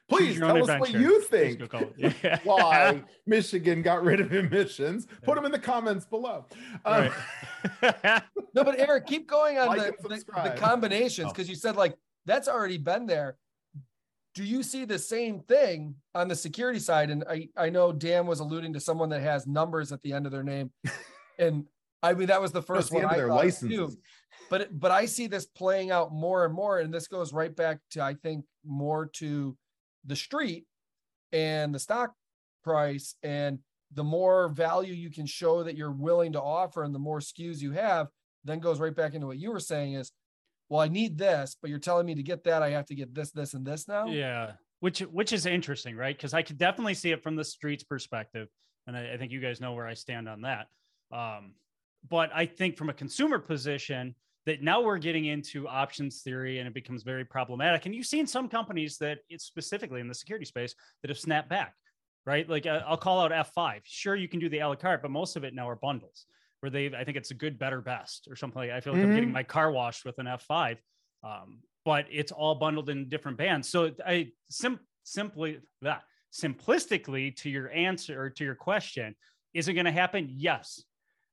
Please 0.10 0.28
Choose 0.34 0.38
your 0.40 0.48
tell 0.54 0.70
us 0.72 0.80
what 0.80 0.92
you 0.94 1.22
think 1.22 1.60
go 1.60 1.68
call 1.68 1.82
it. 1.98 2.14
Yeah. 2.24 2.40
why 2.44 3.02
michigan 3.26 3.82
got 3.82 4.04
rid 4.04 4.20
of 4.20 4.34
emissions 4.34 5.08
put 5.24 5.36
them 5.36 5.46
in 5.46 5.52
the 5.52 5.60
comments 5.60 6.06
below 6.06 6.46
Um, 6.86 7.10
Right. 7.82 8.24
No, 8.56 8.64
but 8.64 8.80
Eric, 8.80 9.08
keep 9.08 9.28
going 9.28 9.58
on 9.58 9.68
Like 9.68 9.78
the, 9.98 10.04
the, 10.04 10.10
the 10.10 10.16
subscribe. 10.18 10.58
combinations 10.58 11.28
Oh. 11.28 11.32
because 11.32 11.50
you 11.50 11.56
said 11.56 11.76
like 11.76 11.96
that's 12.26 12.48
already 12.48 12.78
been 12.78 13.06
there. 13.06 13.38
Do 14.36 14.44
you 14.44 14.64
see 14.64 14.86
the 14.86 14.98
same 15.00 15.42
thing 15.42 15.96
on 16.16 16.28
the 16.28 16.36
security 16.36 16.80
side? 16.80 17.10
And 17.12 17.24
I, 17.30 17.50
I 17.58 17.70
know 17.70 17.92
Dan 17.92 18.26
was 18.26 18.40
alluding 18.40 18.74
to 18.74 18.80
someone 18.80 19.10
that 19.10 19.22
has 19.22 19.46
numbers 19.46 19.92
at 19.92 20.02
the 20.02 20.14
end 20.14 20.26
of 20.26 20.32
their 20.32 20.44
name. 20.44 20.72
And 21.40 21.66
I 22.04 22.14
mean, 22.14 22.28
that 22.28 22.42
was 22.42 22.52
the 22.52 22.62
first 22.62 22.90
the 22.90 22.96
one 22.96 23.04
end 23.04 23.12
of 23.12 23.16
I 23.16 23.18
their 23.18 23.28
thought 23.52 23.60
too. 23.68 23.92
But 24.50 24.80
but 24.80 24.92
I 24.92 25.06
see 25.06 25.26
this 25.28 25.46
playing 25.46 25.90
out 25.92 26.14
more 26.14 26.46
and 26.46 26.54
more, 26.54 26.78
and 26.80 26.94
this 26.94 27.08
goes 27.08 27.34
right 27.34 27.56
back 27.56 27.80
to 27.92 28.02
I 28.04 28.14
think 28.14 28.46
more 28.64 29.08
to 29.16 29.58
the 30.06 30.16
street 30.16 30.66
and 31.32 31.74
the 31.74 31.80
stock 31.80 32.14
price, 32.64 33.16
and 33.24 33.60
the 33.94 34.04
more 34.04 34.50
value 34.50 34.94
you 34.94 35.12
can 35.12 35.26
show 35.26 35.64
that 35.64 35.76
you're 35.76 35.92
willing 35.92 36.34
to 36.34 36.42
offer, 36.42 36.84
and 36.84 36.94
the 36.94 37.00
more 37.00 37.20
SKUs 37.20 37.62
you 37.62 37.72
have, 37.72 38.08
then 38.44 38.60
goes 38.60 38.80
right 38.80 38.96
back 38.96 39.14
into 39.14 39.28
what 39.28 39.38
you 39.38 39.52
were 39.52 39.60
saying 39.60 39.94
is, 39.94 40.12
well, 40.70 40.82
I 40.82 40.88
need 40.88 41.18
this, 41.18 41.56
but 41.62 41.70
you're 41.70 41.80
telling 41.80 42.06
me 42.06 42.16
to 42.16 42.24
get 42.24 42.44
that, 42.46 42.64
I 42.64 42.72
have 42.72 42.86
to 42.88 42.96
get 42.96 43.14
this, 43.14 43.32
this, 43.32 43.54
and 43.54 43.66
this 43.66 43.88
now. 43.88 44.08
Yeah, 44.08 44.54
which 44.80 45.00
which 45.00 45.32
is 45.32 45.46
interesting, 45.46 45.96
right? 45.96 46.16
Because 46.16 46.34
I 46.34 46.42
could 46.42 46.58
definitely 46.58 46.96
see 46.96 47.12
it 47.12 47.22
from 47.22 47.36
the 47.36 47.44
streets 47.44 47.84
perspective, 47.84 48.48
and 48.88 48.98
I, 48.98 49.14
I 49.14 49.18
think 49.18 49.32
you 49.32 49.40
guys 49.40 49.62
know 49.62 49.74
where 49.74 49.88
I 49.88 49.94
stand 49.94 50.28
on 50.28 50.42
that. 50.42 50.68
Um, 51.12 51.54
but 52.10 52.32
I 52.34 52.46
think 52.46 52.78
from 52.78 52.90
a 52.90 52.94
consumer 52.94 53.40
position, 53.40 54.16
that 54.46 54.62
now 54.62 54.82
we're 54.82 54.98
getting 54.98 55.26
into 55.26 55.68
options 55.68 56.22
theory, 56.22 56.60
and 56.60 56.68
it 56.68 56.74
becomes 56.74 57.04
very 57.04 57.24
problematic. 57.26 57.86
And 57.86 57.96
you've 57.96 58.06
seen 58.06 58.28
some 58.28 58.50
companies 58.50 58.98
that 58.98 59.20
it's 59.30 59.46
specifically 59.46 60.02
in 60.02 60.08
the 60.08 60.14
security 60.14 60.46
space 60.46 60.76
that 61.02 61.10
have 61.10 61.18
snapped 61.18 61.50
back, 61.50 61.76
right? 62.26 62.48
Like 62.50 62.66
uh, 62.66 62.82
I'll 62.86 62.98
call 62.98 63.22
out 63.22 63.32
F5. 63.32 63.82
Sure, 63.86 64.16
you 64.16 64.28
can 64.28 64.40
do 64.40 64.50
the 64.50 64.60
a 64.60 64.68
la 64.68 64.76
carte, 64.76 65.02
but 65.02 65.12
most 65.12 65.36
of 65.36 65.44
it 65.44 65.54
now 65.54 65.70
are 65.70 65.76
bundles 65.76 66.26
where 66.60 66.70
they 66.70 66.88
I 66.96 67.04
think 67.04 67.18
it's 67.18 67.32
a 67.32 67.36
good, 67.36 67.60
better, 67.60 67.82
best 67.82 68.28
or 68.30 68.36
something 68.36 68.60
like 68.60 68.72
I 68.72 68.80
feel 68.80 68.94
like 68.94 69.04
I'm 69.04 69.12
getting 69.14 69.30
Mhm. 69.30 69.34
my 69.34 69.44
car 69.44 69.72
washed 69.72 70.06
with 70.06 70.18
an 70.20 70.28
F5. 70.28 70.78
Um, 71.24 71.62
but 71.86 72.06
it's 72.10 72.32
all 72.32 72.56
bundled 72.56 72.90
in 72.90 73.10
different 73.10 73.38
bands. 73.38 73.68
So 73.68 73.92
I 74.06 74.32
sim- 74.50 74.80
simply 75.04 75.60
that 75.82 76.04
simplistically 76.32 77.36
to 77.38 77.50
your 77.50 77.70
answer 77.72 78.22
or 78.22 78.30
to 78.30 78.44
your 78.44 78.56
question, 78.56 79.16
is 79.54 79.68
it 79.68 79.74
going 79.74 79.86
to 79.86 79.92
happen? 79.92 80.30
Yes. 80.32 80.84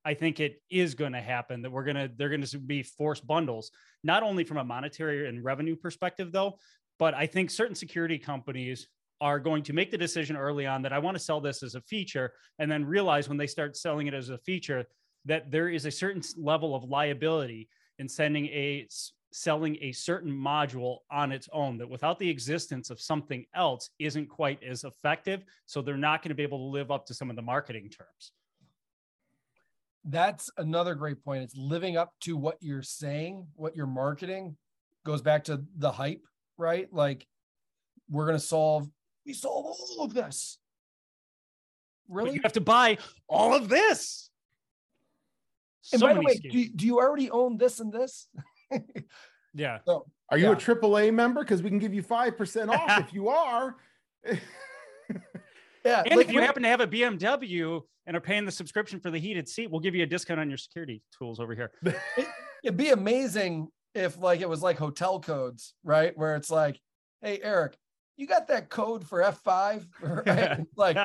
I 0.04 0.14
think 0.14 0.40
it 0.40 0.62
is 0.70 0.94
going 0.94 1.12
to 1.12 1.20
happen 1.20 1.62
that 1.62 1.70
we're 1.70 1.84
going 1.84 1.96
to, 1.96 2.10
they're 2.16 2.28
going 2.28 2.42
to 2.42 2.58
be 2.58 2.82
forced 2.82 3.26
bundles, 3.26 3.70
not 4.02 4.22
only 4.22 4.44
from 4.44 4.56
a 4.56 4.64
monetary 4.64 5.28
and 5.28 5.44
revenue 5.44 5.76
perspective, 5.76 6.32
though, 6.32 6.58
but 6.98 7.14
I 7.14 7.26
think 7.26 7.50
certain 7.50 7.74
security 7.74 8.18
companies 8.18 8.88
are 9.20 9.38
going 9.38 9.62
to 9.64 9.72
make 9.72 9.90
the 9.90 9.98
decision 9.98 10.36
early 10.36 10.66
on 10.66 10.82
that 10.82 10.92
I 10.92 10.98
want 10.98 11.16
to 11.16 11.22
sell 11.22 11.40
this 11.40 11.62
as 11.62 11.74
a 11.74 11.80
feature 11.82 12.32
and 12.58 12.70
then 12.70 12.84
realize 12.84 13.28
when 13.28 13.36
they 13.36 13.46
start 13.46 13.76
selling 13.76 14.06
it 14.06 14.14
as 14.14 14.30
a 14.30 14.38
feature 14.38 14.86
that 15.26 15.50
there 15.50 15.68
is 15.68 15.84
a 15.84 15.90
certain 15.90 16.22
level 16.36 16.74
of 16.74 16.84
liability 16.84 17.68
in 17.98 18.08
sending 18.08 18.46
a 18.46 18.88
selling 19.32 19.76
a 19.80 19.92
certain 19.92 20.32
module 20.32 20.98
on 21.10 21.30
its 21.30 21.48
own 21.52 21.78
that 21.78 21.88
without 21.88 22.18
the 22.18 22.28
existence 22.28 22.90
of 22.90 23.00
something 23.00 23.44
else 23.54 23.90
isn't 24.00 24.28
quite 24.28 24.60
as 24.64 24.82
effective 24.82 25.44
so 25.66 25.80
they're 25.80 25.96
not 25.96 26.20
going 26.20 26.30
to 26.30 26.34
be 26.34 26.42
able 26.42 26.58
to 26.58 26.72
live 26.72 26.90
up 26.90 27.06
to 27.06 27.14
some 27.14 27.30
of 27.30 27.36
the 27.36 27.42
marketing 27.42 27.88
terms 27.88 28.32
That's 30.04 30.50
another 30.56 30.94
great 30.94 31.22
point. 31.22 31.42
It's 31.42 31.56
living 31.56 31.96
up 31.96 32.12
to 32.20 32.36
what 32.36 32.56
you're 32.60 32.82
saying, 32.82 33.46
what 33.54 33.76
you're 33.76 33.86
marketing 33.86 34.56
goes 35.04 35.22
back 35.22 35.44
to 35.44 35.62
the 35.76 35.90
hype, 35.92 36.22
right? 36.56 36.88
Like 36.92 37.26
we're 38.08 38.26
going 38.26 38.38
to 38.38 38.44
solve, 38.44 38.88
we 39.26 39.32
solve 39.34 39.66
all 39.66 40.04
of 40.04 40.14
this. 40.14 40.58
but 42.08 42.14
Really? 42.16 42.34
you 42.36 42.40
have 42.42 42.54
to 42.54 42.60
buy 42.60 42.98
all 43.28 43.54
of 43.54 43.68
this 43.68 44.30
And 45.92 46.00
by 46.00 46.14
the 46.14 46.20
way, 46.22 46.34
do, 46.34 46.68
do 46.68 46.86
you 46.86 46.98
already 46.98 47.30
own 47.30 47.56
this 47.56 47.80
and 47.80 47.92
this? 47.92 48.28
yeah 49.54 49.78
So 49.86 50.06
Are 50.28 50.38
you 50.38 50.46
Yeah. 50.46 50.52
a 50.52 50.56
AAA 50.56 51.12
member? 51.12 51.42
Because 51.42 51.62
we 51.62 51.68
can 51.68 51.78
give 51.78 51.92
you 51.94 52.02
5% 52.02 52.68
off 52.68 52.98
if 52.98 53.12
you 53.18 53.28
are. 53.28 53.76
yeah, 55.84 56.02
and 56.06 56.16
like 56.16 56.28
if 56.28 56.32
you 56.32 56.40
happen 56.40 56.62
to 56.62 56.68
have 56.68 56.80
a 56.80 56.86
bmw 56.86 57.80
and 58.06 58.16
are 58.16 58.20
paying 58.20 58.44
the 58.44 58.52
subscription 58.52 59.00
for 59.00 59.10
the 59.10 59.18
heated 59.18 59.48
seat 59.48 59.70
we'll 59.70 59.80
give 59.80 59.94
you 59.94 60.02
a 60.02 60.06
discount 60.06 60.40
on 60.40 60.48
your 60.48 60.58
security 60.58 61.02
tools 61.16 61.40
over 61.40 61.54
here 61.54 61.70
it'd 62.62 62.76
be 62.76 62.90
amazing 62.90 63.68
if 63.94 64.18
like 64.18 64.40
it 64.40 64.48
was 64.48 64.62
like 64.62 64.78
hotel 64.78 65.20
codes, 65.20 65.74
right? 65.84 66.16
Where 66.16 66.36
it's 66.36 66.50
like, 66.50 66.80
hey 67.22 67.40
Eric, 67.42 67.76
you 68.16 68.26
got 68.26 68.48
that 68.48 68.68
code 68.68 69.06
for 69.06 69.20
F5? 69.20 69.86
Right? 70.26 70.66
like, 70.76 70.98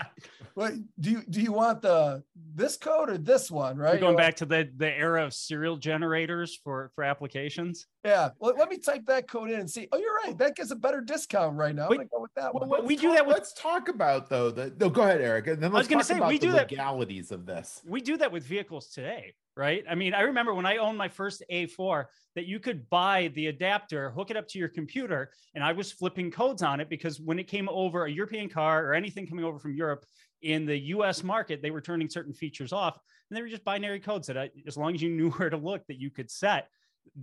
what 0.53 0.73
do 0.99 1.11
you 1.11 1.23
do 1.29 1.41
you 1.41 1.51
want 1.51 1.81
the 1.81 2.23
this 2.53 2.77
code 2.77 3.09
or 3.09 3.17
this 3.17 3.49
one? 3.49 3.77
Right? 3.77 3.93
We're 3.93 3.99
going 3.99 4.11
You're 4.11 4.17
like, 4.17 4.17
back 4.17 4.35
to 4.37 4.45
the 4.45 4.69
the 4.75 4.91
era 4.91 5.23
of 5.23 5.33
serial 5.33 5.77
generators 5.77 6.59
for 6.63 6.91
for 6.95 7.03
applications 7.03 7.87
Yeah. 8.05 8.29
Well, 8.39 8.53
let 8.57 8.69
me 8.69 8.77
type 8.77 9.05
that 9.07 9.27
code 9.27 9.49
in 9.49 9.59
and 9.59 9.69
see. 9.69 9.87
Oh, 9.91 9.97
you're 9.97 10.13
right. 10.23 10.37
That 10.37 10.55
gets 10.55 10.69
a 10.71 10.75
better 10.75 11.01
discount 11.01 11.57
right 11.57 11.73
now. 11.73 11.85
I'm 11.85 11.89
Wait, 11.89 11.97
gonna 11.97 12.09
go 12.11 12.21
with 12.21 12.33
that 12.35 12.53
Well, 12.53 12.61
one. 12.67 12.69
let's 12.69 12.87
we 12.87 12.95
do 12.95 13.07
talk- 13.07 13.15
that 13.17 13.25
with- 13.27 13.35
Let's 13.35 13.53
talk 13.53 13.87
about 13.89 14.29
though 14.29 14.51
the. 14.51 14.73
No, 14.79 14.89
go 14.89 15.01
ahead, 15.01 15.21
Eric. 15.21 15.47
And 15.47 15.61
then 15.61 15.71
was 15.71 15.79
let's 15.79 15.87
gonna 15.89 16.03
say, 16.03 16.17
about 16.17 16.29
we 16.29 16.37
the 16.37 16.45
do 16.47 16.51
that- 16.53 16.69
legalities 16.69 17.31
of 17.31 17.45
this. 17.47 17.81
we 17.85 18.01
do 18.01 18.15
that 18.17 18.31
with 18.31 18.43
vehicles 18.45 18.89
today 18.89 19.33
right 19.57 19.85
i 19.89 19.95
mean 19.95 20.13
i 20.13 20.19
remember 20.19 20.53
when 20.53 20.65
i 20.65 20.75
owned 20.75 20.97
my 20.97 21.07
first 21.07 21.41
a4 21.49 22.03
that 22.35 22.45
you 22.45 22.59
could 22.59 22.89
buy 22.89 23.31
the 23.35 23.47
adapter 23.47 24.09
hook 24.11 24.29
it 24.29 24.35
up 24.35 24.45
to 24.49 24.59
your 24.59 24.67
computer 24.67 25.31
and 25.53 25.63
i 25.63 25.71
was 25.71 25.93
flipping 25.93 26.29
codes 26.29 26.61
on 26.61 26.81
it 26.81 26.89
because 26.89 27.21
when 27.21 27.39
it 27.39 27.45
came 27.47 27.69
over 27.69 28.03
a 28.05 28.11
european 28.11 28.49
car 28.49 28.85
or 28.85 28.93
anything 28.93 29.25
coming 29.25 29.45
over 29.45 29.57
from 29.57 29.73
europe 29.73 30.05
in 30.41 30.65
the 30.65 30.75
us 30.77 31.23
market 31.23 31.61
they 31.61 31.71
were 31.71 31.79
turning 31.79 32.09
certain 32.09 32.33
features 32.33 32.73
off 32.73 32.99
and 33.29 33.37
they 33.37 33.41
were 33.41 33.47
just 33.47 33.63
binary 33.63 33.99
codes 34.01 34.27
that 34.27 34.37
I, 34.37 34.49
as 34.67 34.75
long 34.75 34.93
as 34.93 35.01
you 35.01 35.09
knew 35.09 35.29
where 35.37 35.49
to 35.49 35.55
look 35.57 35.87
that 35.87 36.01
you 36.01 36.09
could 36.11 36.29
set 36.29 36.63
Th- 36.63 36.69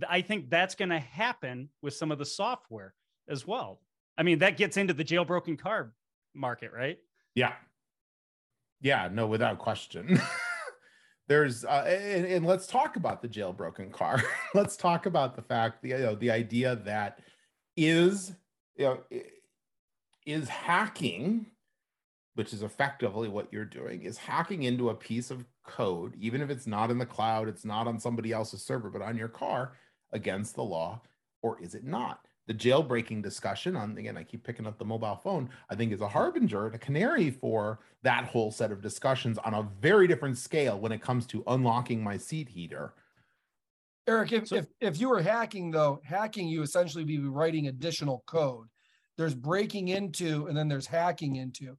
i 0.09 0.21
think 0.21 0.49
that's 0.49 0.75
going 0.75 0.89
to 0.89 0.99
happen 0.99 1.69
with 1.81 1.93
some 1.93 2.11
of 2.11 2.17
the 2.17 2.25
software 2.25 2.93
as 3.27 3.45
well 3.47 3.79
i 4.17 4.23
mean 4.23 4.39
that 4.39 4.57
gets 4.57 4.77
into 4.77 4.93
the 4.93 5.03
jailbroken 5.03 5.57
car 5.57 5.93
market 6.33 6.71
right 6.73 6.97
Yeah. 7.35 7.53
Yeah, 8.81 9.07
no, 9.09 9.27
without 9.27 9.59
question. 9.59 10.19
There's 11.29 11.63
uh, 11.63 11.85
and, 11.87 12.25
and 12.25 12.45
let's 12.45 12.67
talk 12.67 12.97
about 12.97 13.21
the 13.21 13.29
jailbroken 13.29 13.93
car. 13.93 14.21
let's 14.53 14.75
talk 14.75 15.05
about 15.05 15.37
the 15.37 15.41
fact, 15.41 15.81
the 15.81 15.89
you 15.89 15.97
know, 15.99 16.15
the 16.15 16.29
idea 16.29 16.75
that 16.83 17.19
is 17.77 18.33
you 18.75 18.83
know 18.85 18.99
is 20.25 20.49
hacking, 20.49 21.45
which 22.35 22.53
is 22.53 22.63
effectively 22.63 23.29
what 23.29 23.51
you're 23.51 23.65
doing, 23.65 24.03
is 24.03 24.17
hacking 24.17 24.63
into 24.63 24.89
a 24.89 24.95
piece 24.95 25.29
of 25.29 25.45
code, 25.63 26.15
even 26.19 26.41
if 26.41 26.49
it's 26.49 26.67
not 26.67 26.89
in 26.89 26.97
the 26.97 27.05
cloud, 27.05 27.47
it's 27.47 27.65
not 27.65 27.87
on 27.87 27.99
somebody 27.99 28.31
else's 28.31 28.63
server, 28.63 28.89
but 28.89 29.01
on 29.01 29.17
your 29.17 29.27
car 29.27 29.73
against 30.11 30.55
the 30.55 30.63
law, 30.63 31.01
or 31.41 31.61
is 31.61 31.75
it 31.75 31.83
not? 31.83 32.25
The 32.47 32.53
jailbreaking 32.53 33.23
discussion 33.23 33.75
on 33.75 33.97
again, 33.97 34.17
I 34.17 34.23
keep 34.23 34.43
picking 34.43 34.67
up 34.67 34.77
the 34.77 34.83
mobile 34.83 35.15
phone, 35.15 35.49
I 35.69 35.75
think 35.75 35.93
is 35.93 36.01
a 36.01 36.07
harbinger 36.07 36.65
and 36.65 36.75
a 36.75 36.79
canary 36.79 37.31
for 37.31 37.79
that 38.01 38.25
whole 38.25 38.51
set 38.51 38.71
of 38.71 38.81
discussions 38.81 39.37
on 39.37 39.53
a 39.53 39.69
very 39.79 40.07
different 40.07 40.37
scale 40.37 40.77
when 40.79 40.91
it 40.91 41.01
comes 41.01 41.25
to 41.27 41.43
unlocking 41.47 42.03
my 42.03 42.17
seat 42.17 42.49
heater. 42.49 42.95
Eric, 44.07 44.33
if, 44.33 44.47
So- 44.49 44.57
if 44.57 44.65
if 44.81 44.99
you 44.99 45.07
were 45.07 45.21
hacking 45.21 45.71
though, 45.71 46.01
hacking 46.03 46.49
you 46.49 46.63
essentially 46.63 47.05
be 47.05 47.19
writing 47.19 47.67
additional 47.67 48.23
code. 48.25 48.67
There's 49.17 49.35
breaking 49.35 49.89
into 49.89 50.47
and 50.47 50.57
then 50.57 50.67
there's 50.67 50.87
hacking 50.87 51.37
into. 51.37 51.77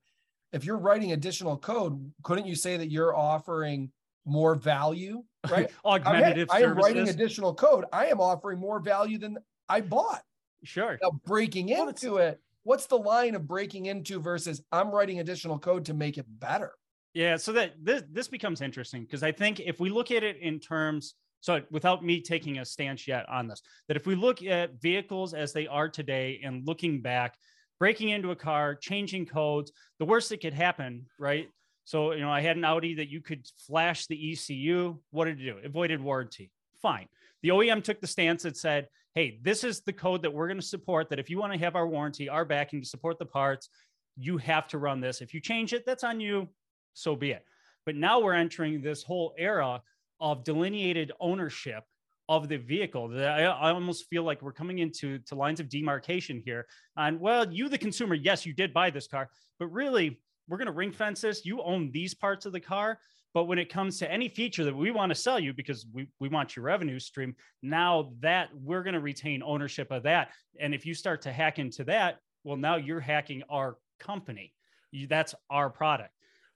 If 0.54 0.64
you're 0.64 0.78
writing 0.78 1.12
additional 1.12 1.58
code, 1.58 2.12
couldn't 2.22 2.46
you 2.46 2.54
say 2.54 2.76
that 2.76 2.90
you're 2.90 3.14
offering 3.14 3.90
more 4.24 4.54
value? 4.54 5.22
Right? 5.50 5.70
I'm 5.84 6.00
I 6.06 6.62
am 6.62 6.74
writing 6.74 7.10
additional 7.10 7.54
code. 7.54 7.84
I 7.92 8.06
am 8.06 8.18
offering 8.18 8.58
more 8.58 8.80
value 8.80 9.18
than 9.18 9.36
I 9.68 9.82
bought. 9.82 10.22
sure 10.62 10.98
Now 11.02 11.10
breaking 11.26 11.68
Well, 11.68 11.88
into 11.88 12.16
it, 12.16 12.40
what's 12.62 12.86
the 12.86 12.96
line 12.96 13.34
of 13.34 13.46
breaking 13.46 13.84
into 13.86 14.20
versus 14.20 14.62
I'm 14.72 14.90
writing 14.90 15.20
additional 15.20 15.58
code 15.58 15.84
to 15.84 15.92
make 15.92 16.16
it 16.16 16.24
better? 16.28 16.72
Yeah, 17.12 17.36
so 17.36 17.52
that 17.52 17.74
this 17.82 18.04
this 18.10 18.26
becomes 18.26 18.62
interesting 18.62 19.02
because 19.02 19.22
I 19.22 19.32
think 19.32 19.60
if 19.60 19.80
we 19.80 19.90
look 19.90 20.10
at 20.10 20.22
it 20.22 20.38
in 20.38 20.60
terms, 20.60 21.14
so 21.40 21.60
without 21.70 22.02
me 22.02 22.22
taking 22.22 22.58
a 22.58 22.64
stance 22.64 23.06
yet 23.06 23.28
on 23.28 23.46
this, 23.46 23.60
that 23.88 23.98
if 23.98 24.06
we 24.06 24.14
look 24.14 24.42
at 24.42 24.80
vehicles 24.80 25.34
as 25.34 25.52
they 25.52 25.66
are 25.66 25.90
today 25.90 26.40
and 26.42 26.66
looking 26.66 27.02
back, 27.02 27.36
breaking 27.78 28.10
into 28.10 28.30
a 28.30 28.36
car, 28.36 28.74
changing 28.74 29.26
codes, 29.26 29.72
the 29.98 30.04
worst 30.04 30.28
that 30.30 30.40
could 30.40 30.54
happen, 30.54 31.06
right? 31.18 31.48
So 31.84 32.12
you 32.12 32.20
know, 32.20 32.30
I 32.30 32.40
had 32.40 32.56
an 32.56 32.64
Audi 32.64 32.94
that 32.94 33.08
you 33.10 33.20
could 33.20 33.46
flash 33.66 34.06
the 34.06 34.32
ECU. 34.32 34.98
What 35.10 35.26
did 35.26 35.40
it 35.40 35.44
do? 35.44 35.58
It 35.58 35.70
voided 35.70 36.00
warranty. 36.00 36.50
Fine. 36.80 37.08
The 37.42 37.50
OEM 37.50 37.84
took 37.84 38.00
the 38.00 38.06
stance 38.06 38.42
that 38.44 38.56
said, 38.56 38.88
"Hey, 39.14 39.38
this 39.42 39.64
is 39.64 39.80
the 39.80 39.92
code 39.92 40.22
that 40.22 40.32
we're 40.32 40.48
going 40.48 40.60
to 40.60 40.66
support. 40.66 41.10
That 41.10 41.18
if 41.18 41.28
you 41.28 41.38
want 41.38 41.52
to 41.52 41.58
have 41.58 41.76
our 41.76 41.86
warranty, 41.86 42.28
our 42.28 42.44
backing 42.44 42.80
to 42.80 42.88
support 42.88 43.18
the 43.18 43.26
parts, 43.26 43.68
you 44.16 44.38
have 44.38 44.66
to 44.68 44.78
run 44.78 45.00
this. 45.00 45.20
If 45.20 45.34
you 45.34 45.40
change 45.40 45.72
it, 45.72 45.84
that's 45.84 46.04
on 46.04 46.20
you 46.20 46.48
so 46.94 47.14
be 47.14 47.32
it. 47.32 47.44
But 47.84 47.96
now 47.96 48.20
we're 48.20 48.34
entering 48.34 48.80
this 48.80 49.02
whole 49.02 49.34
era 49.36 49.82
of 50.20 50.44
delineated 50.44 51.12
ownership 51.20 51.84
of 52.28 52.48
the 52.48 52.56
vehicle. 52.56 53.08
That 53.08 53.38
I, 53.38 53.42
I 53.44 53.72
almost 53.72 54.06
feel 54.08 54.22
like 54.22 54.42
we're 54.42 54.52
coming 54.52 54.78
into 54.78 55.18
to 55.20 55.34
lines 55.34 55.60
of 55.60 55.68
demarcation 55.68 56.42
here. 56.44 56.66
And 56.96 57.20
well, 57.20 57.52
you, 57.52 57.68
the 57.68 57.78
consumer, 57.78 58.14
yes, 58.14 58.46
you 58.46 58.52
did 58.52 58.72
buy 58.72 58.90
this 58.90 59.06
car, 59.06 59.28
but 59.58 59.66
really, 59.68 60.20
we're 60.48 60.58
going 60.58 60.66
to 60.66 60.72
ring 60.72 60.92
fence 60.92 61.22
this. 61.22 61.46
You 61.46 61.62
own 61.62 61.90
these 61.90 62.12
parts 62.12 62.44
of 62.44 62.52
the 62.52 62.60
car, 62.60 62.98
But 63.34 63.44
when 63.44 63.58
it 63.58 63.68
comes 63.68 63.98
to 63.98 64.10
any 64.10 64.28
feature 64.28 64.64
that 64.64 64.74
we 64.74 64.92
want 64.92 65.10
to 65.10 65.14
sell 65.14 65.40
you 65.40 65.52
because 65.52 65.86
we, 65.92 66.06
we 66.20 66.28
want 66.28 66.54
your 66.54 66.64
revenue 66.64 67.00
stream, 67.00 67.34
now 67.62 68.12
that 68.20 68.48
we're 68.54 68.84
going 68.84 68.94
to 68.94 69.00
retain 69.00 69.42
ownership 69.42 69.90
of 69.90 70.04
that. 70.04 70.28
And 70.60 70.72
if 70.72 70.86
you 70.86 70.94
start 70.94 71.22
to 71.22 71.32
hack 71.32 71.58
into 71.58 71.82
that, 71.84 72.18
well, 72.44 72.56
now 72.56 72.76
you're 72.76 73.00
hacking 73.00 73.42
our 73.50 73.76
company. 73.98 74.52
You, 74.92 75.08
that's 75.08 75.34
our 75.50 75.68
product. 75.68 76.10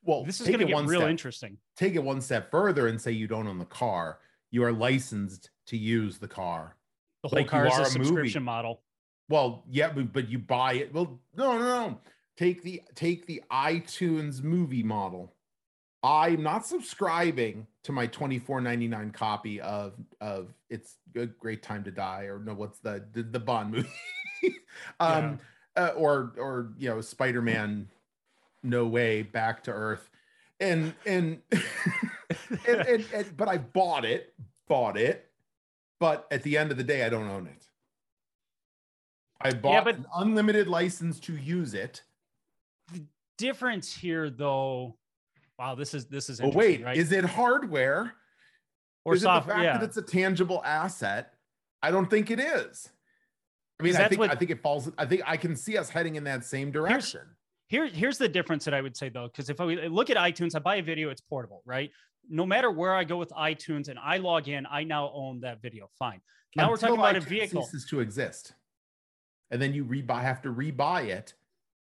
Well, 0.05 0.25
This 0.25 0.41
is 0.41 0.47
going 0.47 0.61
to 0.61 0.67
get 0.67 0.87
real 0.87 1.01
step- 1.01 1.11
interesting. 1.11 1.59
Take 1.77 1.97
it 1.97 2.03
one 2.03 2.21
step 2.21 2.53
further 2.53 2.87
and 2.87 3.01
say 3.01 3.11
you 3.11 3.27
don't 3.27 3.49
own 3.49 3.59
the 3.59 3.65
car. 3.65 4.21
You 4.51 4.65
are 4.65 4.73
licensed 4.73 5.51
to 5.67 5.77
use 5.77 6.19
the 6.19 6.29
car. 6.29 6.77
The 7.23 7.29
whole 7.29 7.39
like 7.39 7.49
car 7.49 7.67
is 7.67 7.75
a 7.75 7.77
a 7.77 7.83
movie. 7.83 8.05
subscription 8.05 8.43
model. 8.43 8.83
Well, 9.29 9.65
yeah, 9.69 9.91
but, 9.93 10.13
but 10.13 10.29
you 10.29 10.39
buy 10.39 10.75
it. 10.75 10.93
Well, 10.93 11.21
no, 11.37 11.59
no, 11.59 11.65
no. 11.65 11.99
Take 12.37 12.63
the 12.63 12.83
take 12.95 13.27
the 13.27 13.43
iTunes 13.51 14.43
movie 14.43 14.83
model. 14.83 15.35
I'm 16.03 16.43
not 16.43 16.65
subscribing 16.65 17.67
to 17.83 17.93
my 17.93 18.07
24.99 18.07 19.13
copy 19.13 19.61
of 19.61 19.95
of 20.21 20.55
it's 20.71 20.97
a 21.17 21.27
great 21.27 21.63
time 21.63 21.83
to 21.85 21.91
die 21.91 22.25
or 22.25 22.39
no 22.39 22.55
what's 22.55 22.79
the 22.79 23.05
the, 23.13 23.25
the 23.25 23.41
Bond 23.41 23.73
movie. 23.73 23.89
um 25.01 25.41
uh, 25.77 25.93
or 25.97 26.33
or 26.39 26.71
you 26.79 26.89
know 26.89 27.01
Spider-Man 27.01 27.89
no 28.63 28.87
way 28.87 29.23
back 29.23 29.63
to 29.65 29.73
earth. 29.73 30.11
And 30.61 30.95
and, 31.07 31.41
and, 32.67 32.81
and, 32.81 33.07
and 33.15 33.37
but 33.37 33.49
I 33.49 33.59
bought 33.59 34.05
it, 34.05 34.35
bought 34.67 34.97
it, 34.97 35.31
but 36.01 36.27
at 36.31 36.43
the 36.43 36.59
end 36.59 36.71
of 36.71 36.77
the 36.77 36.85
day 36.85 37.05
I 37.05 37.09
don't 37.09 37.29
own 37.29 37.47
it. 37.47 37.65
I 39.41 39.53
bought 39.53 39.85
but- 39.85 39.97
an 39.97 40.07
unlimited 40.17 40.67
license 40.69 41.21
to 41.21 41.37
use 41.37 41.75
it. 41.75 42.03
The 42.93 43.05
difference 43.37 43.95
here, 43.95 44.31
though. 44.31 44.97
Wow, 45.59 45.75
this 45.75 45.95
is 45.95 46.07
this 46.07 46.29
is 46.29 46.41
interesting, 46.41 46.59
wait, 46.81 46.85
right? 46.85 46.97
is 46.97 47.11
it 47.13 47.25
hardware 47.25 48.15
or 49.05 49.15
is 49.15 49.23
software? 49.23 49.57
it 49.57 49.59
the 49.59 49.65
fact 49.65 49.75
Yeah. 49.75 49.79
that 49.79 49.85
it's 49.89 49.97
a 49.97 50.03
tangible 50.03 50.63
asset? 50.65 51.35
I 51.83 51.91
don't 51.91 52.09
think 52.09 52.31
it 52.31 52.41
is. 52.41 52.91
I 53.81 53.85
mean, 53.85 53.95
I 53.97 54.09
think 54.09 54.21
what- 54.21 54.31
I 54.31 54.35
think 54.35 54.51
it 54.51 54.61
falls. 54.61 54.91
I 54.99 55.07
think 55.07 55.23
I 55.27 55.37
can 55.37 55.55
see 55.55 55.77
us 55.79 55.89
heading 55.89 56.17
in 56.17 56.25
that 56.25 56.45
same 56.45 56.71
direction. 56.73 57.23
Here, 57.69 57.87
here's 57.87 58.17
the 58.17 58.29
difference 58.29 58.65
that 58.65 58.73
I 58.73 58.81
would 58.81 58.97
say 58.97 59.11
though, 59.11 59.29
because 59.29 59.51
if 59.51 59.61
I 59.61 59.65
look 59.67 60.09
at 60.09 60.17
iTunes, 60.17 60.57
I 60.57 60.59
buy 60.59 60.77
a 60.77 60.83
video, 60.83 61.11
it's 61.11 61.21
portable, 61.21 61.63
right? 61.67 61.91
No 62.29 62.47
matter 62.47 62.71
where 62.71 62.95
I 62.95 63.05
go 63.05 63.19
with 63.19 63.31
iTunes 63.31 63.89
and 63.89 63.99
I 63.99 64.17
log 64.17 64.49
in, 64.49 64.67
I 64.71 64.85
now 64.85 65.13
own 65.15 65.41
that 65.41 65.61
video. 65.61 65.91
Fine. 65.99 66.21
Now 66.57 66.71
we're 66.71 66.79
talking 66.79 66.97
about 66.97 67.15
a 67.15 67.21
iTunes 67.21 67.25
vehicle. 67.25 67.63
ceases 67.63 67.87
to 67.91 68.01
exist, 68.01 68.55
and 69.51 69.61
then 69.61 69.75
you 69.75 69.85
rebuy 69.85 70.23
have 70.23 70.41
to 70.43 70.53
rebuy 70.53 71.09
it. 71.09 71.35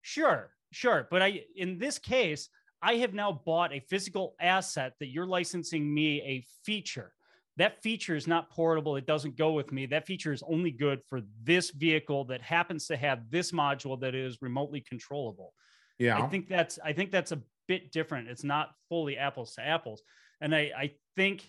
Sure, 0.03 0.51
sure. 0.71 1.09
But 1.11 1.23
I, 1.23 1.45
in 1.57 1.79
this 1.79 1.99
case, 1.99 2.51
I 2.83 2.97
have 2.97 3.15
now 3.15 3.41
bought 3.45 3.73
a 3.73 3.81
physical 3.81 4.35
asset 4.39 4.95
that 5.01 5.09
you're 5.09 5.27
licensing 5.27 5.93
me 5.93 6.21
a 6.23 6.45
feature. 6.65 7.13
That 7.57 7.83
feature 7.83 8.17
is 8.17 8.27
not 8.27 8.51
portable. 8.51 8.97
It 8.97 9.07
doesn't 9.07 9.37
go 9.37 9.53
with 9.53 9.73
me. 9.73 9.87
That 9.87 10.07
feature 10.07 10.33
is 10.33 10.43
only 10.47 10.71
good 10.71 11.01
for 11.09 11.23
this 11.43 11.71
vehicle 11.71 12.25
that 12.27 12.43
happens 12.43 12.87
to 12.87 12.97
have 12.97 13.31
this 13.31 13.53
module 13.53 13.99
that 14.01 14.15
is 14.15 14.43
remotely 14.43 14.81
controllable. 14.81 15.55
Yeah, 16.01 16.19
I 16.19 16.27
think 16.29 16.49
that's 16.49 16.79
I 16.83 16.93
think 16.93 17.13
that's 17.13 17.31
a 17.31 17.41
bit 17.69 17.93
different. 17.93 18.29
It's 18.29 18.43
not 18.43 18.71
fully 18.89 19.17
apples 19.17 19.55
to 19.55 19.65
apples. 19.65 20.03
And 20.41 20.55
I, 20.55 20.73
I 20.77 20.91
think 21.15 21.45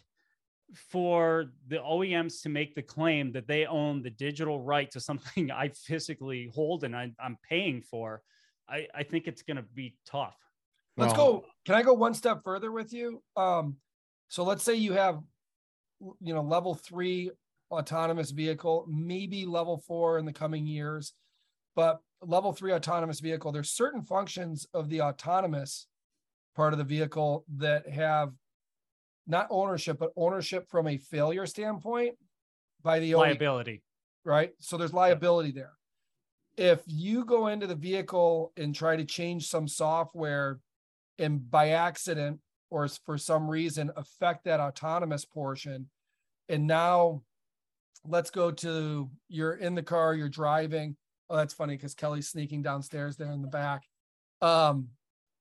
for 0.76 1.52
the 1.68 1.78
OEMs 1.78 2.44
to 2.44 2.50
make 2.50 2.76
the 2.76 2.82
claim 2.82 3.32
that 3.32 3.48
they 3.48 3.66
own 3.66 4.04
the 4.04 4.10
digital 4.10 4.62
right 4.62 4.92
to 4.92 5.00
something 5.00 5.50
I 5.56 5.70
physically 5.70 6.52
hold 6.54 6.84
and 6.84 6.96
I, 6.96 7.12
I'm 7.20 7.38
paying 7.48 7.82
for, 7.82 8.22
I, 8.70 8.88
I 8.94 9.04
think 9.04 9.28
it's 9.28 9.42
going 9.42 9.58
to 9.58 9.66
be 9.74 9.96
tough. 10.06 10.38
Let's 10.98 11.14
Well, 11.14 11.34
go. 11.34 11.46
Can 11.66 11.76
I 11.76 11.82
go 11.82 11.94
one 11.94 12.14
step 12.14 12.42
further 12.44 12.72
with 12.72 12.94
you? 12.94 13.24
Um, 13.36 13.78
so 14.28 14.44
let's 14.44 14.64
say 14.64 14.76
you 14.76 14.94
have, 14.94 15.22
you 16.20 16.34
know, 16.34 16.42
level 16.42 16.76
three 16.76 17.32
autonomous 17.72 18.32
vehicle, 18.32 18.86
maybe 18.88 19.46
level 19.46 19.82
four 19.88 20.18
in 20.18 20.26
the 20.26 20.34
coming 20.34 20.68
years, 20.68 21.14
but 21.76 22.02
level 22.22 22.54
three 22.54 22.74
autonomous 22.74 23.20
vehicle, 23.20 23.52
there's 23.52 23.72
certain 23.72 24.02
functions 24.02 24.68
of 24.74 24.90
the 24.90 25.02
autonomous 25.02 25.88
part 26.56 26.74
of 26.74 26.80
the 26.80 26.86
vehicle 26.86 27.46
that 27.58 27.88
have 27.88 28.34
not 29.28 29.48
ownership, 29.50 29.98
but 30.00 30.12
ownership 30.16 30.68
from 30.70 30.88
a 30.88 30.98
failure 30.98 31.46
standpoint 31.46 32.16
by 32.84 33.00
the 33.00 33.16
Liability. 33.16 33.82
right? 34.26 34.52
So 34.60 34.78
there's 34.78 34.94
liability 34.94 35.52
there. 35.52 35.74
If 36.58 36.82
you 36.86 37.24
go 37.24 37.48
into 37.48 37.68
the 37.68 37.76
vehicle 37.76 38.52
and 38.58 38.76
try 38.76 38.98
to 38.98 39.06
change 39.06 39.48
some 39.48 39.68
software 39.68 40.60
and 41.18 41.50
by 41.50 41.70
accident 41.70 42.40
or 42.70 42.88
for 42.88 43.18
some 43.18 43.50
reason 43.50 43.92
affect 43.96 44.46
that 44.46 44.60
autonomous 44.60 45.24
portion, 45.24 45.90
and 46.50 46.68
now 46.68 47.22
let's 48.06 48.32
go 48.32 48.52
to 48.52 49.10
you're 49.30 49.54
in 49.54 49.76
the 49.76 49.84
car, 49.84 50.14
you're 50.14 50.30
driving. 50.30 50.98
Oh, 51.32 51.38
that's 51.38 51.54
funny 51.54 51.76
because 51.78 51.96
Kelly's 51.96 52.28
sneaking 52.28 52.62
downstairs 52.62 53.16
there 53.16 53.32
in 53.32 53.42
the 53.42 53.48
back. 53.48 53.84
Um, 54.42 54.90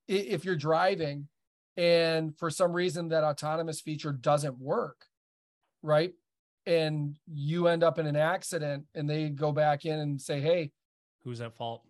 if 0.09 0.45
you're 0.45 0.57
driving 0.57 1.29
and 1.77 2.37
for 2.39 2.49
some 2.49 2.73
reason 2.73 3.09
that 3.09 3.25
autonomous 3.25 3.81
feature 3.81 4.13
doesn't 4.13 4.59
work, 4.59 5.05
right? 5.83 6.13
and 6.67 7.17
you 7.33 7.69
end 7.69 7.83
up 7.83 7.99
in 7.99 8.07
an 8.07 8.17
accident 8.17 8.85
and 8.95 9.09
they 9.09 9.29
go 9.29 9.51
back 9.53 9.85
in 9.85 9.99
and 9.99 10.21
say, 10.21 10.41
Hey, 10.41 10.71
Who's 11.25 11.41
at 11.41 11.55
fault? 11.57 11.83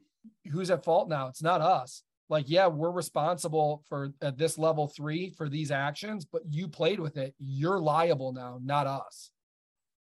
who's 0.51 0.71
at 0.71 0.85
fault 0.85 1.09
now? 1.09 1.29
It's 1.29 1.43
not 1.43 1.61
us. 1.61 2.03
Like, 2.29 2.49
yeah, 2.49 2.69
we're 2.69 2.91
responsible 2.91 3.83
for 3.89 4.13
at 4.23 4.39
this 4.39 4.57
level 4.59 4.87
three 4.87 5.31
for 5.31 5.49
these 5.49 5.71
actions, 5.71 6.25
but 6.25 6.43
you 6.49 6.69
played 6.69 7.01
with 7.01 7.17
it. 7.17 7.35
You're 7.39 7.81
liable 7.81 8.33
now, 8.33 8.61
not 8.63 8.87
us. 8.87 9.31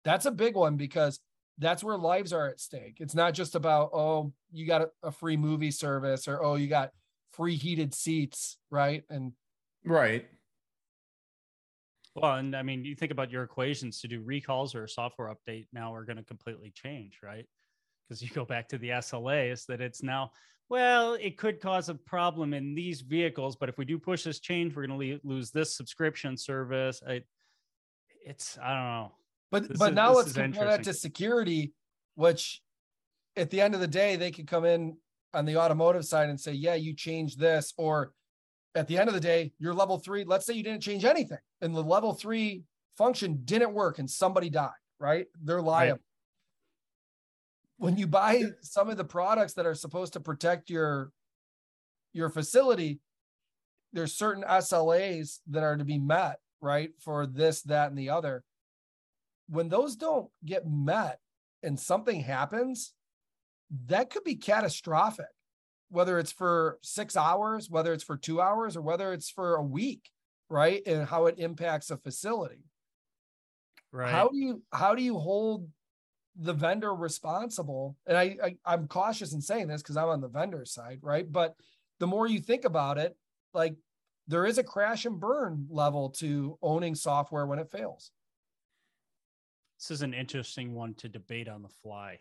That's 0.04 0.26
a 0.26 0.32
big 0.32 0.56
one 0.56 0.76
because 0.76 1.20
that's 1.58 1.82
where 1.82 1.96
lives 1.96 2.32
are 2.32 2.46
at 2.46 2.60
stake. 2.60 2.98
It's 3.00 3.14
not 3.14 3.34
just 3.34 3.54
about, 3.54 3.90
oh, 3.92 4.32
you 4.52 4.66
got 4.66 4.82
a, 4.82 4.90
a 5.02 5.12
free 5.12 5.36
movie 5.36 5.70
service 5.70 6.28
or, 6.28 6.42
oh, 6.42 6.54
you 6.54 6.68
got 6.68 6.92
free 7.32 7.56
heated 7.56 7.94
seats, 7.94 8.58
right? 8.70 9.02
And 9.10 9.32
right. 9.84 10.26
Well, 12.14 12.34
and 12.34 12.56
I 12.56 12.62
mean, 12.62 12.84
you 12.84 12.94
think 12.94 13.12
about 13.12 13.30
your 13.30 13.42
equations 13.42 14.00
to 14.00 14.08
do 14.08 14.22
recalls 14.22 14.74
or 14.74 14.84
a 14.84 14.88
software 14.88 15.32
update 15.32 15.66
now 15.72 15.94
are 15.94 16.04
going 16.04 16.16
to 16.16 16.24
completely 16.24 16.72
change, 16.74 17.18
right? 17.22 17.46
Because 18.08 18.22
you 18.22 18.28
go 18.30 18.44
back 18.44 18.68
to 18.68 18.78
the 18.78 18.90
SLAs 18.90 19.66
that 19.66 19.80
it's 19.80 20.02
now, 20.02 20.30
well, 20.68 21.14
it 21.14 21.38
could 21.38 21.60
cause 21.60 21.88
a 21.88 21.94
problem 21.94 22.54
in 22.54 22.74
these 22.74 23.00
vehicles, 23.00 23.56
but 23.56 23.68
if 23.68 23.78
we 23.78 23.84
do 23.84 23.98
push 23.98 24.24
this 24.24 24.40
change, 24.40 24.74
we're 24.74 24.86
going 24.86 24.98
to 24.98 25.20
lose 25.24 25.50
this 25.50 25.76
subscription 25.76 26.36
service. 26.36 27.02
I, 27.06 27.22
it's, 28.24 28.58
I 28.62 28.74
don't 28.74 28.84
know. 28.84 29.12
But 29.50 29.68
This 29.68 29.78
but 29.78 29.90
is- 29.90 29.94
now 29.94 30.12
let's 30.12 30.32
compare 30.32 30.66
that 30.66 30.84
to 30.84 30.94
security, 30.94 31.72
which 32.14 32.62
at 33.36 33.50
the 33.50 33.60
end 33.60 33.74
of 33.74 33.80
the 33.80 33.88
day, 33.88 34.16
they 34.16 34.30
could 34.30 34.46
come 34.46 34.64
in 34.64 34.96
on 35.32 35.44
the 35.44 35.56
automotive 35.56 36.04
side 36.04 36.28
and 36.28 36.40
say, 36.40 36.52
yeah, 36.52 36.74
you 36.74 36.94
changed 36.94 37.38
this. 37.38 37.72
Or 37.76 38.12
at 38.74 38.88
the 38.88 38.98
end 38.98 39.08
of 39.08 39.14
the 39.14 39.20
day, 39.20 39.52
you're 39.58 39.74
level 39.74 39.98
three. 39.98 40.24
Let's 40.24 40.44
say 40.46 40.54
you 40.54 40.62
didn't 40.62 40.82
change 40.82 41.04
anything 41.04 41.38
and 41.60 41.74
the 41.74 41.82
level 41.82 42.14
three 42.14 42.64
function 42.96 43.40
didn't 43.44 43.72
work 43.72 43.98
and 43.98 44.10
somebody 44.10 44.50
died, 44.50 44.70
right? 44.98 45.26
They're 45.42 45.62
liable. 45.62 46.00
When 47.76 47.96
you 47.96 48.06
buy 48.08 48.42
some 48.60 48.90
of 48.90 48.96
the 48.96 49.04
products 49.04 49.54
that 49.54 49.66
are 49.66 49.74
supposed 49.74 50.14
to 50.14 50.20
protect 50.20 50.68
your 50.68 51.12
your 52.12 52.30
facility, 52.30 53.00
there's 53.92 54.14
certain 54.14 54.42
SLAs 54.42 55.40
that 55.48 55.62
are 55.62 55.76
to 55.76 55.84
be 55.84 55.98
met, 55.98 56.40
right? 56.60 56.90
For 56.98 57.26
this, 57.26 57.62
that, 57.62 57.90
and 57.90 57.98
the 57.98 58.10
other 58.10 58.42
when 59.48 59.68
those 59.68 59.96
don't 59.96 60.28
get 60.44 60.68
met 60.68 61.18
and 61.62 61.78
something 61.78 62.20
happens, 62.20 62.94
that 63.86 64.10
could 64.10 64.24
be 64.24 64.36
catastrophic, 64.36 65.26
whether 65.90 66.18
it's 66.18 66.32
for 66.32 66.78
six 66.82 67.16
hours, 67.16 67.68
whether 67.70 67.92
it's 67.92 68.04
for 68.04 68.16
two 68.16 68.40
hours, 68.40 68.76
or 68.76 68.82
whether 68.82 69.12
it's 69.12 69.30
for 69.30 69.56
a 69.56 69.62
week, 69.62 70.10
right? 70.48 70.82
And 70.86 71.06
how 71.06 71.26
it 71.26 71.38
impacts 71.38 71.90
a 71.90 71.96
facility. 71.96 72.64
Right. 73.90 74.10
How 74.10 74.28
do 74.28 74.36
you 74.36 74.62
how 74.72 74.94
do 74.94 75.02
you 75.02 75.18
hold 75.18 75.68
the 76.36 76.52
vendor 76.52 76.94
responsible? 76.94 77.96
And 78.06 78.16
I, 78.16 78.36
I 78.42 78.56
I'm 78.64 78.86
cautious 78.86 79.32
in 79.32 79.40
saying 79.40 79.68
this 79.68 79.82
because 79.82 79.96
I'm 79.96 80.08
on 80.08 80.20
the 80.20 80.28
vendor 80.28 80.64
side, 80.66 80.98
right? 81.02 81.30
But 81.30 81.54
the 81.98 82.06
more 82.06 82.26
you 82.26 82.40
think 82.40 82.64
about 82.64 82.98
it, 82.98 83.16
like 83.54 83.76
there 84.26 84.44
is 84.44 84.58
a 84.58 84.62
crash 84.62 85.06
and 85.06 85.18
burn 85.18 85.66
level 85.70 86.10
to 86.10 86.58
owning 86.60 86.94
software 86.94 87.46
when 87.46 87.58
it 87.58 87.70
fails. 87.70 88.10
This 89.78 89.90
is 89.92 90.02
an 90.02 90.14
interesting 90.14 90.74
one 90.74 90.94
to 90.94 91.08
debate 91.08 91.48
on 91.48 91.62
the 91.62 91.68
fly, 91.82 92.18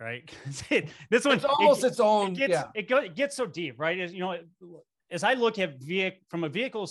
right 0.00 0.30
it- 0.70 0.88
this 1.10 1.24
one 1.24 1.36
It's 1.36 1.44
almost 1.44 1.84
it, 1.84 1.88
its 1.88 2.00
own. 2.00 2.32
it 2.32 2.34
gets 2.36 2.52
yeah. 2.52 2.64
it, 2.74 2.88
go, 2.88 2.98
it 2.98 3.14
gets 3.14 3.36
so 3.36 3.46
deep, 3.46 3.78
right? 3.78 3.98
As 3.98 4.12
you 4.12 4.20
know, 4.20 4.36
as 5.10 5.22
I 5.22 5.34
look 5.34 5.58
at 5.58 5.78
vehicle 5.80 6.20
from 6.28 6.44
a 6.44 6.48
vehicle 6.48 6.88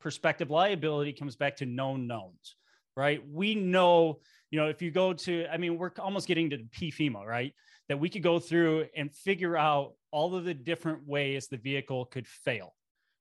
perspective, 0.00 0.50
liability 0.50 1.12
comes 1.12 1.36
back 1.36 1.56
to 1.56 1.66
known 1.66 2.06
knowns, 2.06 2.56
right? 2.96 3.22
We 3.30 3.54
know, 3.54 4.18
you 4.50 4.58
know, 4.58 4.68
if 4.68 4.82
you 4.82 4.90
go 4.90 5.12
to, 5.12 5.46
I 5.50 5.56
mean, 5.56 5.78
we're 5.78 5.92
almost 5.98 6.26
getting 6.26 6.50
to 6.50 6.56
the 6.58 6.64
PFMEA, 6.64 7.24
right? 7.24 7.54
That 7.88 7.98
we 7.98 8.08
could 8.08 8.22
go 8.22 8.38
through 8.38 8.86
and 8.96 9.12
figure 9.14 9.56
out 9.56 9.94
all 10.10 10.34
of 10.34 10.44
the 10.44 10.54
different 10.54 11.06
ways 11.06 11.48
the 11.48 11.56
vehicle 11.56 12.04
could 12.06 12.26
fail, 12.26 12.74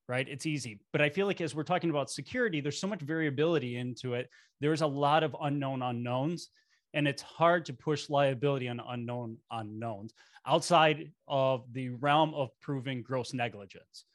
right? 0.07 0.27
It's 0.27 0.45
easy. 0.45 0.79
But 0.91 1.01
I 1.01 1.09
feel 1.09 1.27
like 1.27 1.41
as 1.41 1.55
we're 1.55 1.63
talking 1.63 1.89
about 1.89 2.09
security, 2.09 2.61
there's 2.61 2.79
so 2.79 2.87
much 2.87 3.01
variability 3.01 3.77
into 3.77 4.13
it. 4.13 4.29
There's 4.59 4.81
a 4.81 4.87
lot 4.87 5.23
of 5.23 5.35
unknown 5.41 5.81
unknowns, 5.81 6.49
and 6.93 7.07
it's 7.07 7.21
hard 7.21 7.65
to 7.65 7.73
push 7.73 8.09
liability 8.09 8.67
on 8.67 8.81
unknown 8.85 9.37
unknowns 9.51 10.13
outside 10.45 11.11
of 11.27 11.63
the 11.71 11.89
realm 11.89 12.33
of 12.33 12.49
proving 12.59 13.01
gross 13.01 13.33
negligence. 13.33 14.05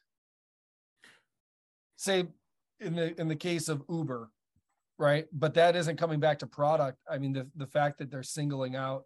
Say 1.95 2.25
in 2.79 2.95
the 2.95 3.19
in 3.19 3.27
the 3.27 3.35
case 3.35 3.69
of 3.69 3.83
Uber, 3.89 4.29
right? 4.99 5.25
But 5.33 5.55
that 5.55 5.75
isn't 5.75 5.97
coming 5.97 6.19
back 6.19 6.39
to 6.39 6.47
product. 6.47 6.99
I 7.09 7.17
mean, 7.17 7.33
the 7.33 7.47
the 7.55 7.67
fact 7.67 7.97
that 7.99 8.11
they're 8.11 8.23
singling 8.23 8.75
out 8.75 9.05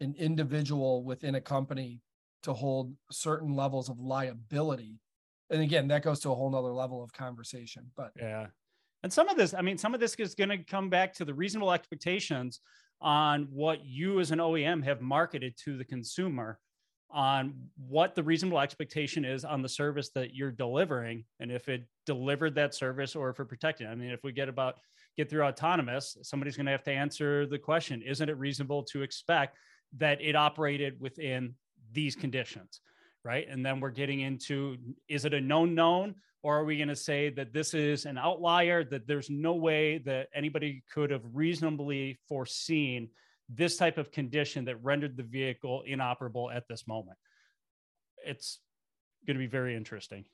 an 0.00 0.14
individual 0.18 1.04
within 1.04 1.34
a 1.34 1.40
company 1.40 2.00
to 2.42 2.52
hold 2.52 2.94
certain 3.10 3.54
levels 3.54 3.88
of 3.88 4.00
liability 4.00 4.98
and 5.54 5.62
again 5.62 5.88
that 5.88 6.02
goes 6.02 6.20
to 6.20 6.30
a 6.30 6.34
whole 6.34 6.50
nother 6.50 6.72
level 6.72 7.02
of 7.02 7.12
conversation 7.12 7.90
but 7.96 8.12
yeah. 8.18 8.46
And 9.02 9.12
some 9.12 9.28
of 9.28 9.36
this 9.36 9.54
i 9.54 9.60
mean 9.62 9.78
some 9.78 9.94
of 9.94 10.00
this 10.00 10.14
is 10.16 10.34
going 10.34 10.50
to 10.50 10.58
come 10.58 10.90
back 10.90 11.14
to 11.14 11.24
the 11.24 11.34
reasonable 11.34 11.72
expectations 11.72 12.60
on 13.00 13.48
what 13.50 13.84
you 13.84 14.20
as 14.20 14.30
an 14.30 14.38
oem 14.38 14.82
have 14.84 15.00
marketed 15.00 15.54
to 15.64 15.76
the 15.76 15.84
consumer 15.84 16.58
on 17.10 17.54
what 17.76 18.14
the 18.14 18.22
reasonable 18.22 18.58
expectation 18.58 19.24
is 19.24 19.44
on 19.44 19.62
the 19.62 19.68
service 19.68 20.10
that 20.14 20.34
you're 20.34 20.50
delivering 20.50 21.24
and 21.38 21.52
if 21.52 21.68
it 21.68 21.84
delivered 22.06 22.54
that 22.54 22.74
service 22.74 23.14
or 23.14 23.30
if 23.30 23.38
it 23.38 23.48
protected 23.48 23.86
i 23.86 23.94
mean 23.94 24.10
if 24.10 24.24
we 24.24 24.32
get 24.32 24.48
about 24.48 24.78
get 25.16 25.30
through 25.30 25.42
autonomous 25.42 26.16
somebody's 26.22 26.56
going 26.56 26.66
to 26.66 26.72
have 26.72 26.82
to 26.82 26.90
answer 26.90 27.46
the 27.46 27.58
question 27.58 28.02
isn't 28.02 28.28
it 28.28 28.38
reasonable 28.38 28.82
to 28.82 29.02
expect 29.02 29.56
that 29.96 30.20
it 30.20 30.34
operated 30.34 30.98
within 30.98 31.54
these 31.92 32.16
conditions 32.16 32.80
right? 33.24 33.46
And 33.48 33.64
then 33.64 33.80
we're 33.80 33.90
getting 33.90 34.20
into 34.20 34.76
is 35.08 35.24
it 35.24 35.34
a 35.34 35.40
known 35.40 35.74
known 35.74 36.14
or 36.42 36.58
are 36.58 36.64
we 36.64 36.76
going 36.76 36.88
to 36.88 36.96
say 36.96 37.30
that 37.30 37.54
this 37.54 37.72
is 37.72 38.04
an 38.04 38.18
outlier 38.18 38.84
that 38.84 39.06
there's 39.06 39.30
no 39.30 39.54
way 39.54 39.98
that 39.98 40.28
anybody 40.34 40.82
could 40.92 41.10
have 41.10 41.22
reasonably 41.32 42.18
foreseen 42.28 43.08
this 43.48 43.78
type 43.78 43.96
of 43.96 44.12
condition 44.12 44.66
that 44.66 44.76
rendered 44.84 45.16
the 45.16 45.22
vehicle 45.22 45.82
inoperable 45.86 46.50
at 46.50 46.68
this 46.68 46.86
moment? 46.86 47.16
It's 48.26 48.60
going 49.26 49.36
to 49.36 49.42
be 49.42 49.46
very 49.46 49.74
interesting. 49.74 50.26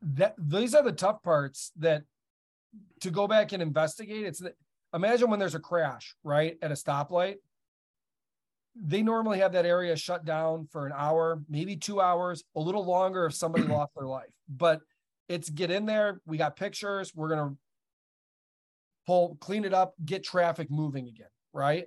That 0.00 0.34
these 0.38 0.74
are 0.74 0.82
the 0.82 0.92
tough 0.92 1.22
parts 1.22 1.70
that 1.78 2.04
to 3.00 3.10
go 3.10 3.28
back 3.28 3.52
and 3.52 3.62
investigate. 3.62 4.24
It's 4.24 4.38
that 4.38 4.54
imagine 4.94 5.28
when 5.28 5.38
there's 5.38 5.54
a 5.54 5.60
crash, 5.60 6.14
right, 6.24 6.56
at 6.62 6.70
a 6.70 6.74
stoplight 6.74 7.36
they 8.74 9.02
normally 9.02 9.38
have 9.38 9.52
that 9.52 9.66
area 9.66 9.96
shut 9.96 10.24
down 10.24 10.66
for 10.70 10.86
an 10.86 10.92
hour, 10.96 11.42
maybe 11.48 11.76
two 11.76 12.00
hours, 12.00 12.42
a 12.56 12.60
little 12.60 12.84
longer 12.84 13.26
if 13.26 13.34
somebody 13.34 13.64
lost 13.68 13.92
their 13.96 14.06
life. 14.06 14.30
But 14.48 14.80
it's 15.28 15.50
get 15.50 15.70
in 15.70 15.86
there. 15.86 16.20
We 16.26 16.38
got 16.38 16.56
pictures. 16.56 17.12
We're 17.14 17.28
gonna 17.28 17.54
pull, 19.06 19.36
clean 19.40 19.64
it 19.64 19.74
up, 19.74 19.94
get 20.04 20.24
traffic 20.24 20.70
moving 20.70 21.08
again, 21.08 21.28
right? 21.52 21.86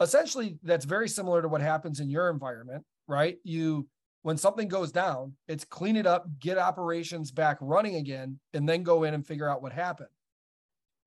Essentially, 0.00 0.58
that's 0.62 0.84
very 0.84 1.08
similar 1.08 1.42
to 1.42 1.48
what 1.48 1.60
happens 1.60 2.00
in 2.00 2.10
your 2.10 2.30
environment, 2.30 2.84
right? 3.06 3.38
You 3.44 3.86
when 4.22 4.38
something 4.38 4.68
goes 4.68 4.90
down, 4.90 5.34
it's 5.48 5.66
clean 5.66 5.96
it 5.96 6.06
up, 6.06 6.26
get 6.40 6.56
operations 6.56 7.30
back 7.30 7.58
running 7.60 7.96
again, 7.96 8.40
and 8.54 8.66
then 8.66 8.82
go 8.82 9.04
in 9.04 9.12
and 9.12 9.26
figure 9.26 9.48
out 9.48 9.60
what 9.60 9.72
happened. 9.72 10.08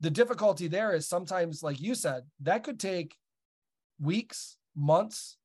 The 0.02 0.12
difficulty 0.12 0.68
there 0.68 0.94
is 0.94 1.08
sometimes, 1.08 1.64
like 1.64 1.82
you 1.82 1.96
said, 1.96 2.26
that 2.42 2.64
could 2.64 2.80
take 2.80 3.16
weeks, 4.00 4.58
months, 4.78 5.38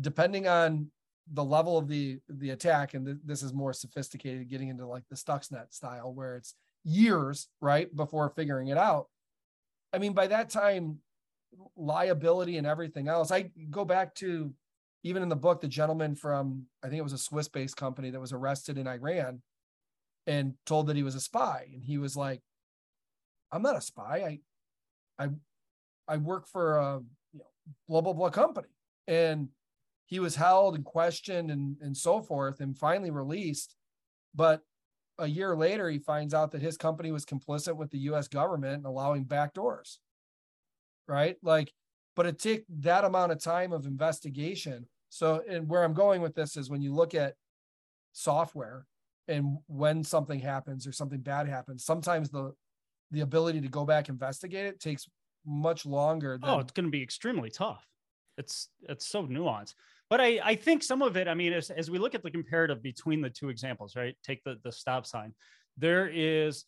depending 0.00 0.48
on 0.48 0.90
the 1.32 1.44
level 1.44 1.78
of 1.78 1.86
the 1.86 2.18
the 2.28 2.50
attack. 2.50 2.94
And 2.94 3.06
th- 3.06 3.18
this 3.24 3.42
is 3.42 3.52
more 3.52 3.72
sophisticated, 3.72 4.48
getting 4.48 4.68
into 4.68 4.86
like 4.86 5.04
the 5.08 5.16
Stuxnet 5.16 5.72
style, 5.72 6.12
where 6.12 6.36
it's 6.36 6.54
years 6.82 7.48
right 7.60 7.94
before 7.94 8.30
figuring 8.30 8.68
it 8.68 8.78
out. 8.78 9.06
I 9.92 9.98
mean, 9.98 10.12
by 10.12 10.26
that 10.28 10.50
time, 10.50 10.98
liability 11.76 12.56
and 12.56 12.66
everything 12.66 13.08
else. 13.08 13.30
I 13.30 13.50
go 13.70 13.84
back 13.84 14.14
to 14.16 14.52
even 15.02 15.22
in 15.22 15.28
the 15.28 15.36
book, 15.36 15.60
the 15.60 15.68
gentleman 15.68 16.14
from 16.14 16.64
I 16.82 16.88
think 16.88 16.98
it 16.98 17.04
was 17.04 17.12
a 17.12 17.18
Swiss-based 17.18 17.76
company 17.76 18.10
that 18.10 18.20
was 18.20 18.32
arrested 18.32 18.78
in 18.78 18.86
Iran 18.86 19.42
and 20.26 20.54
told 20.66 20.86
that 20.88 20.96
he 20.96 21.02
was 21.02 21.14
a 21.14 21.20
spy, 21.20 21.66
and 21.72 21.82
he 21.82 21.98
was 21.98 22.16
like, 22.16 22.40
"I'm 23.50 23.62
not 23.62 23.76
a 23.76 23.80
spy. 23.80 24.40
I, 25.18 25.24
I, 25.24 25.28
I 26.06 26.16
work 26.18 26.46
for 26.46 26.76
a 26.76 27.00
blah 27.88 28.00
blah 28.00 28.12
blah 28.12 28.30
company. 28.30 28.68
And 29.06 29.48
he 30.06 30.18
was 30.20 30.34
held 30.34 30.74
and 30.74 30.84
questioned 30.84 31.50
and 31.50 31.76
and 31.80 31.96
so 31.96 32.22
forth 32.22 32.60
and 32.60 32.76
finally 32.76 33.10
released. 33.10 33.76
But 34.34 34.62
a 35.18 35.26
year 35.26 35.56
later 35.56 35.90
he 35.90 35.98
finds 35.98 36.32
out 36.32 36.50
that 36.52 36.62
his 36.62 36.76
company 36.76 37.12
was 37.12 37.26
complicit 37.26 37.76
with 37.76 37.90
the 37.90 37.98
US 38.10 38.28
government 38.28 38.76
and 38.76 38.86
allowing 38.86 39.24
backdoors 39.24 39.98
right? 41.10 41.36
Like 41.42 41.72
but 42.16 42.26
it 42.26 42.38
took 42.38 42.62
that 42.80 43.04
amount 43.04 43.32
of 43.32 43.42
time 43.42 43.72
of 43.72 43.86
investigation. 43.86 44.86
So 45.08 45.42
and 45.48 45.68
where 45.68 45.82
i'm 45.82 45.92
going 45.92 46.22
with 46.22 46.36
this 46.36 46.56
is 46.56 46.70
when 46.70 46.80
you 46.80 46.94
look 46.94 47.14
at 47.14 47.34
software 48.12 48.86
and 49.26 49.58
when 49.66 50.04
something 50.04 50.38
happens 50.38 50.86
or 50.86 50.92
something 50.92 51.20
bad 51.20 51.48
happens 51.48 51.84
sometimes 51.84 52.30
the 52.30 52.52
the 53.10 53.20
ability 53.20 53.60
to 53.60 53.68
go 53.68 53.84
back 53.84 54.08
investigate 54.08 54.66
it 54.66 54.78
takes 54.78 55.08
much 55.46 55.86
longer. 55.86 56.38
Than... 56.38 56.50
Oh, 56.50 56.58
it's 56.60 56.72
going 56.72 56.86
to 56.86 56.90
be 56.90 57.02
extremely 57.02 57.50
tough. 57.50 57.86
It's 58.38 58.68
it's 58.88 59.06
so 59.06 59.26
nuanced. 59.26 59.74
But 60.08 60.20
I 60.20 60.40
I 60.42 60.54
think 60.54 60.82
some 60.82 61.02
of 61.02 61.16
it. 61.16 61.28
I 61.28 61.34
mean, 61.34 61.52
as 61.52 61.70
as 61.70 61.90
we 61.90 61.98
look 61.98 62.14
at 62.14 62.22
the 62.22 62.30
comparative 62.30 62.82
between 62.82 63.20
the 63.20 63.30
two 63.30 63.48
examples, 63.48 63.96
right? 63.96 64.16
Take 64.24 64.42
the 64.44 64.56
the 64.64 64.72
stop 64.72 65.06
sign. 65.06 65.34
There 65.76 66.08
is 66.08 66.64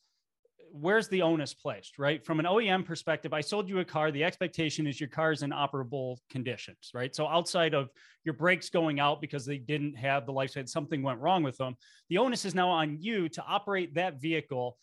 where's 0.73 1.09
the 1.09 1.23
onus 1.23 1.53
placed, 1.53 1.99
right? 1.99 2.25
From 2.25 2.41
an 2.41 2.47
OEM 2.47 2.85
perspective, 2.85 3.33
I 3.33 3.43
sold 3.43 3.69
you 3.69 3.81
a 3.81 3.85
car. 3.85 4.11
The 4.11 4.25
expectation 4.25 4.87
is 4.87 4.99
your 4.99 5.09
car 5.09 5.33
is 5.33 5.43
in 5.43 5.51
operable 5.51 6.17
conditions, 6.31 6.91
right? 6.95 7.15
So 7.15 7.27
outside 7.27 7.75
of 7.75 7.91
your 8.25 8.35
brakes 8.35 8.71
going 8.71 8.99
out 8.99 9.21
because 9.21 9.45
they 9.45 9.59
didn't 9.59 9.97
have 9.97 10.25
the 10.25 10.33
lifespan, 10.33 10.69
something 10.69 11.03
went 11.03 11.21
wrong 11.21 11.43
with 11.43 11.59
them. 11.59 11.77
The 12.09 12.19
onus 12.19 12.45
is 12.45 12.55
now 12.55 12.71
on 12.71 12.97
you 13.01 13.29
to 13.31 13.43
operate 13.43 13.95
that 13.95 14.21
vehicle 14.21 14.79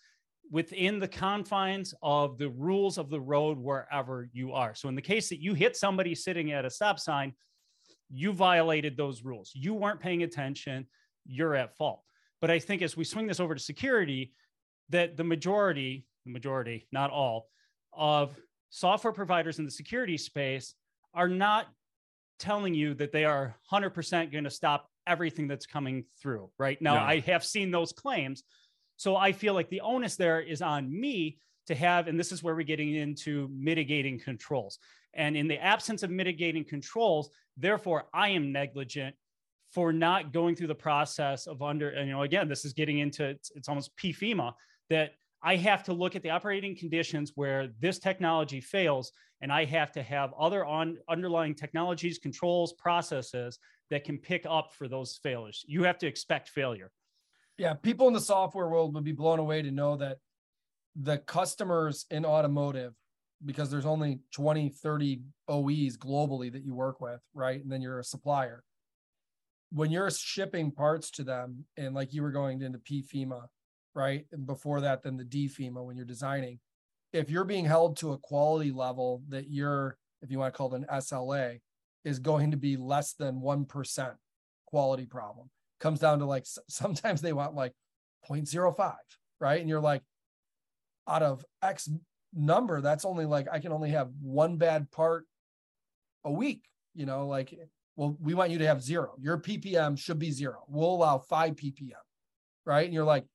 within 0.51 0.99
the 0.99 1.07
confines 1.07 1.93
of 2.01 2.37
the 2.37 2.49
rules 2.49 2.97
of 2.97 3.09
the 3.09 3.19
road 3.19 3.57
wherever 3.57 4.29
you 4.33 4.53
are. 4.53 4.73
So, 4.73 4.89
in 4.89 4.95
the 4.95 5.01
case 5.01 5.29
that 5.29 5.41
you 5.41 5.53
hit 5.53 5.75
somebody 5.75 6.15
sitting 6.15 6.51
at 6.51 6.65
a 6.65 6.69
stop 6.69 6.99
sign, 6.99 7.33
you 8.09 8.33
violated 8.33 8.97
those 8.97 9.23
rules. 9.23 9.51
You 9.53 9.73
weren't 9.73 9.99
paying 9.99 10.23
attention. 10.23 10.87
You're 11.25 11.55
at 11.55 11.77
fault. 11.77 12.01
But 12.41 12.49
I 12.49 12.59
think 12.59 12.81
as 12.81 12.97
we 12.97 13.03
swing 13.03 13.27
this 13.27 13.39
over 13.39 13.53
to 13.53 13.61
security, 13.61 14.33
that 14.89 15.17
the 15.17 15.23
majority, 15.23 16.05
the 16.25 16.31
majority, 16.31 16.87
not 16.91 17.11
all, 17.11 17.47
of 17.93 18.35
software 18.69 19.13
providers 19.13 19.59
in 19.59 19.65
the 19.65 19.71
security 19.71 20.17
space 20.17 20.73
are 21.13 21.27
not 21.27 21.67
telling 22.39 22.73
you 22.73 22.93
that 22.95 23.11
they 23.11 23.25
are 23.25 23.55
100% 23.71 24.31
going 24.31 24.43
to 24.43 24.49
stop 24.49 24.89
everything 25.05 25.47
that's 25.47 25.65
coming 25.65 26.05
through 26.21 26.49
right 26.59 26.79
now 26.83 26.93
no. 26.93 27.01
i 27.01 27.19
have 27.19 27.43
seen 27.43 27.71
those 27.71 27.91
claims 27.91 28.43
so 28.99 29.15
I 29.15 29.31
feel 29.31 29.53
like 29.53 29.69
the 29.69 29.79
onus 29.79 30.17
there 30.17 30.41
is 30.41 30.61
on 30.61 30.91
me 30.91 31.37
to 31.67 31.75
have, 31.75 32.09
and 32.09 32.19
this 32.19 32.33
is 32.33 32.43
where 32.43 32.53
we're 32.53 32.63
getting 32.63 32.95
into 32.95 33.49
mitigating 33.49 34.19
controls. 34.19 34.77
And 35.13 35.37
in 35.37 35.47
the 35.47 35.57
absence 35.57 36.03
of 36.03 36.09
mitigating 36.09 36.65
controls, 36.65 37.29
therefore, 37.55 38.09
I 38.13 38.27
am 38.31 38.51
negligent 38.51 39.15
for 39.73 39.93
not 39.93 40.33
going 40.33 40.53
through 40.53 40.67
the 40.67 40.75
process 40.75 41.47
of 41.47 41.61
under, 41.61 41.91
and, 41.91 42.09
you 42.09 42.13
know, 42.13 42.23
again, 42.23 42.49
this 42.49 42.65
is 42.65 42.73
getting 42.73 42.99
into 42.99 43.23
it's, 43.23 43.51
it's 43.55 43.69
almost 43.69 43.95
PFMEA 43.95 44.51
that 44.89 45.11
I 45.41 45.55
have 45.55 45.81
to 45.83 45.93
look 45.93 46.17
at 46.17 46.21
the 46.21 46.31
operating 46.31 46.75
conditions 46.75 47.31
where 47.35 47.69
this 47.79 47.99
technology 47.99 48.59
fails, 48.59 49.13
and 49.39 49.49
I 49.49 49.63
have 49.63 49.93
to 49.93 50.03
have 50.03 50.33
other 50.37 50.65
on 50.65 50.97
underlying 51.07 51.55
technologies, 51.55 52.19
controls, 52.19 52.73
processes 52.73 53.59
that 53.91 54.03
can 54.03 54.17
pick 54.17 54.45
up 54.45 54.73
for 54.73 54.89
those 54.89 55.21
failures. 55.23 55.63
You 55.69 55.83
have 55.83 55.99
to 55.99 56.07
expect 56.07 56.49
failure 56.49 56.91
yeah, 57.59 57.73
people 57.73 58.07
in 58.07 58.13
the 58.13 58.21
software 58.21 58.69
world 58.69 58.95
would 58.95 59.03
be 59.03 59.11
blown 59.11 59.37
away 59.37 59.61
to 59.61 59.69
know 59.69 59.97
that 59.97 60.19
the 60.95 61.17
customers 61.17 62.05
in 62.09 62.25
automotive, 62.25 62.93
because 63.45 63.69
there's 63.69 63.85
only 63.85 64.21
20, 64.33 64.69
30 64.69 65.21
OEs 65.49 65.97
globally 65.97 66.51
that 66.53 66.63
you 66.63 66.73
work 66.73 67.01
with, 67.01 67.19
right? 67.33 67.61
And 67.61 67.69
then 67.69 67.81
you're 67.81 67.99
a 67.99 68.03
supplier. 68.03 68.63
When 69.71 69.91
you're 69.91 70.09
shipping 70.09 70.71
parts 70.71 71.11
to 71.11 71.23
them, 71.25 71.65
and 71.75 71.93
like 71.93 72.13
you 72.13 72.21
were 72.21 72.31
going 72.31 72.61
into 72.61 72.79
PFMEA, 72.79 73.43
right? 73.93 74.25
And 74.31 74.47
before 74.47 74.79
that, 74.81 75.03
then 75.03 75.17
the 75.17 75.25
DFMEA 75.25 75.85
when 75.85 75.97
you're 75.97 76.05
designing, 76.05 76.59
if 77.11 77.29
you're 77.29 77.43
being 77.43 77.65
held 77.65 77.97
to 77.97 78.13
a 78.13 78.17
quality 78.17 78.71
level 78.71 79.21
that 79.27 79.49
you're, 79.49 79.97
if 80.21 80.31
you 80.31 80.39
want 80.39 80.53
to 80.53 80.57
call 80.57 80.73
it 80.73 80.77
an 80.77 80.87
SLA, 80.89 81.59
is 82.05 82.19
going 82.19 82.51
to 82.51 82.57
be 82.57 82.77
less 82.77 83.13
than 83.13 83.41
1% 83.41 84.15
quality 84.65 85.05
problem 85.05 85.49
comes 85.79 85.99
down 85.99 86.19
to 86.19 86.25
like 86.25 86.45
sometimes 86.67 87.21
they 87.21 87.33
want 87.33 87.55
like 87.55 87.73
0.05, 88.29 88.95
right? 89.39 89.59
And 89.59 89.69
you're 89.69 89.79
like, 89.79 90.01
out 91.07 91.23
of 91.23 91.43
X 91.63 91.89
number, 92.33 92.81
that's 92.81 93.05
only 93.05 93.25
like 93.25 93.47
I 93.51 93.59
can 93.59 93.71
only 93.71 93.89
have 93.89 94.09
one 94.21 94.57
bad 94.57 94.91
part 94.91 95.25
a 96.23 96.31
week, 96.31 96.63
you 96.93 97.05
know, 97.05 97.27
like 97.27 97.57
well, 97.95 98.15
we 98.21 98.33
want 98.33 98.51
you 98.51 98.59
to 98.59 98.67
have 98.67 98.81
zero. 98.81 99.13
Your 99.19 99.37
ppm 99.37 99.97
should 99.97 100.19
be 100.19 100.31
zero. 100.31 100.63
We'll 100.69 100.91
allow 100.91 101.17
five 101.17 101.55
ppm, 101.55 101.93
right? 102.65 102.85
And 102.85 102.93
you're 102.93 103.03
like, 103.03 103.25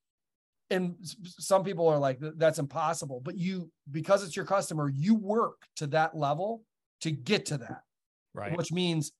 and 0.70 0.96
some 1.24 1.64
people 1.64 1.88
are 1.88 1.98
like 1.98 2.18
that's 2.36 2.58
impossible 2.58 3.20
but 3.22 3.36
you 3.36 3.70
because 3.90 4.24
it's 4.24 4.34
your 4.34 4.44
customer 4.44 4.88
you 4.88 5.14
work 5.14 5.62
to 5.76 5.86
that 5.86 6.16
level 6.16 6.62
to 7.00 7.10
get 7.10 7.46
to 7.46 7.58
that 7.58 7.82
right 8.32 8.56
which 8.56 8.72
means 8.72 9.12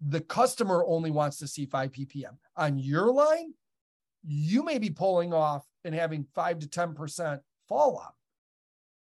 the 0.00 0.20
customer 0.20 0.84
only 0.86 1.10
wants 1.10 1.38
to 1.38 1.46
see 1.46 1.66
5 1.66 1.92
ppm 1.92 2.36
on 2.56 2.78
your 2.78 3.12
line 3.12 3.52
you 4.26 4.62
may 4.62 4.78
be 4.78 4.90
pulling 4.90 5.32
off 5.32 5.64
and 5.84 5.94
having 5.94 6.26
5 6.34 6.60
to 6.60 6.66
10% 6.68 7.40
fall 7.68 7.96
off 7.96 8.14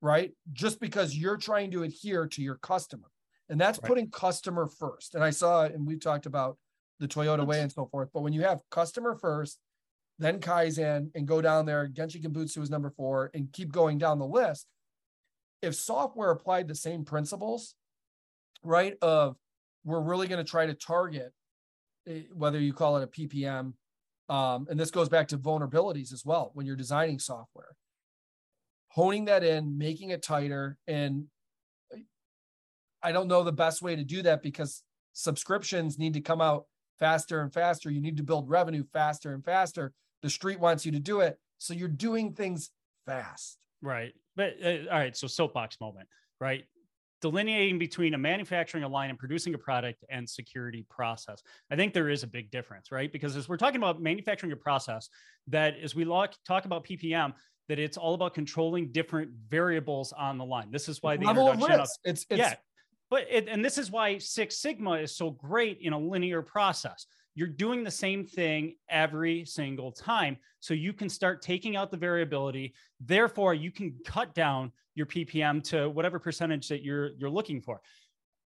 right 0.02 0.32
just 0.52 0.80
because 0.80 1.16
you're 1.16 1.38
trying 1.38 1.72
to 1.72 1.84
adhere 1.84 2.28
to 2.28 2.42
your 2.42 2.56
customer 2.56 3.10
and 3.50 3.60
that's 3.60 3.80
right. 3.80 3.88
putting 3.88 4.10
customer 4.10 4.68
first 4.68 5.16
and 5.16 5.24
i 5.24 5.30
saw 5.30 5.64
and 5.64 5.86
we 5.86 5.98
talked 5.98 6.26
about 6.26 6.58
the 7.00 7.08
toyota 7.08 7.46
way 7.46 7.62
and 7.62 7.72
so 7.72 7.86
forth 7.86 8.10
but 8.14 8.22
when 8.22 8.34
you 8.34 8.42
have 8.42 8.62
customer 8.70 9.16
first 9.16 9.60
then 10.20 10.40
Kaizen, 10.40 11.10
and 11.16 11.28
go 11.28 11.42
down 11.42 11.66
there. 11.66 11.88
Genchi 11.88 12.22
Genbutsu 12.22 12.62
is 12.62 12.70
number 12.70 12.90
four, 12.90 13.32
and 13.34 13.52
keep 13.52 13.72
going 13.72 13.98
down 13.98 14.20
the 14.20 14.26
list. 14.26 14.68
If 15.62 15.76
software 15.76 16.32
applied 16.32 16.68
the 16.68 16.76
same 16.76 17.06
principles, 17.06 17.76
right, 18.64 18.96
of 19.02 19.36
we're 19.84 20.02
really 20.02 20.28
going 20.28 20.44
to 20.44 20.50
try 20.50 20.66
to 20.66 20.74
target 20.74 21.34
eh, 22.08 22.22
whether 22.34 22.60
you 22.60 22.74
call 22.74 22.98
it 22.98 23.04
a 23.04 23.08
PPM, 23.08 23.74
um, 24.30 24.68
and 24.70 24.80
this 24.80 24.92
goes 24.92 25.10
back 25.10 25.28
to 25.30 25.38
vulnerabilities 25.38 26.14
as 26.14 26.24
well 26.26 26.52
when 26.54 26.66
you're 26.66 26.76
designing 26.76 27.20
software, 27.20 27.76
honing 28.88 29.26
that 29.26 29.44
in, 29.44 29.78
making 29.78 30.12
it 30.12 30.24
tighter, 30.24 30.78
and 30.88 31.26
I 33.04 33.12
don't 33.12 33.28
know 33.28 33.44
the 33.44 33.52
best 33.52 33.82
way 33.82 33.96
to 33.96 34.04
do 34.04 34.22
that 34.22 34.42
because 34.42 34.82
subscriptions 35.12 36.00
need 36.00 36.14
to 36.14 36.22
come 36.22 36.40
out 36.40 36.66
faster 37.00 37.42
and 37.42 37.54
faster. 37.54 37.92
You 37.92 38.02
need 38.02 38.18
to 38.18 38.24
build 38.24 38.50
revenue 38.50 38.84
faster 38.94 39.34
and 39.34 39.44
faster. 39.44 39.92
The 40.22 40.30
street 40.30 40.60
wants 40.60 40.86
you 40.86 40.94
to 40.94 41.00
do 41.00 41.20
it. 41.20 41.38
So 41.58 41.74
you're 41.74 41.90
doing 41.90 42.34
things 42.34 42.72
fast. 43.06 43.58
Right. 43.82 44.14
But 44.38 44.54
uh, 44.64 44.90
all 44.90 45.00
right. 45.00 45.16
So 45.16 45.28
soapbox 45.28 45.78
moment, 45.82 46.08
right? 46.40 46.64
Delineating 47.24 47.80
between 47.80 48.16
a 48.16 48.18
manufacturing 48.18 48.84
a 48.84 48.88
line 48.90 49.10
and 49.10 49.18
producing 49.18 49.54
a 49.54 49.58
product 49.58 50.04
and 50.10 50.30
security 50.30 50.86
process. 50.90 51.42
I 51.72 51.78
think 51.78 51.94
there 51.94 52.10
is 52.10 52.24
a 52.24 52.28
big 52.28 52.52
difference, 52.52 52.92
right? 52.92 53.10
Because 53.10 53.38
as 53.38 53.48
we're 53.48 53.56
talking 53.56 53.78
about 53.78 54.02
manufacturing 54.02 54.52
a 54.52 54.58
process, 54.58 55.08
that 55.48 55.76
as 55.82 55.96
we 55.96 56.04
talk 56.04 56.66
about 56.66 56.86
PPM, 56.86 57.32
that 57.70 57.80
it's 57.80 57.96
all 57.96 58.14
about 58.14 58.34
controlling 58.34 58.92
different 58.92 59.32
variables 59.48 60.12
on 60.12 60.38
the 60.38 60.44
line. 60.44 60.70
This 60.70 60.90
is 60.90 61.02
why 61.02 61.16
the 61.16 61.26
level 61.26 61.50
introduction 61.50 61.76
of, 61.76 61.80
risk. 61.80 62.00
Of, 62.04 62.12
it's, 62.12 62.26
it's 62.30 62.40
yeah, 62.40 62.56
but 63.10 63.26
it, 63.30 63.48
and 63.48 63.64
this 63.64 63.78
is 63.78 63.90
why 63.90 64.18
Six 64.18 64.58
Sigma 64.58 64.92
is 64.96 65.16
so 65.16 65.32
great 65.32 65.80
in 65.80 65.94
a 65.94 65.98
linear 65.98 66.42
process. 66.42 67.06
You're 67.36 67.48
doing 67.48 67.86
the 67.86 67.92
same 67.92 68.26
thing 68.26 68.76
every 68.90 69.46
single 69.46 69.94
time. 69.94 70.36
So 70.60 70.74
you 70.74 70.92
can 70.92 71.08
start 71.08 71.42
taking 71.42 71.78
out 71.78 71.90
the 71.90 71.98
variability. 71.98 72.74
Therefore, 73.00 73.54
you 73.54 73.72
can 73.72 73.96
cut 74.06 74.34
down 74.34 74.74
your 74.96 75.06
PPM 75.06 75.64
to 75.70 75.90
whatever 75.90 76.20
percentage 76.20 76.68
that 76.70 76.84
you're 76.84 77.12
you're 77.18 77.30
looking 77.30 77.62
for. 77.62 77.82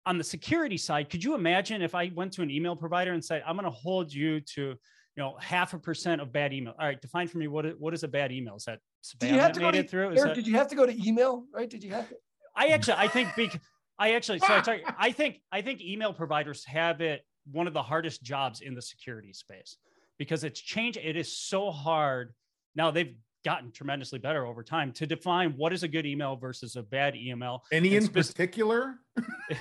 On 0.06 0.18
the 0.18 0.24
security 0.24 0.76
side, 0.76 1.10
could 1.10 1.24
you 1.24 1.34
imagine 1.34 1.82
if 1.82 1.94
I 1.94 2.12
went 2.14 2.32
to 2.34 2.42
an 2.42 2.50
email 2.50 2.76
provider 2.76 3.12
and 3.12 3.24
said, 3.24 3.42
I'm 3.46 3.56
going 3.56 3.64
to 3.64 3.70
hold 3.70 4.12
you 4.12 4.40
to 4.40 4.76
you 5.16 5.22
know 5.22 5.36
half 5.40 5.74
a 5.74 5.78
percent 5.78 6.20
of 6.20 6.32
bad 6.32 6.52
email. 6.52 6.74
All 6.78 6.86
right, 6.86 7.00
define 7.00 7.26
for 7.26 7.38
me 7.38 7.48
what 7.48 7.66
is, 7.66 7.74
what 7.78 7.94
is 7.94 8.02
a 8.04 8.08
bad 8.08 8.32
email? 8.32 8.56
Is 8.56 8.64
that 8.64 8.80
spam 9.04 9.18
did 9.18 9.30
you 9.30 9.40
have 9.40 9.52
to 9.52 9.60
go 9.60 9.70
to, 9.70 9.82
through? 9.82 10.06
Eric, 10.08 10.20
that, 10.20 10.34
did 10.34 10.46
you 10.46 10.54
have 10.54 10.68
to 10.68 10.76
go 10.76 10.86
to 10.86 11.06
email? 11.06 11.44
Right? 11.52 11.68
Did 11.68 11.82
you 11.82 11.90
have 11.90 12.08
to? 12.08 12.16
I 12.54 12.68
actually 12.68 12.94
I 12.98 13.08
think 13.08 13.30
because 13.36 13.60
I 13.98 14.12
actually, 14.12 14.40
so 14.40 14.62
sorry, 14.62 14.84
I 14.98 15.10
think 15.12 15.40
I 15.50 15.62
think 15.62 15.80
email 15.80 16.12
providers 16.12 16.64
have 16.66 17.00
it 17.00 17.22
one 17.50 17.66
of 17.66 17.72
the 17.72 17.82
hardest 17.82 18.22
jobs 18.22 18.60
in 18.60 18.74
the 18.74 18.82
security 18.82 19.32
space 19.32 19.78
because 20.18 20.44
it's 20.44 20.60
changed. 20.60 20.98
It 21.02 21.16
is 21.16 21.36
so 21.36 21.70
hard 21.70 22.34
now. 22.74 22.90
They've 22.90 23.14
gotten 23.46 23.70
tremendously 23.70 24.18
better 24.18 24.44
over 24.44 24.64
time 24.64 24.90
to 24.90 25.06
define 25.06 25.52
what 25.52 25.72
is 25.72 25.84
a 25.84 25.88
good 25.88 26.04
email 26.04 26.34
versus 26.34 26.74
a 26.74 26.82
bad 26.82 27.14
email. 27.14 27.62
Any 27.70 27.94
in 27.94 28.02
spe- 28.02 28.14
particular? 28.14 28.96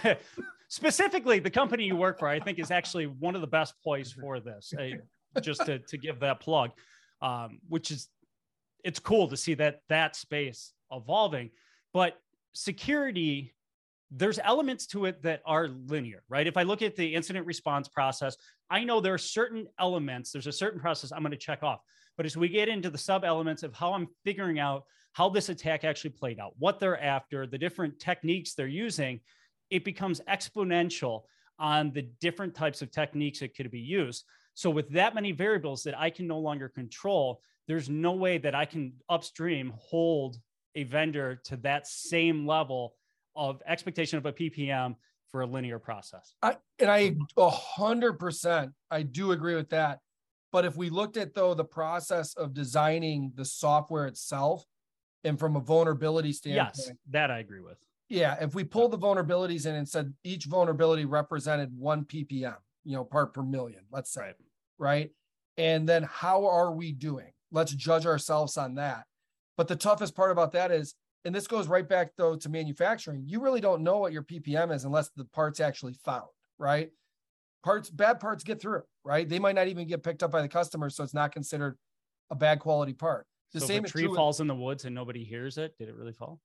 specifically, 0.70 1.38
the 1.38 1.52
company 1.52 1.86
you 1.86 1.96
work 1.96 2.18
for, 2.18 2.28
I 2.28 2.40
think, 2.40 2.58
is 2.58 2.72
actually 2.72 3.06
one 3.06 3.36
of 3.36 3.42
the 3.42 3.48
best 3.48 3.76
poised 3.84 4.16
for 4.16 4.40
this. 4.40 4.74
just 5.40 5.64
to 5.68 5.78
to 5.78 5.98
give 6.00 6.20
that 6.22 6.40
plug, 6.40 6.72
um, 7.22 7.60
which 7.70 7.92
is 7.92 8.10
it's 8.84 8.98
cool 8.98 9.28
to 9.28 9.38
see 9.38 9.54
that 9.54 9.82
that 9.90 10.16
space 10.16 10.74
evolving, 10.92 11.52
but 11.94 12.18
security 12.54 13.54
there's 14.12 14.40
elements 14.44 14.88
to 14.88 15.06
it 15.06 15.22
that 15.24 15.42
are 15.46 15.68
linear, 15.68 16.24
right? 16.30 16.48
If 16.48 16.58
I 16.58 16.64
look 16.64 16.82
at 16.82 16.96
the 16.96 17.14
incident 17.14 17.46
response 17.46 17.88
process, 17.88 18.38
I 18.70 18.84
know 18.84 19.02
there 19.02 19.14
are 19.14 19.18
certain 19.18 19.68
elements, 19.80 20.32
there's 20.32 20.48
a 20.48 20.52
certain 20.52 20.80
process 20.80 21.12
I'm 21.12 21.22
going 21.22 21.32
to 21.32 21.38
check 21.38 21.64
off. 21.64 21.82
But 22.18 22.26
as 22.26 22.38
we 22.38 22.50
get 22.50 22.70
into 22.70 22.90
the 22.90 22.98
sub 22.98 23.24
elements 23.24 23.64
of 23.64 23.74
how 23.74 23.94
I'm 23.94 24.08
figuring 24.24 24.60
out 24.60 24.84
how 25.14 25.30
this 25.30 25.50
attack 25.50 25.84
actually 25.84 26.12
played 26.12 26.40
out, 26.40 26.54
what 26.58 26.80
they're 26.80 27.02
after, 27.02 27.48
the 27.48 27.58
different 27.58 28.00
techniques 28.00 28.54
they're 28.54 28.68
using, 28.68 29.20
it 29.70 29.84
becomes 29.84 30.22
exponential 30.30 31.24
on 31.58 31.92
the 31.92 32.04
different 32.20 32.54
types 32.54 32.82
of 32.82 32.92
techniques 32.92 33.40
that 33.40 33.56
could 33.56 33.72
be 33.72 33.80
used. 33.80 34.26
So, 34.54 34.70
with 34.70 34.90
that 34.90 35.16
many 35.16 35.32
variables 35.32 35.84
that 35.84 35.98
I 35.98 36.10
can 36.10 36.28
no 36.28 36.40
longer 36.40 36.70
control, 36.70 37.42
there's 37.68 37.90
no 37.90 38.12
way 38.12 38.38
that 38.38 38.56
I 38.56 38.66
can 38.66 38.94
upstream 39.10 39.74
hold 39.78 40.38
a 40.76 40.84
vendor 40.84 41.42
to 41.46 41.58
that 41.58 41.88
same 41.88 42.46
level 42.46 42.96
of 43.36 43.62
expectation 43.66 44.18
of 44.18 44.26
a 44.26 44.34
ppm 44.34 44.96
for 45.30 45.42
a 45.42 45.46
linear 45.46 45.80
process 45.80 46.36
I, 46.42 46.58
and 46.80 46.90
i 46.90 47.16
a 47.38 47.50
hundred 47.50 48.14
percent 48.14 48.72
i 48.92 49.02
do 49.02 49.32
agree 49.32 49.56
with 49.56 49.70
that 49.70 50.00
but 50.56 50.64
if 50.64 50.78
we 50.78 50.90
looked 50.90 51.18
at 51.18 51.34
though 51.34 51.54
the 51.54 51.66
process 51.66 52.34
of 52.36 52.54
designing 52.54 53.34
the 53.36 53.44
software 53.44 54.08
itself 54.08 54.66
and 55.26 55.38
from 55.38 55.58
a 55.58 55.60
vulnerability 55.60 56.32
standpoint 56.32 56.72
yes 56.78 56.92
that 57.10 57.30
i 57.30 57.40
agree 57.40 57.60
with. 57.60 57.78
Yeah 58.08 58.38
if 58.40 58.56
we 58.56 58.64
pulled 58.64 58.92
the 58.92 58.98
vulnerabilities 58.98 59.66
in 59.66 59.76
and 59.76 59.90
said 59.90 60.14
each 60.24 60.46
vulnerability 60.46 61.04
represented 61.04 61.78
one 61.78 62.06
ppm 62.06 62.56
you 62.86 62.96
know 62.96 63.04
part 63.04 63.34
per 63.34 63.44
million 63.44 63.82
let's 63.92 64.14
say 64.14 64.22
right, 64.22 64.36
right? 64.80 65.12
and 65.58 65.90
then 65.90 66.04
how 66.04 66.46
are 66.46 66.72
we 66.72 66.94
doing? 66.94 67.34
Let's 67.52 67.74
judge 67.74 68.06
ourselves 68.06 68.56
on 68.56 68.76
that. 68.76 69.04
But 69.58 69.68
the 69.68 69.76
toughest 69.76 70.16
part 70.16 70.32
about 70.32 70.54
that 70.54 70.72
is 70.72 70.96
and 71.26 71.36
this 71.36 71.48
goes 71.48 71.68
right 71.68 71.90
back 71.90 72.12
though 72.16 72.38
to 72.38 72.48
manufacturing 72.48 73.24
you 73.26 73.42
really 73.42 73.60
don't 73.60 73.84
know 73.84 73.98
what 73.98 74.14
your 74.14 74.24
ppm 74.24 74.74
is 74.74 74.86
unless 74.86 75.10
the 75.10 75.26
parts 75.26 75.60
actually 75.60 75.96
found 76.06 76.30
right 76.58 76.92
parts 77.66 77.90
bad 77.90 78.20
parts 78.22 78.44
get 78.44 78.62
through 78.62 78.84
right? 79.04 79.28
They 79.28 79.40
might 79.40 79.56
not 79.56 79.68
even 79.68 79.88
get 79.88 80.04
picked 80.04 80.24
up 80.24 80.32
by 80.32 80.42
the 80.42 80.48
customer 80.48 80.90
so 80.90 81.04
it's 81.04 81.14
not 81.14 81.34
considered 81.34 81.78
a 82.32 82.36
bad 82.36 82.60
quality 82.60 82.94
part. 82.94 83.28
The 83.54 83.60
so 83.60 83.68
same 83.68 83.84
if 83.84 83.90
a 83.90 83.94
tree 83.94 84.08
falls 84.08 84.40
with, 84.40 84.46
in 84.46 84.48
the 84.48 84.56
woods 84.56 84.86
and 84.86 84.96
nobody 84.96 85.24
hears 85.24 85.58
it 85.58 85.74
did 85.78 85.90
it 85.90 85.96
really 85.96 86.14
fall? 86.14 86.40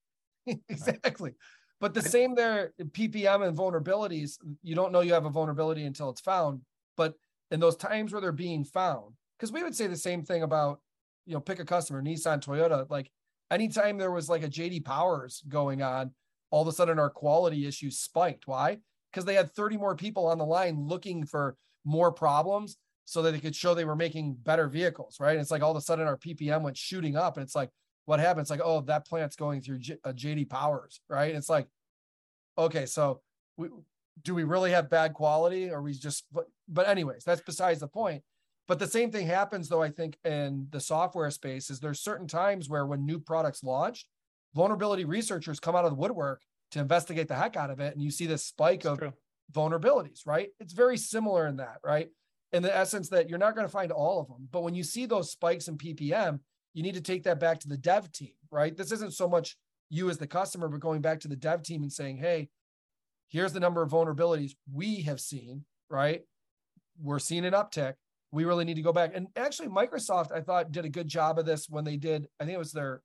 Exactly. 0.69 1.33
But 1.79 1.93
the 1.93 2.01
same 2.01 2.35
there 2.35 2.73
ppm 2.79 3.47
and 3.47 3.57
vulnerabilities 3.57 4.37
you 4.61 4.75
don't 4.75 4.91
know 4.91 5.01
you 5.01 5.13
have 5.13 5.25
a 5.25 5.29
vulnerability 5.29 5.85
until 5.85 6.09
it's 6.09 6.21
found 6.21 6.61
but 6.97 7.15
in 7.51 7.59
those 7.59 7.75
times 7.75 8.11
where 8.11 8.21
they're 8.21 8.31
being 8.31 8.63
found 8.63 9.15
because 9.37 9.51
we 9.51 9.63
would 9.63 9.75
say 9.75 9.87
the 9.87 9.95
same 9.95 10.23
thing 10.23 10.43
about 10.43 10.79
you 11.25 11.33
know 11.33 11.39
pick 11.39 11.59
a 11.59 11.65
customer 11.65 12.01
nissan 12.01 12.39
toyota 12.39 12.87
like 12.89 13.09
anytime 13.51 13.97
there 13.97 14.11
was 14.11 14.29
like 14.29 14.43
a 14.43 14.49
JD 14.49 14.85
Powers 14.85 15.43
going 15.47 15.83
on, 15.83 16.11
all 16.49 16.63
of 16.63 16.67
a 16.67 16.71
sudden 16.71 16.97
our 16.97 17.09
quality 17.09 17.67
issues 17.67 17.99
spiked. 17.99 18.47
Why? 18.47 18.79
Because 19.11 19.25
they 19.25 19.33
had 19.33 19.51
30 19.51 19.77
more 19.77 19.95
people 19.95 20.27
on 20.27 20.37
the 20.37 20.45
line 20.45 20.87
looking 20.87 21.25
for 21.25 21.57
more 21.83 22.11
problems 22.11 22.77
so 23.05 23.21
that 23.21 23.31
they 23.31 23.39
could 23.39 23.55
show 23.55 23.73
they 23.73 23.85
were 23.85 23.95
making 23.95 24.35
better 24.35 24.67
vehicles, 24.67 25.17
right? 25.19 25.31
And 25.31 25.41
it's 25.41 25.51
like 25.51 25.61
all 25.61 25.71
of 25.71 25.77
a 25.77 25.81
sudden 25.81 26.07
our 26.07 26.17
PPM 26.17 26.61
went 26.61 26.77
shooting 26.77 27.15
up, 27.15 27.37
and 27.37 27.43
it's 27.43 27.55
like, 27.55 27.69
what 28.05 28.19
happened? 28.19 28.41
It's 28.41 28.49
like, 28.49 28.61
oh, 28.63 28.81
that 28.81 29.05
plant's 29.05 29.35
going 29.35 29.61
through 29.61 29.79
J- 29.79 29.97
uh, 30.05 30.09
a 30.09 30.13
JD 30.13 30.49
Powers, 30.49 31.01
right? 31.09 31.33
It's 31.35 31.49
like, 31.49 31.67
okay, 32.57 32.85
so 32.85 33.21
we, 33.57 33.69
do 34.23 34.33
we 34.33 34.43
really 34.43 34.71
have 34.71 34.89
bad 34.89 35.13
quality, 35.13 35.69
or 35.69 35.81
we 35.81 35.93
just? 35.93 36.25
But, 36.31 36.45
but 36.67 36.87
anyways, 36.87 37.23
that's 37.23 37.41
besides 37.41 37.79
the 37.79 37.87
point. 37.87 38.23
But 38.67 38.79
the 38.79 38.87
same 38.87 39.11
thing 39.11 39.27
happens 39.27 39.67
though, 39.67 39.81
I 39.81 39.89
think, 39.89 40.17
in 40.23 40.67
the 40.71 40.79
software 40.79 41.29
space 41.31 41.69
is 41.69 41.79
there's 41.79 41.99
certain 41.99 42.27
times 42.27 42.69
where 42.69 42.85
when 42.85 43.05
new 43.05 43.19
products 43.19 43.63
launched, 43.63 44.07
vulnerability 44.55 45.03
researchers 45.03 45.59
come 45.59 45.75
out 45.75 45.83
of 45.83 45.91
the 45.91 45.97
woodwork 45.97 46.41
to 46.71 46.79
investigate 46.79 47.27
the 47.27 47.35
heck 47.35 47.55
out 47.55 47.69
of 47.69 47.79
it. 47.79 47.93
And 47.93 48.01
you 48.01 48.11
see 48.11 48.25
this 48.25 48.45
spike 48.45 48.83
That's 48.83 48.93
of 48.93 48.99
true. 48.99 49.13
vulnerabilities, 49.51 50.25
right? 50.25 50.49
It's 50.59 50.73
very 50.73 50.97
similar 50.97 51.47
in 51.47 51.57
that, 51.57 51.77
right? 51.83 52.09
In 52.51 52.63
the 52.63 52.75
essence 52.75 53.09
that 53.09 53.29
you're 53.29 53.39
not 53.39 53.55
going 53.55 53.65
to 53.67 53.71
find 53.71 53.91
all 53.91 54.19
of 54.19 54.27
them. 54.27 54.47
But 54.51 54.63
when 54.63 54.75
you 54.75 54.83
see 54.83 55.05
those 55.05 55.31
spikes 55.31 55.67
in 55.67 55.77
PPM, 55.77 56.39
you 56.73 56.83
need 56.83 56.95
to 56.95 57.01
take 57.01 57.23
that 57.23 57.39
back 57.39 57.59
to 57.61 57.67
the 57.67 57.77
dev 57.77 58.11
team, 58.11 58.33
right? 58.49 58.75
This 58.75 58.91
isn't 58.91 59.13
so 59.13 59.27
much 59.27 59.57
you 59.89 60.09
as 60.09 60.17
the 60.17 60.27
customer, 60.27 60.67
but 60.67 60.79
going 60.79 61.01
back 61.01 61.19
to 61.21 61.27
the 61.27 61.35
dev 61.35 61.63
team 61.63 61.81
and 61.83 61.91
saying, 61.91 62.17
hey, 62.17 62.49
here's 63.27 63.53
the 63.53 63.59
number 63.59 63.81
of 63.81 63.91
vulnerabilities 63.91 64.51
we 64.71 65.01
have 65.01 65.19
seen, 65.19 65.65
right? 65.89 66.21
We're 67.01 67.19
seeing 67.19 67.45
an 67.45 67.53
uptick 67.53 67.95
we 68.31 68.45
really 68.45 68.65
need 68.65 68.75
to 68.75 68.81
go 68.81 68.93
back. 68.93 69.11
And 69.13 69.27
actually, 69.35 69.67
Microsoft, 69.67 70.31
I 70.31 70.41
thought, 70.41 70.71
did 70.71 70.85
a 70.85 70.89
good 70.89 71.07
job 71.07 71.37
of 71.37 71.45
this 71.45 71.67
when 71.69 71.83
they 71.83 71.97
did. 71.97 72.27
I 72.39 72.45
think 72.45 72.55
it 72.55 72.59
was 72.59 72.71
their 72.71 73.01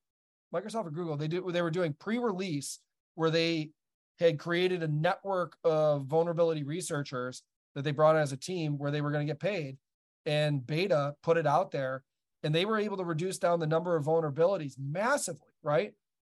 Microsoft 0.55 0.87
or 0.87 0.91
Google. 0.91 1.17
They 1.17 1.29
did. 1.29 1.43
They 1.49 1.63
were 1.63 1.71
doing 1.71 1.95
pre-release 1.99 2.79
where 3.17 3.31
they 3.31 3.73
had 4.21 4.39
created 4.39 4.83
a 4.83 4.89
network 4.89 5.57
of 5.65 6.07
vulnerability 6.07 6.63
researchers 6.63 7.43
that 7.75 7.83
they 7.83 7.91
brought 7.91 8.17
in 8.17 8.23
as 8.23 8.33
a 8.33 8.37
team 8.37 8.79
where 8.79 8.91
they 8.91 9.03
were 9.03 9.11
going 9.11 9.27
to 9.27 9.31
get 9.31 9.41
paid, 9.41 9.77
and 10.25 10.67
beta 10.67 11.15
put 11.23 11.37
it 11.37 11.47
out 11.47 11.71
there. 11.71 12.05
and 12.43 12.55
they 12.55 12.65
were 12.65 12.79
able 12.79 12.97
to 12.97 13.05
reduce 13.05 13.39
down 13.39 13.59
the 13.59 13.67
number 13.67 13.97
of 13.97 14.05
vulnerabilities 14.05 14.75
massively, 14.79 15.49
right? 15.65 15.93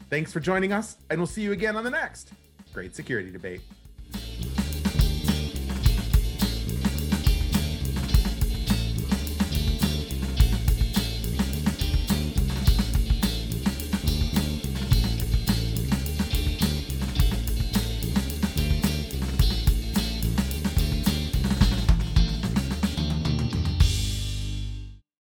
Thanks 0.09 0.33
for 0.33 0.41
joining 0.41 0.73
us, 0.73 0.97
and 1.09 1.21
we'll 1.21 1.27
see 1.27 1.43
you 1.43 1.53
again 1.53 1.77
on 1.77 1.85
the 1.85 1.91
next 1.91 2.33
Great 2.73 2.97
Security 2.97 3.31
Debate. 3.31 3.61